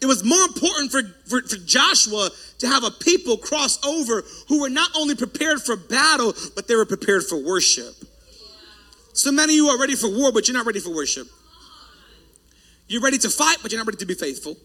It 0.00 0.06
was 0.06 0.24
more 0.24 0.42
important 0.42 0.90
for, 0.90 1.02
for, 1.26 1.42
for, 1.42 1.56
Joshua 1.64 2.30
to 2.58 2.66
have 2.66 2.84
a 2.84 2.90
people 2.90 3.36
cross 3.38 3.84
over 3.84 4.24
who 4.48 4.60
were 4.60 4.68
not 4.68 4.90
only 4.94 5.14
prepared 5.14 5.60
for 5.62 5.76
battle, 5.76 6.34
but 6.54 6.68
they 6.68 6.76
were 6.76 6.84
prepared 6.84 7.24
for 7.24 7.36
worship. 7.42 7.94
So 9.16 9.32
many 9.32 9.54
of 9.54 9.56
you 9.56 9.68
are 9.68 9.78
ready 9.78 9.94
for 9.94 10.08
war, 10.08 10.30
but 10.30 10.46
you're 10.46 10.56
not 10.56 10.66
ready 10.66 10.78
for 10.78 10.90
worship. 10.90 11.26
You're 12.86 13.00
ready 13.00 13.16
to 13.16 13.30
fight, 13.30 13.56
but 13.62 13.72
you're 13.72 13.80
not 13.80 13.86
ready 13.86 13.96
to 13.96 14.04
be 14.04 14.12
faithful. 14.12 14.58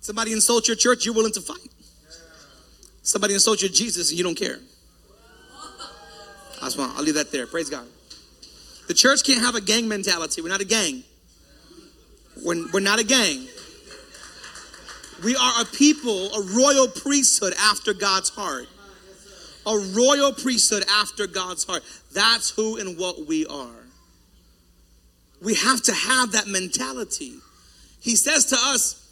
Somebody 0.00 0.32
insults 0.32 0.66
your 0.66 0.76
church, 0.76 1.04
you're 1.04 1.14
willing 1.14 1.34
to 1.34 1.42
fight. 1.42 1.68
Somebody 3.02 3.34
insults 3.34 3.60
your 3.60 3.70
Jesus, 3.70 4.08
and 4.08 4.16
you 4.16 4.24
don't 4.24 4.34
care. 4.34 4.56
That's 6.62 6.74
why 6.74 6.90
I'll 6.96 7.02
leave 7.02 7.16
that 7.16 7.30
there. 7.30 7.46
Praise 7.46 7.68
God. 7.68 7.86
The 8.86 8.94
church 8.94 9.24
can't 9.24 9.42
have 9.42 9.54
a 9.54 9.60
gang 9.60 9.86
mentality. 9.86 10.40
We're 10.40 10.48
not 10.48 10.62
a 10.62 10.64
gang. 10.64 11.04
We're, 12.42 12.64
we're 12.72 12.80
not 12.80 12.98
a 12.98 13.04
gang. 13.04 13.46
We 15.22 15.36
are 15.36 15.62
a 15.62 15.64
people, 15.66 16.32
a 16.32 16.42
royal 16.56 16.88
priesthood 16.88 17.52
after 17.60 17.92
God's 17.92 18.30
heart. 18.30 18.68
A 19.68 19.78
royal 19.94 20.32
priesthood 20.32 20.84
after 20.90 21.26
God's 21.26 21.64
heart. 21.64 21.82
That's 22.12 22.50
who 22.50 22.78
and 22.78 22.98
what 22.98 23.26
we 23.26 23.46
are. 23.46 23.84
We 25.42 25.54
have 25.54 25.82
to 25.82 25.92
have 25.92 26.32
that 26.32 26.48
mentality. 26.48 27.34
He 28.00 28.16
says 28.16 28.46
to 28.46 28.56
us, 28.56 29.04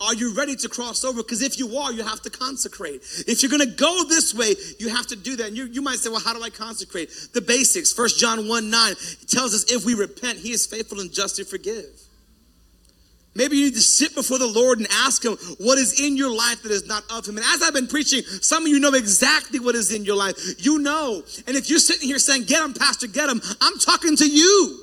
are 0.00 0.14
you 0.14 0.34
ready 0.34 0.56
to 0.56 0.68
cross 0.68 1.04
over? 1.04 1.22
Because 1.22 1.42
if 1.42 1.58
you 1.58 1.76
are, 1.76 1.92
you 1.92 2.02
have 2.02 2.22
to 2.22 2.30
consecrate. 2.30 3.02
If 3.28 3.42
you're 3.42 3.50
going 3.50 3.68
to 3.68 3.76
go 3.76 4.04
this 4.08 4.34
way, 4.34 4.54
you 4.78 4.88
have 4.88 5.06
to 5.08 5.16
do 5.16 5.36
that. 5.36 5.48
And 5.48 5.56
you, 5.56 5.66
you 5.66 5.82
might 5.82 5.98
say, 5.98 6.08
well, 6.08 6.20
how 6.20 6.32
do 6.32 6.42
I 6.42 6.48
consecrate? 6.48 7.10
The 7.34 7.42
basics. 7.42 7.92
First 7.92 8.18
John 8.18 8.48
1 8.48 8.70
9 8.70 8.94
tells 9.28 9.54
us 9.54 9.70
if 9.70 9.84
we 9.84 9.94
repent, 9.94 10.38
he 10.38 10.52
is 10.52 10.64
faithful 10.64 11.00
and 11.00 11.12
just 11.12 11.36
to 11.36 11.44
forgive. 11.44 11.84
Maybe 13.34 13.58
you 13.58 13.66
need 13.66 13.74
to 13.74 13.80
sit 13.80 14.14
before 14.14 14.38
the 14.38 14.46
Lord 14.46 14.78
and 14.78 14.88
ask 14.90 15.24
Him 15.24 15.36
what 15.58 15.78
is 15.78 16.00
in 16.00 16.16
your 16.16 16.34
life 16.34 16.62
that 16.62 16.72
is 16.72 16.86
not 16.86 17.04
of 17.10 17.26
Him. 17.26 17.36
And 17.36 17.46
as 17.46 17.62
I've 17.62 17.74
been 17.74 17.86
preaching, 17.86 18.22
some 18.22 18.64
of 18.64 18.68
you 18.68 18.80
know 18.80 18.92
exactly 18.94 19.60
what 19.60 19.76
is 19.76 19.94
in 19.94 20.04
your 20.04 20.16
life. 20.16 20.36
You 20.58 20.80
know. 20.80 21.22
And 21.46 21.56
if 21.56 21.70
you're 21.70 21.78
sitting 21.78 22.08
here 22.08 22.18
saying, 22.18 22.44
Get 22.44 22.62
Him, 22.62 22.74
Pastor, 22.74 23.06
get 23.06 23.28
Him, 23.28 23.40
I'm 23.60 23.78
talking 23.78 24.16
to 24.16 24.26
you. 24.28 24.80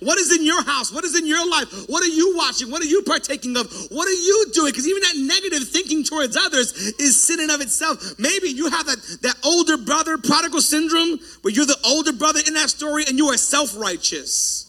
What 0.00 0.16
is 0.18 0.34
in 0.34 0.46
your 0.46 0.62
house? 0.62 0.92
What 0.92 1.04
is 1.04 1.18
in 1.18 1.26
your 1.26 1.48
life? 1.50 1.88
What 1.88 2.04
are 2.04 2.08
you 2.08 2.36
watching? 2.36 2.70
What 2.70 2.80
are 2.82 2.86
you 2.86 3.02
partaking 3.02 3.56
of? 3.56 3.66
What 3.90 4.06
are 4.06 4.12
you 4.12 4.46
doing? 4.52 4.70
Because 4.70 4.86
even 4.86 5.02
that 5.02 5.16
negative 5.16 5.68
thinking 5.68 6.04
towards 6.04 6.36
others 6.36 6.72
is 7.00 7.20
sin 7.20 7.40
in 7.40 7.50
of 7.50 7.60
itself. 7.60 8.16
Maybe 8.16 8.48
you 8.48 8.70
have 8.70 8.86
that, 8.86 9.18
that 9.22 9.34
older 9.44 9.76
brother 9.76 10.16
prodigal 10.16 10.60
syndrome 10.60 11.18
where 11.42 11.52
you're 11.52 11.66
the 11.66 11.78
older 11.84 12.12
brother 12.12 12.40
in 12.46 12.54
that 12.54 12.70
story 12.70 13.04
and 13.08 13.18
you 13.18 13.26
are 13.26 13.36
self 13.36 13.76
righteous 13.76 14.66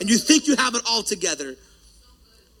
and 0.00 0.10
you 0.10 0.18
think 0.18 0.48
you 0.48 0.56
have 0.56 0.74
it 0.74 0.82
all 0.90 1.04
together. 1.04 1.54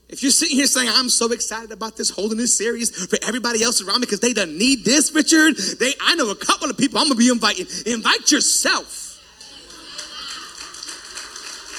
If 0.08 0.22
you're 0.22 0.32
sitting 0.32 0.56
here 0.56 0.66
saying, 0.66 0.88
I'm 0.92 1.08
so 1.08 1.32
excited 1.32 1.72
about 1.72 1.96
this 1.96 2.10
holiness 2.10 2.56
series 2.56 3.06
for 3.06 3.18
everybody 3.26 3.62
else 3.62 3.82
around 3.82 4.00
me 4.00 4.06
because 4.06 4.20
they 4.20 4.32
don't 4.32 4.56
need 4.58 4.84
this, 4.84 5.12
Richard, 5.12 5.56
they 5.56 5.94
I 6.00 6.14
know 6.14 6.30
a 6.30 6.36
couple 6.36 6.68
of 6.70 6.76
people 6.76 6.98
I'm 6.98 7.08
gonna 7.08 7.18
be 7.18 7.28
inviting. 7.28 7.66
Invite 7.86 8.30
yourself. 8.30 9.00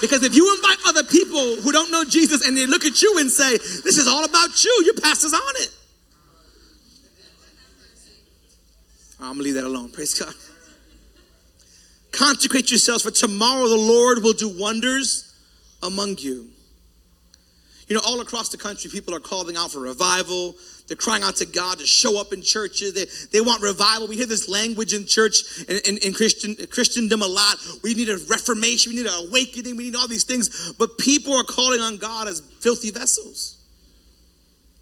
Because 0.01 0.23
if 0.23 0.35
you 0.35 0.53
invite 0.55 0.77
other 0.85 1.03
people 1.03 1.55
who 1.57 1.71
don't 1.71 1.89
know 1.91 2.03
Jesus 2.03 2.45
and 2.45 2.57
they 2.57 2.65
look 2.65 2.83
at 2.83 3.01
you 3.01 3.17
and 3.19 3.31
say, 3.31 3.57
This 3.57 3.97
is 3.97 4.07
all 4.07 4.25
about 4.25 4.63
you, 4.63 4.83
your 4.85 4.95
pastor's 4.95 5.33
on 5.33 5.53
it. 5.57 5.71
I'm 9.19 9.33
gonna 9.33 9.43
leave 9.43 9.53
that 9.55 9.63
alone. 9.63 9.89
Praise 9.91 10.19
God. 10.19 10.33
Consecrate 12.11 12.71
yourselves, 12.71 13.03
for 13.03 13.11
tomorrow 13.11 13.67
the 13.67 13.75
Lord 13.75 14.23
will 14.23 14.33
do 14.33 14.49
wonders 14.49 15.33
among 15.81 16.17
you. 16.19 16.49
You 17.87 17.95
know, 17.95 18.01
all 18.05 18.19
across 18.21 18.49
the 18.49 18.57
country, 18.57 18.89
people 18.89 19.13
are 19.13 19.19
calling 19.19 19.55
out 19.55 19.71
for 19.71 19.79
revival. 19.79 20.55
They're 20.87 20.97
crying 20.97 21.23
out 21.23 21.35
to 21.37 21.45
God 21.45 21.79
to 21.79 21.85
show 21.85 22.19
up 22.19 22.33
in 22.33 22.41
churches. 22.41 22.93
They, 22.93 23.05
they 23.31 23.41
want 23.41 23.61
revival. 23.61 24.07
We 24.07 24.17
hear 24.17 24.25
this 24.25 24.49
language 24.49 24.93
in 24.93 25.05
church 25.05 25.65
and 25.67 25.79
in, 25.87 25.97
in, 25.97 26.13
Christian 26.13 26.55
Christendom 26.69 27.21
a 27.21 27.27
lot. 27.27 27.57
We 27.83 27.93
need 27.93 28.09
a 28.09 28.17
reformation. 28.29 28.91
We 28.91 28.97
need 28.97 29.07
an 29.07 29.27
awakening. 29.27 29.77
We 29.77 29.85
need 29.85 29.95
all 29.95 30.07
these 30.07 30.23
things. 30.23 30.73
But 30.77 30.97
people 30.97 31.33
are 31.33 31.43
calling 31.43 31.81
on 31.81 31.97
God 31.97 32.27
as 32.27 32.41
filthy 32.59 32.91
vessels. 32.91 33.55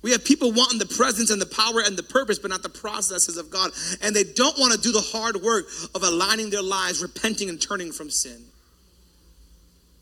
We 0.01 0.11
have 0.11 0.25
people 0.25 0.51
wanting 0.51 0.79
the 0.79 0.85
presence 0.85 1.29
and 1.29 1.41
the 1.41 1.45
power 1.45 1.81
and 1.85 1.97
the 1.97 2.03
purpose, 2.03 2.37
but 2.37 2.51
not 2.51 2.61
the 2.61 2.69
processes 2.69 3.37
of 3.37 3.49
God. 3.49 3.71
And 4.01 4.13
they 4.13 4.25
don't 4.25 4.57
want 4.59 4.73
to 4.73 4.79
do 4.79 4.91
the 4.91 5.01
hard 5.01 5.37
work 5.37 5.65
of 5.95 6.03
aligning 6.03 6.49
their 6.49 6.61
lives, 6.61 7.01
repenting 7.01 7.47
and 7.47 7.61
turning 7.61 7.93
from 7.93 8.09
sin. 8.09 8.43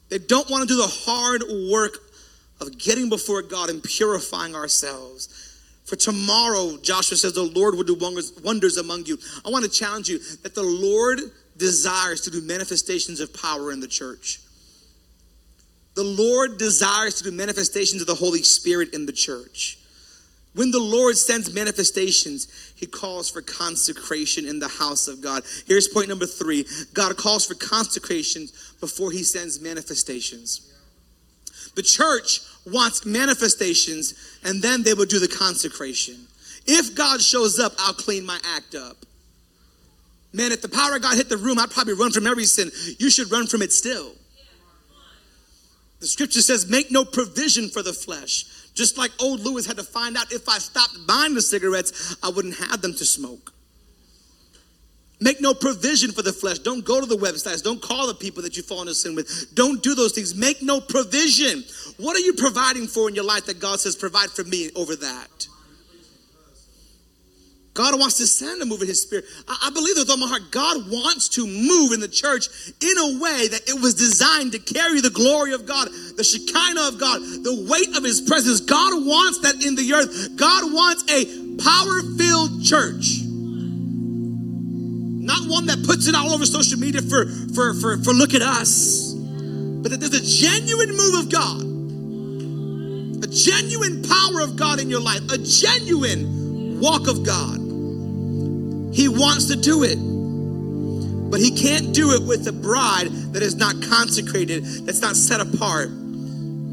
They 0.09 0.17
don't 0.17 0.49
want 0.49 0.67
to 0.67 0.67
do 0.67 0.77
the 0.77 0.87
hard 0.87 1.43
work 1.71 1.97
of 2.61 2.77
getting 2.77 3.09
before 3.09 3.41
God 3.41 3.69
and 3.69 3.83
purifying 3.83 4.55
ourselves. 4.55 5.49
For 5.85 5.95
tomorrow, 5.95 6.77
Joshua 6.81 7.17
says, 7.17 7.33
the 7.33 7.43
Lord 7.43 7.75
will 7.75 7.83
do 7.83 7.95
wonders 7.95 8.77
among 8.77 9.05
you. 9.07 9.17
I 9.43 9.49
want 9.49 9.65
to 9.65 9.71
challenge 9.71 10.07
you 10.07 10.19
that 10.43 10.55
the 10.55 10.63
Lord 10.63 11.19
desires 11.57 12.21
to 12.21 12.29
do 12.29 12.41
manifestations 12.41 13.19
of 13.19 13.33
power 13.33 13.71
in 13.71 13.79
the 13.79 13.87
church. 13.87 14.39
The 15.95 16.03
Lord 16.03 16.57
desires 16.57 17.15
to 17.15 17.23
do 17.25 17.31
manifestations 17.31 18.01
of 18.01 18.07
the 18.07 18.15
Holy 18.15 18.43
Spirit 18.43 18.93
in 18.93 19.05
the 19.05 19.11
church. 19.11 19.77
When 20.53 20.71
the 20.71 20.79
Lord 20.79 21.17
sends 21.17 21.53
manifestations, 21.53 22.73
he 22.75 22.85
calls 22.85 23.29
for 23.29 23.41
consecration 23.41 24.45
in 24.45 24.59
the 24.59 24.67
house 24.67 25.07
of 25.07 25.21
God. 25.21 25.43
Here's 25.65 25.87
point 25.87 26.09
number 26.09 26.25
three 26.25 26.65
God 26.93 27.17
calls 27.17 27.45
for 27.45 27.55
consecration 27.55 28.47
before 28.79 29.11
he 29.11 29.23
sends 29.23 29.61
manifestations. 29.61 30.67
The 31.75 31.83
church 31.83 32.41
wants 32.65 33.05
manifestations, 33.05 34.13
and 34.43 34.61
then 34.61 34.83
they 34.83 34.93
will 34.93 35.05
do 35.05 35.19
the 35.19 35.27
consecration. 35.27 36.15
If 36.65 36.95
God 36.95 37.21
shows 37.21 37.59
up, 37.59 37.73
I'll 37.79 37.93
clean 37.93 38.25
my 38.25 38.39
act 38.55 38.75
up. 38.75 38.97
Man, 40.33 40.51
if 40.51 40.61
the 40.61 40.69
power 40.69 40.95
of 40.95 41.01
God 41.01 41.17
hit 41.17 41.27
the 41.27 41.37
room, 41.37 41.59
I'd 41.59 41.71
probably 41.71 41.93
run 41.93 42.11
from 42.11 42.27
every 42.27 42.45
sin. 42.45 42.71
You 42.99 43.09
should 43.09 43.31
run 43.31 43.47
from 43.47 43.61
it 43.61 43.73
still. 43.73 44.13
The 45.99 46.07
scripture 46.07 46.41
says, 46.41 46.69
make 46.69 46.91
no 46.91 47.03
provision 47.05 47.69
for 47.69 47.83
the 47.83 47.93
flesh. 47.93 48.45
Just 48.73 48.97
like 48.97 49.11
old 49.19 49.41
Louis 49.41 49.65
had 49.65 49.77
to 49.77 49.83
find 49.83 50.15
out 50.17 50.31
if 50.31 50.47
I 50.47 50.57
stopped 50.57 51.05
buying 51.05 51.35
the 51.35 51.41
cigarettes, 51.41 52.15
I 52.23 52.29
wouldn't 52.29 52.55
have 52.55 52.81
them 52.81 52.93
to 52.93 53.05
smoke. 53.05 53.53
Make 55.21 55.39
no 55.39 55.53
provision 55.53 56.11
for 56.11 56.23
the 56.23 56.33
flesh. 56.33 56.57
Don't 56.59 56.83
go 56.83 56.99
to 56.99 57.05
the 57.05 57.15
websites. 57.15 57.61
Don't 57.61 57.81
call 57.81 58.07
the 58.07 58.15
people 58.15 58.41
that 58.41 58.57
you 58.57 58.63
fall 58.63 58.81
into 58.81 58.95
sin 58.95 59.13
with. 59.13 59.53
Don't 59.53 59.81
do 59.83 59.93
those 59.93 60.13
things. 60.13 60.33
Make 60.33 60.63
no 60.63 60.81
provision. 60.81 61.63
What 61.97 62.17
are 62.17 62.21
you 62.21 62.33
providing 62.33 62.87
for 62.87 63.07
in 63.07 63.13
your 63.13 63.23
life 63.23 63.45
that 63.45 63.59
God 63.59 63.79
says, 63.79 63.95
provide 63.95 64.31
for 64.31 64.43
me 64.43 64.71
over 64.75 64.95
that? 64.95 65.47
God 67.73 67.97
wants 67.99 68.17
to 68.17 68.27
send 68.27 68.61
a 68.61 68.65
move 68.65 68.81
in 68.81 68.87
his 68.87 69.01
spirit. 69.01 69.25
I, 69.47 69.67
I 69.67 69.69
believe 69.69 69.95
with 69.95 70.09
all 70.09 70.17
my 70.17 70.27
heart, 70.27 70.51
God 70.51 70.89
wants 70.89 71.29
to 71.29 71.45
move 71.45 71.93
in 71.93 71.99
the 71.99 72.07
church 72.07 72.47
in 72.81 72.97
a 72.97 73.21
way 73.21 73.47
that 73.47 73.61
it 73.69 73.79
was 73.79 73.93
designed 73.93 74.51
to 74.53 74.59
carry 74.59 74.99
the 75.01 75.09
glory 75.09 75.53
of 75.53 75.65
God, 75.65 75.87
the 76.17 76.23
Shekinah 76.23 76.87
of 76.87 76.99
God, 76.99 77.21
the 77.21 77.67
weight 77.69 77.95
of 77.95 78.03
his 78.03 78.19
presence. 78.21 78.59
God 78.59 79.05
wants 79.05 79.39
that 79.41 79.63
in 79.63 79.75
the 79.75 79.93
earth. 79.93 80.35
God 80.35 80.73
wants 80.73 81.05
a 81.13 81.23
power 81.63 82.01
filled 82.17 82.63
church. 82.63 83.20
One 85.51 85.65
that 85.65 85.83
puts 85.85 86.07
it 86.07 86.15
all 86.15 86.31
over 86.31 86.45
social 86.45 86.79
media 86.79 87.01
for, 87.01 87.25
for, 87.53 87.73
for, 87.73 87.97
for 87.97 88.13
look 88.13 88.33
at 88.33 88.41
us, 88.41 89.11
but 89.11 89.91
that 89.91 89.99
there's 89.99 90.15
a 90.15 90.23
genuine 90.23 90.95
move 90.95 91.15
of 91.19 91.29
God, 91.29 91.61
a 93.23 93.27
genuine 93.27 94.01
power 94.01 94.39
of 94.39 94.55
God 94.55 94.79
in 94.79 94.89
your 94.89 95.01
life, 95.01 95.19
a 95.29 95.37
genuine 95.37 96.79
walk 96.79 97.09
of 97.09 97.25
God. 97.25 97.57
He 98.95 99.09
wants 99.09 99.47
to 99.47 99.57
do 99.57 99.83
it, 99.83 99.97
but 101.29 101.41
He 101.41 101.51
can't 101.51 101.93
do 101.93 102.11
it 102.11 102.23
with 102.23 102.47
a 102.47 102.53
bride 102.53 103.11
that 103.33 103.43
is 103.43 103.55
not 103.55 103.75
consecrated, 103.81 104.63
that's 104.85 105.01
not 105.01 105.17
set 105.17 105.41
apart 105.41 105.89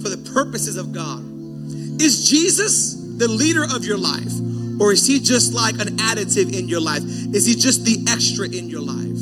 for 0.02 0.08
the 0.08 0.30
purposes 0.32 0.76
of 0.76 0.92
God. 0.92 1.20
Is 2.00 2.30
Jesus 2.30 2.94
the 2.94 3.26
leader 3.26 3.64
of 3.64 3.84
your 3.84 3.98
life? 3.98 4.32
Or 4.80 4.92
is 4.92 5.06
he 5.06 5.20
just 5.20 5.52
like 5.52 5.78
an 5.78 5.96
additive 5.98 6.56
in 6.56 6.68
your 6.68 6.80
life? 6.80 7.02
Is 7.34 7.46
he 7.46 7.54
just 7.54 7.84
the 7.84 8.04
extra 8.08 8.46
in 8.46 8.68
your 8.68 8.80
life? 8.80 9.18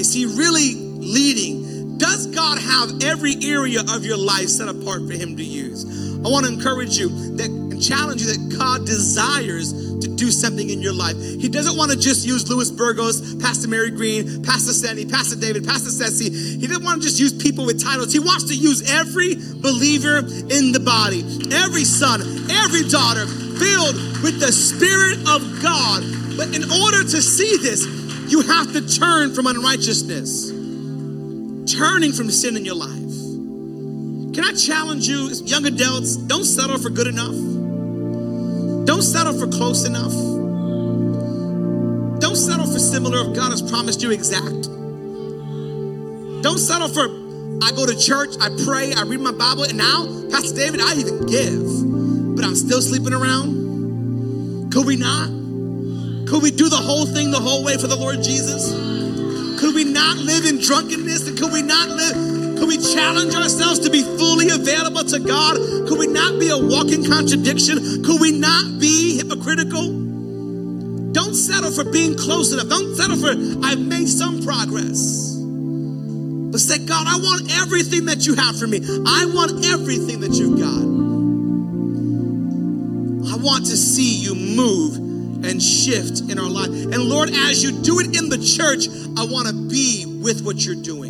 Is 0.00 0.12
he 0.12 0.26
really 0.26 0.74
leading? 0.74 1.98
Does 1.98 2.26
God 2.26 2.58
have 2.58 3.02
every 3.02 3.36
area 3.42 3.80
of 3.80 4.04
your 4.04 4.18
life 4.18 4.48
set 4.48 4.68
apart 4.68 5.06
for 5.06 5.12
him 5.12 5.36
to 5.36 5.44
use? 5.44 5.84
I 6.18 6.28
want 6.28 6.46
to 6.46 6.52
encourage 6.52 6.98
you 6.98 7.08
that 7.36 7.65
challenge 7.80 8.22
you 8.22 8.28
that 8.28 8.58
God 8.58 8.86
desires 8.86 9.72
to 10.00 10.08
do 10.08 10.30
something 10.30 10.68
in 10.68 10.80
your 10.80 10.92
life. 10.92 11.16
He 11.16 11.48
doesn't 11.48 11.76
want 11.76 11.90
to 11.92 11.98
just 11.98 12.26
use 12.26 12.48
Louis 12.48 12.70
Burgos, 12.70 13.34
Pastor 13.36 13.68
Mary 13.68 13.90
Green, 13.90 14.42
Pastor 14.42 14.72
Sandy, 14.72 15.06
Pastor 15.06 15.36
David, 15.36 15.66
Pastor 15.66 15.90
Ceci. 15.90 16.58
He 16.58 16.66
doesn't 16.66 16.84
want 16.84 17.02
to 17.02 17.08
just 17.08 17.20
use 17.20 17.32
people 17.32 17.66
with 17.66 17.82
titles. 17.82 18.12
He 18.12 18.20
wants 18.20 18.44
to 18.44 18.54
use 18.54 18.90
every 18.90 19.36
believer 19.36 20.18
in 20.18 20.72
the 20.72 20.82
body, 20.84 21.20
every 21.52 21.84
son, 21.84 22.20
every 22.50 22.88
daughter, 22.88 23.26
filled 23.26 23.96
with 24.22 24.40
the 24.40 24.52
Spirit 24.52 25.18
of 25.28 25.62
God. 25.62 26.04
But 26.36 26.54
in 26.54 26.70
order 26.70 27.02
to 27.02 27.22
see 27.22 27.56
this, 27.56 27.86
you 28.30 28.42
have 28.42 28.72
to 28.72 28.86
turn 28.86 29.34
from 29.34 29.46
unrighteousness, 29.46 30.50
turning 31.72 32.12
from 32.12 32.30
sin 32.30 32.56
in 32.56 32.64
your 32.64 32.74
life. 32.74 32.92
Can 34.34 34.44
I 34.44 34.52
challenge 34.52 35.08
you, 35.08 35.28
young 35.46 35.64
adults, 35.64 36.16
don't 36.16 36.44
settle 36.44 36.78
for 36.78 36.90
good 36.90 37.06
enough. 37.06 37.55
Don't 38.96 39.02
settle 39.02 39.38
for 39.38 39.46
close 39.46 39.84
enough. 39.84 40.14
Don't 42.18 42.34
settle 42.34 42.64
for 42.64 42.78
similar 42.78 43.28
if 43.28 43.36
God 43.36 43.50
has 43.50 43.60
promised 43.60 44.02
you 44.02 44.10
exact. 44.10 44.62
Don't 46.42 46.56
settle 46.56 46.88
for, 46.88 47.04
I 47.62 47.72
go 47.72 47.84
to 47.84 47.94
church, 47.94 48.36
I 48.40 48.48
pray, 48.64 48.94
I 48.94 49.02
read 49.02 49.20
my 49.20 49.32
Bible, 49.32 49.64
and 49.64 49.76
now, 49.76 50.06
Pastor 50.30 50.56
David, 50.56 50.80
I 50.80 50.94
even 50.94 51.26
give, 51.26 52.36
but 52.36 52.42
I'm 52.42 52.54
still 52.54 52.80
sleeping 52.80 53.12
around. 53.12 54.72
Could 54.72 54.86
we 54.86 54.96
not? 54.96 55.28
Could 56.26 56.42
we 56.42 56.50
do 56.50 56.70
the 56.70 56.80
whole 56.80 57.04
thing 57.04 57.30
the 57.30 57.38
whole 57.38 57.62
way 57.64 57.76
for 57.76 57.88
the 57.88 57.96
Lord 57.96 58.22
Jesus? 58.22 58.70
Could 59.60 59.74
we 59.74 59.84
not 59.84 60.16
live 60.16 60.46
in 60.46 60.58
drunkenness? 60.58 61.28
And 61.28 61.36
could 61.36 61.52
we 61.52 61.60
not 61.60 61.90
live 61.90 62.16
could 62.56 62.68
we 62.68 62.78
challenge 62.78 63.34
ourselves 63.34 63.80
to 63.80 63.90
be 63.90 64.02
fully 64.02 64.50
available 64.50 65.04
to 65.04 65.18
God? 65.20 65.56
Could 65.88 65.98
we 65.98 66.06
not 66.06 66.40
be 66.40 66.48
a 66.48 66.58
walking 66.58 67.04
contradiction? 67.04 68.02
Could 68.02 68.20
we 68.20 68.32
not 68.32 68.80
be 68.80 69.18
hypocritical? 69.18 70.06
Don't 71.12 71.34
settle 71.34 71.70
for 71.70 71.84
being 71.84 72.16
close 72.16 72.52
enough. 72.52 72.68
Don't 72.68 72.94
settle 72.94 73.16
for, 73.16 73.30
I've 73.64 73.78
made 73.80 74.08
some 74.08 74.42
progress. 74.42 75.34
But 75.36 76.60
say, 76.60 76.84
God, 76.84 77.06
I 77.06 77.16
want 77.16 77.50
everything 77.60 78.06
that 78.06 78.26
you 78.26 78.34
have 78.34 78.58
for 78.58 78.66
me. 78.66 78.80
I 79.06 79.26
want 79.26 79.64
everything 79.66 80.20
that 80.20 80.32
you've 80.32 80.58
got. 80.58 80.96
I 83.32 83.36
want 83.36 83.66
to 83.66 83.76
see 83.76 84.16
you 84.22 84.34
move 84.34 84.96
and 85.44 85.62
shift 85.62 86.30
in 86.30 86.38
our 86.38 86.48
life. 86.48 86.68
And 86.68 86.96
Lord, 86.96 87.30
as 87.30 87.62
you 87.62 87.72
do 87.82 88.00
it 88.00 88.16
in 88.16 88.28
the 88.28 88.38
church, 88.38 88.88
I 89.18 89.24
want 89.30 89.48
to 89.48 89.52
be 89.52 90.20
with 90.22 90.42
what 90.44 90.64
you're 90.64 90.74
doing. 90.74 91.05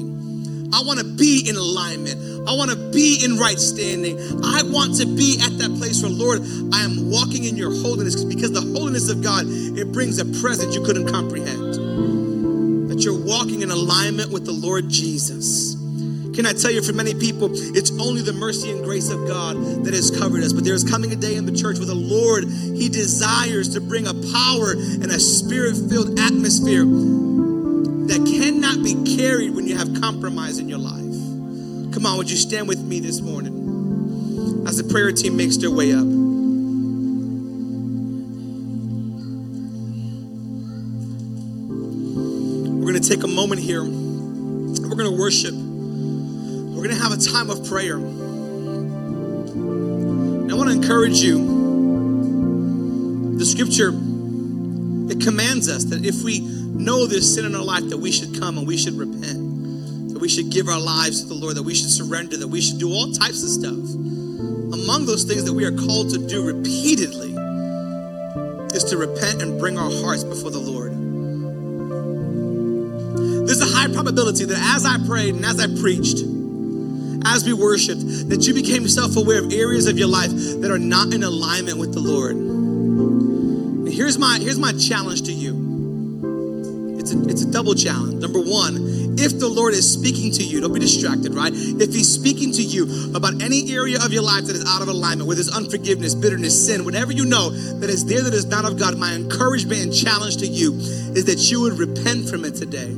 I 0.72 0.82
want 0.82 0.98
to 0.98 1.04
be 1.04 1.48
in 1.48 1.56
alignment. 1.56 2.48
I 2.48 2.54
want 2.54 2.70
to 2.70 2.76
be 2.92 3.24
in 3.24 3.38
right 3.38 3.58
standing. 3.58 4.18
I 4.44 4.62
want 4.62 4.96
to 4.98 5.06
be 5.06 5.40
at 5.42 5.58
that 5.58 5.74
place 5.78 6.02
where, 6.02 6.10
Lord, 6.10 6.40
I 6.72 6.82
am 6.82 7.10
walking 7.10 7.44
in 7.44 7.56
your 7.56 7.70
holiness 7.70 8.22
because 8.24 8.52
the 8.52 8.60
holiness 8.60 9.10
of 9.10 9.22
God, 9.22 9.46
it 9.46 9.92
brings 9.92 10.18
a 10.18 10.24
presence 10.40 10.74
you 10.74 10.82
couldn't 10.82 11.08
comprehend. 11.08 12.90
That 12.90 13.04
you're 13.04 13.18
walking 13.18 13.62
in 13.62 13.70
alignment 13.70 14.32
with 14.32 14.46
the 14.46 14.52
Lord 14.52 14.88
Jesus. 14.88 15.74
Can 16.36 16.44
I 16.44 16.52
tell 16.52 16.70
you, 16.70 16.82
for 16.82 16.92
many 16.92 17.14
people, 17.14 17.48
it's 17.50 17.90
only 17.98 18.20
the 18.20 18.34
mercy 18.34 18.70
and 18.70 18.84
grace 18.84 19.10
of 19.10 19.26
God 19.26 19.56
that 19.84 19.94
has 19.94 20.10
covered 20.10 20.44
us. 20.44 20.52
But 20.52 20.64
there 20.64 20.74
is 20.74 20.84
coming 20.84 21.10
a 21.12 21.16
day 21.16 21.34
in 21.34 21.46
the 21.46 21.56
church 21.56 21.78
where 21.78 21.86
the 21.86 21.94
Lord, 21.94 22.44
He 22.44 22.90
desires 22.90 23.72
to 23.72 23.80
bring 23.80 24.06
a 24.06 24.12
power 24.12 24.72
and 24.72 25.06
a 25.06 25.18
spirit 25.18 25.76
filled 25.88 26.18
atmosphere 26.20 26.84
carried 29.16 29.54
when 29.54 29.66
you 29.66 29.76
have 29.76 29.98
compromise 30.00 30.58
in 30.58 30.68
your 30.68 30.78
life. 30.78 31.94
Come 31.94 32.04
on, 32.04 32.18
would 32.18 32.30
you 32.30 32.36
stand 32.36 32.68
with 32.68 32.80
me 32.80 33.00
this 33.00 33.22
morning 33.22 34.64
as 34.68 34.76
the 34.76 34.84
prayer 34.84 35.10
team 35.10 35.38
makes 35.38 35.56
their 35.56 35.70
way 35.70 35.94
up? 35.94 36.04
We're 42.76 42.92
going 42.92 43.02
to 43.02 43.08
take 43.08 43.24
a 43.24 43.28
moment 43.28 43.62
here. 43.62 43.82
We're 43.82 44.96
going 44.96 45.10
to 45.10 45.18
worship. 45.18 45.54
We're 45.54 46.82
going 46.84 46.94
to 46.94 47.02
have 47.02 47.12
a 47.12 47.16
time 47.16 47.48
of 47.48 47.66
prayer. 47.66 47.96
And 47.96 48.12
I 50.52 50.54
want 50.54 50.68
to 50.68 50.76
encourage 50.76 51.22
you. 51.22 51.56
The 53.38 53.46
scripture 53.46 53.88
it 55.10 55.20
commands 55.24 55.68
us 55.70 55.84
that 55.84 56.04
if 56.04 56.22
we 56.22 56.40
know 56.78 57.06
there's 57.06 57.34
sin 57.34 57.44
in 57.44 57.54
our 57.54 57.64
life, 57.64 57.88
that 57.90 57.98
we 57.98 58.12
should 58.12 58.38
come 58.38 58.58
and 58.58 58.66
we 58.66 58.76
should 58.76 58.94
repent, 58.94 60.12
that 60.12 60.18
we 60.20 60.28
should 60.28 60.50
give 60.50 60.68
our 60.68 60.80
lives 60.80 61.22
to 61.22 61.28
the 61.28 61.34
Lord, 61.34 61.56
that 61.56 61.62
we 61.62 61.74
should 61.74 61.90
surrender, 61.90 62.36
that 62.36 62.48
we 62.48 62.60
should 62.60 62.78
do 62.78 62.90
all 62.90 63.10
types 63.12 63.42
of 63.42 63.50
stuff. 63.50 63.72
Among 63.72 65.06
those 65.06 65.24
things 65.24 65.44
that 65.44 65.52
we 65.52 65.64
are 65.64 65.72
called 65.72 66.10
to 66.10 66.18
do 66.18 66.46
repeatedly 66.46 67.32
is 68.74 68.84
to 68.84 68.96
repent 68.96 69.42
and 69.42 69.58
bring 69.58 69.78
our 69.78 69.90
hearts 69.90 70.24
before 70.24 70.50
the 70.50 70.58
Lord. 70.58 70.92
There's 73.46 73.60
a 73.60 73.76
high 73.76 73.92
probability 73.92 74.44
that 74.44 74.74
as 74.74 74.84
I 74.84 74.98
prayed 75.06 75.34
and 75.36 75.44
as 75.44 75.60
I 75.60 75.66
preached, 75.80 76.18
as 77.24 77.44
we 77.44 77.52
worshiped, 77.52 78.28
that 78.28 78.46
you 78.46 78.54
became 78.54 78.88
self 78.88 79.16
aware 79.16 79.42
of 79.42 79.52
areas 79.52 79.86
of 79.86 79.98
your 79.98 80.08
life 80.08 80.30
that 80.30 80.70
are 80.70 80.78
not 80.78 81.14
in 81.14 81.22
alignment 81.22 81.78
with 81.78 81.92
the 81.94 82.00
Lord. 82.00 82.36
And 82.36 83.88
here's 83.88 84.18
my, 84.18 84.38
here's 84.40 84.58
my 84.58 84.72
challenge 84.72 85.22
to 85.22 85.32
you 85.32 85.45
it's 87.28 87.42
a, 87.42 87.50
double 87.50 87.74
challenge. 87.74 88.20
Number 88.20 88.38
one, 88.38 89.16
if 89.18 89.38
the 89.38 89.48
Lord 89.48 89.72
is 89.72 89.90
speaking 89.90 90.30
to 90.32 90.44
you, 90.44 90.60
don't 90.60 90.74
be 90.74 90.80
distracted, 90.80 91.34
right? 91.34 91.52
If 91.54 91.94
He's 91.94 92.12
speaking 92.12 92.52
to 92.52 92.62
you 92.62 93.14
about 93.14 93.40
any 93.40 93.72
area 93.72 93.96
of 94.04 94.12
your 94.12 94.22
life 94.22 94.44
that 94.44 94.56
is 94.56 94.64
out 94.66 94.82
of 94.82 94.88
alignment, 94.88 95.26
whether 95.26 95.40
it's 95.40 95.54
unforgiveness, 95.56 96.14
bitterness, 96.14 96.66
sin, 96.66 96.84
whatever 96.84 97.12
you 97.12 97.24
know 97.24 97.48
that 97.48 97.88
is 97.88 98.04
there 98.04 98.22
that 98.22 98.34
is 98.34 98.44
not 98.44 98.66
of 98.66 98.78
God, 98.78 98.98
my 98.98 99.14
encouragement 99.14 99.80
and 99.80 99.94
challenge 99.94 100.36
to 100.38 100.46
you 100.46 100.74
is 101.16 101.24
that 101.24 101.50
you 101.50 101.62
would 101.62 101.78
repent 101.78 102.28
from 102.28 102.44
it 102.44 102.56
today. 102.56 102.92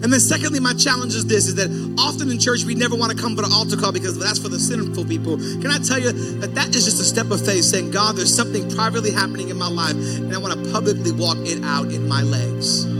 And 0.00 0.12
then 0.12 0.20
secondly, 0.20 0.60
my 0.60 0.74
challenge 0.74 1.14
is 1.14 1.26
this, 1.26 1.48
is 1.48 1.56
that 1.56 1.68
often 1.98 2.30
in 2.30 2.38
church, 2.38 2.62
we 2.64 2.76
never 2.76 2.94
want 2.94 3.10
to 3.10 3.18
come 3.18 3.34
to 3.34 3.42
the 3.42 3.52
altar 3.52 3.76
call 3.76 3.90
because 3.90 4.16
that's 4.16 4.38
for 4.38 4.48
the 4.48 4.58
sinful 4.58 5.04
people. 5.06 5.36
Can 5.36 5.66
I 5.66 5.78
tell 5.78 5.98
you 5.98 6.12
that 6.38 6.54
that 6.54 6.74
is 6.74 6.84
just 6.84 7.00
a 7.00 7.04
step 7.04 7.32
of 7.32 7.44
faith 7.44 7.64
saying, 7.64 7.90
God, 7.90 8.14
there's 8.14 8.34
something 8.34 8.70
privately 8.70 9.10
happening 9.10 9.48
in 9.48 9.58
my 9.58 9.68
life 9.68 9.96
and 9.96 10.32
I 10.32 10.38
want 10.38 10.54
to 10.54 10.72
publicly 10.72 11.10
walk 11.10 11.38
it 11.40 11.64
out 11.64 11.90
in 11.90 12.06
my 12.06 12.22
legs. 12.22 12.97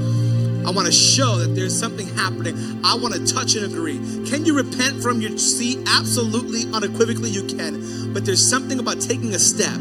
I 0.69 0.71
want 0.71 0.87
to 0.87 0.93
show 0.93 1.37
that 1.37 1.55
there's 1.55 1.75
something 1.77 2.07
happening. 2.09 2.55
I 2.85 2.95
want 2.95 3.15
to 3.15 3.25
touch 3.25 3.55
and 3.55 3.65
agree. 3.65 3.97
Can 4.29 4.45
you 4.45 4.55
repent 4.55 5.03
from 5.03 5.23
your 5.23 5.39
seat? 5.39 5.79
Absolutely, 5.89 6.71
unequivocally, 6.75 7.31
you 7.31 7.45
can. 7.45 8.13
But 8.13 8.27
there's 8.27 8.47
something 8.47 8.79
about 8.79 9.01
taking 9.01 9.33
a 9.33 9.39
step, 9.39 9.81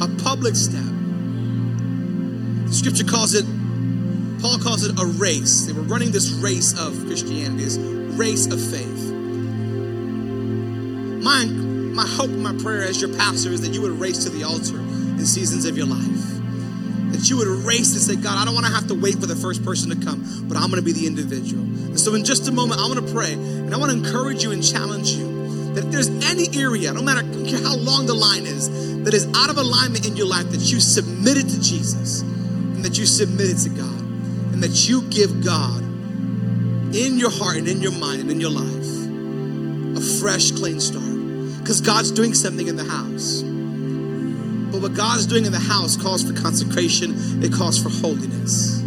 a 0.00 0.08
public 0.24 0.56
step. 0.56 0.88
The 2.64 2.72
scripture 2.72 3.04
calls 3.04 3.34
it, 3.34 3.44
Paul 4.40 4.58
calls 4.58 4.84
it 4.84 4.98
a 4.98 5.04
race. 5.04 5.66
They 5.66 5.74
were 5.74 5.82
running 5.82 6.12
this 6.12 6.30
race 6.30 6.72
of 6.80 6.98
Christianity, 7.04 7.64
this 7.64 7.76
race 7.76 8.46
of 8.46 8.58
faith. 8.58 9.12
My, 11.22 11.44
my 11.44 12.06
hope, 12.06 12.30
my 12.30 12.56
prayer 12.62 12.84
as 12.84 13.02
your 13.02 13.14
pastor 13.18 13.50
is 13.50 13.60
that 13.60 13.74
you 13.74 13.82
would 13.82 14.00
race 14.00 14.24
to 14.24 14.30
the 14.30 14.44
altar 14.44 14.78
in 14.78 15.26
seasons 15.26 15.66
of 15.66 15.76
your 15.76 15.88
life 15.88 16.29
that 17.20 17.28
you 17.28 17.36
would 17.36 17.48
race 17.48 17.92
and 17.92 18.00
say, 18.00 18.16
God, 18.16 18.38
I 18.38 18.46
don't 18.46 18.54
want 18.54 18.64
to 18.64 18.72
have 18.72 18.88
to 18.88 18.94
wait 18.94 19.20
for 19.20 19.26
the 19.26 19.36
first 19.36 19.62
person 19.62 19.90
to 19.90 19.96
come, 20.04 20.24
but 20.48 20.56
I'm 20.56 20.70
going 20.70 20.80
to 20.80 20.82
be 20.82 20.92
the 20.92 21.06
individual. 21.06 21.62
And 21.62 22.00
so, 22.00 22.14
in 22.14 22.24
just 22.24 22.48
a 22.48 22.52
moment, 22.52 22.80
I 22.80 22.88
want 22.88 23.06
to 23.06 23.12
pray 23.12 23.34
and 23.34 23.74
I 23.74 23.76
want 23.76 23.92
to 23.92 23.98
encourage 23.98 24.42
you 24.42 24.52
and 24.52 24.64
challenge 24.64 25.10
you 25.10 25.28
that 25.74 25.84
if 25.84 25.90
there's 25.92 26.08
any 26.24 26.48
area, 26.58 26.92
no 26.92 27.02
matter 27.02 27.22
how 27.62 27.76
long 27.76 28.06
the 28.06 28.14
line 28.14 28.46
is, 28.46 29.04
that 29.04 29.12
is 29.12 29.26
out 29.36 29.50
of 29.50 29.58
alignment 29.58 30.06
in 30.06 30.16
your 30.16 30.26
life, 30.26 30.50
that 30.50 30.72
you 30.72 30.80
submit 30.80 31.36
it 31.36 31.48
to 31.48 31.60
Jesus 31.60 32.22
and 32.22 32.84
that 32.84 32.96
you 32.96 33.04
submit 33.04 33.50
it 33.50 33.58
to 33.64 33.68
God 33.68 34.00
and 34.52 34.62
that 34.62 34.88
you 34.88 35.02
give 35.02 35.44
God 35.44 35.82
in 36.94 37.18
your 37.18 37.30
heart 37.30 37.58
and 37.58 37.68
in 37.68 37.82
your 37.82 37.92
mind 37.92 38.22
and 38.22 38.30
in 38.30 38.40
your 38.40 38.50
life 38.50 38.80
a 39.96 40.20
fresh, 40.20 40.52
clean 40.52 40.80
start. 40.80 41.04
Because 41.60 41.82
God's 41.82 42.10
doing 42.10 42.32
something 42.32 42.66
in 42.66 42.76
the 42.76 42.84
house. 42.84 43.42
But 44.70 44.82
what 44.82 44.94
God's 44.94 45.26
doing 45.26 45.46
in 45.46 45.52
the 45.52 45.58
house 45.58 45.96
calls 45.96 46.22
for 46.22 46.32
consecration, 46.32 47.42
it 47.42 47.52
calls 47.52 47.82
for 47.82 47.88
holiness. 47.88 48.80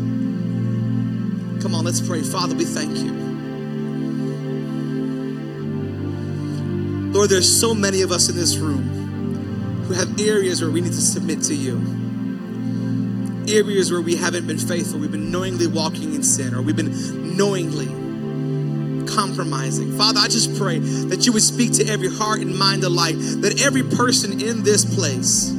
Come 1.62 1.76
on, 1.76 1.86
let's 1.86 2.02
pray. 2.06 2.22
Father, 2.22 2.56
we 2.56 2.66
thank 2.66 2.98
you. 2.98 3.12
Lord, 7.14 7.30
there's 7.30 7.60
so 7.60 7.74
many 7.74 8.02
of 8.02 8.12
us 8.12 8.30
in 8.30 8.36
this 8.36 8.58
room 8.58 9.84
who 9.88 9.94
have 9.94 10.20
areas 10.20 10.62
where 10.62 10.72
we 10.72 10.82
need 10.82 10.94
to 10.94 11.02
submit 11.02 11.42
to 11.44 11.54
you. 11.54 11.76
Areas 13.48 13.92
where 13.92 14.02
we 14.02 14.16
haven't 14.16 14.48
been 14.48 14.58
faithful, 14.58 15.00
we've 15.00 15.12
been 15.12 15.32
knowingly 15.32 15.68
walking 15.68 16.16
in 16.16 16.24
sin, 16.24 16.54
or 16.56 16.62
we've 16.62 16.76
been 16.76 17.38
knowingly 17.38 17.88
compromising. 19.06 19.98
Father, 19.98 20.22
I 20.22 20.28
just 20.28 20.58
pray 20.58 20.80
that 20.80 21.26
you 21.26 21.34
would 21.34 21.44
speak 21.44 21.74
to 21.74 21.86
every 21.88 22.10
heart 22.10 22.40
and 22.40 22.58
mind 22.58 22.84
alike, 22.84 23.16
that 23.18 23.62
every 23.62 23.84
person 23.84 24.42
in 24.42 24.64
this 24.64 24.84
place 24.84 25.54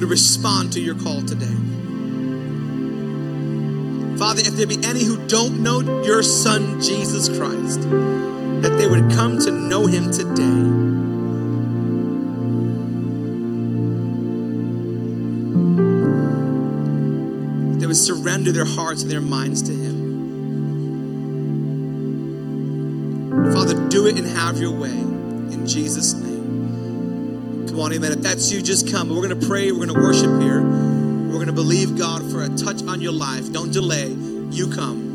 would 0.00 0.08
respond 0.08 0.72
to 0.72 0.80
your 0.80 0.94
call 0.94 1.20
today. 1.20 1.44
Father, 4.18 4.40
if 4.40 4.56
there 4.56 4.66
be 4.66 4.78
any 4.82 5.04
who 5.04 5.18
don't 5.26 5.62
know 5.62 6.02
your 6.02 6.22
Son, 6.22 6.80
Jesus 6.80 7.28
Christ, 7.28 7.82
that 7.82 8.76
they 8.78 8.86
would 8.86 9.10
come 9.10 9.38
to 9.40 9.50
know 9.50 9.84
him 9.86 10.10
today. 10.10 10.70
They 17.78 17.86
would 17.86 17.96
surrender 17.96 18.52
their 18.52 18.64
hearts 18.64 19.02
and 19.02 19.10
their 19.10 19.20
minds 19.20 19.60
to 19.62 19.72
him. 19.72 20.00
Father, 23.52 23.74
do 23.90 24.06
it 24.06 24.16
and 24.16 24.26
have 24.26 24.58
your 24.58 24.72
way. 24.72 24.88
In 24.88 25.66
Jesus' 25.66 26.14
name. 26.14 26.29
On, 27.80 27.94
amen. 27.94 28.12
If 28.12 28.20
that's 28.20 28.52
you, 28.52 28.60
just 28.60 28.92
come. 28.92 29.08
We're 29.08 29.26
going 29.26 29.40
to 29.40 29.46
pray. 29.46 29.72
We're 29.72 29.86
going 29.86 29.94
to 29.94 29.94
worship 29.94 30.42
here. 30.42 30.60
We're 30.60 31.36
going 31.36 31.46
to 31.46 31.52
believe 31.52 31.96
God 31.96 32.30
for 32.30 32.42
a 32.42 32.48
touch 32.50 32.82
on 32.82 33.00
your 33.00 33.12
life. 33.12 33.50
Don't 33.52 33.72
delay. 33.72 34.08
You 34.08 34.70
come. 34.70 35.09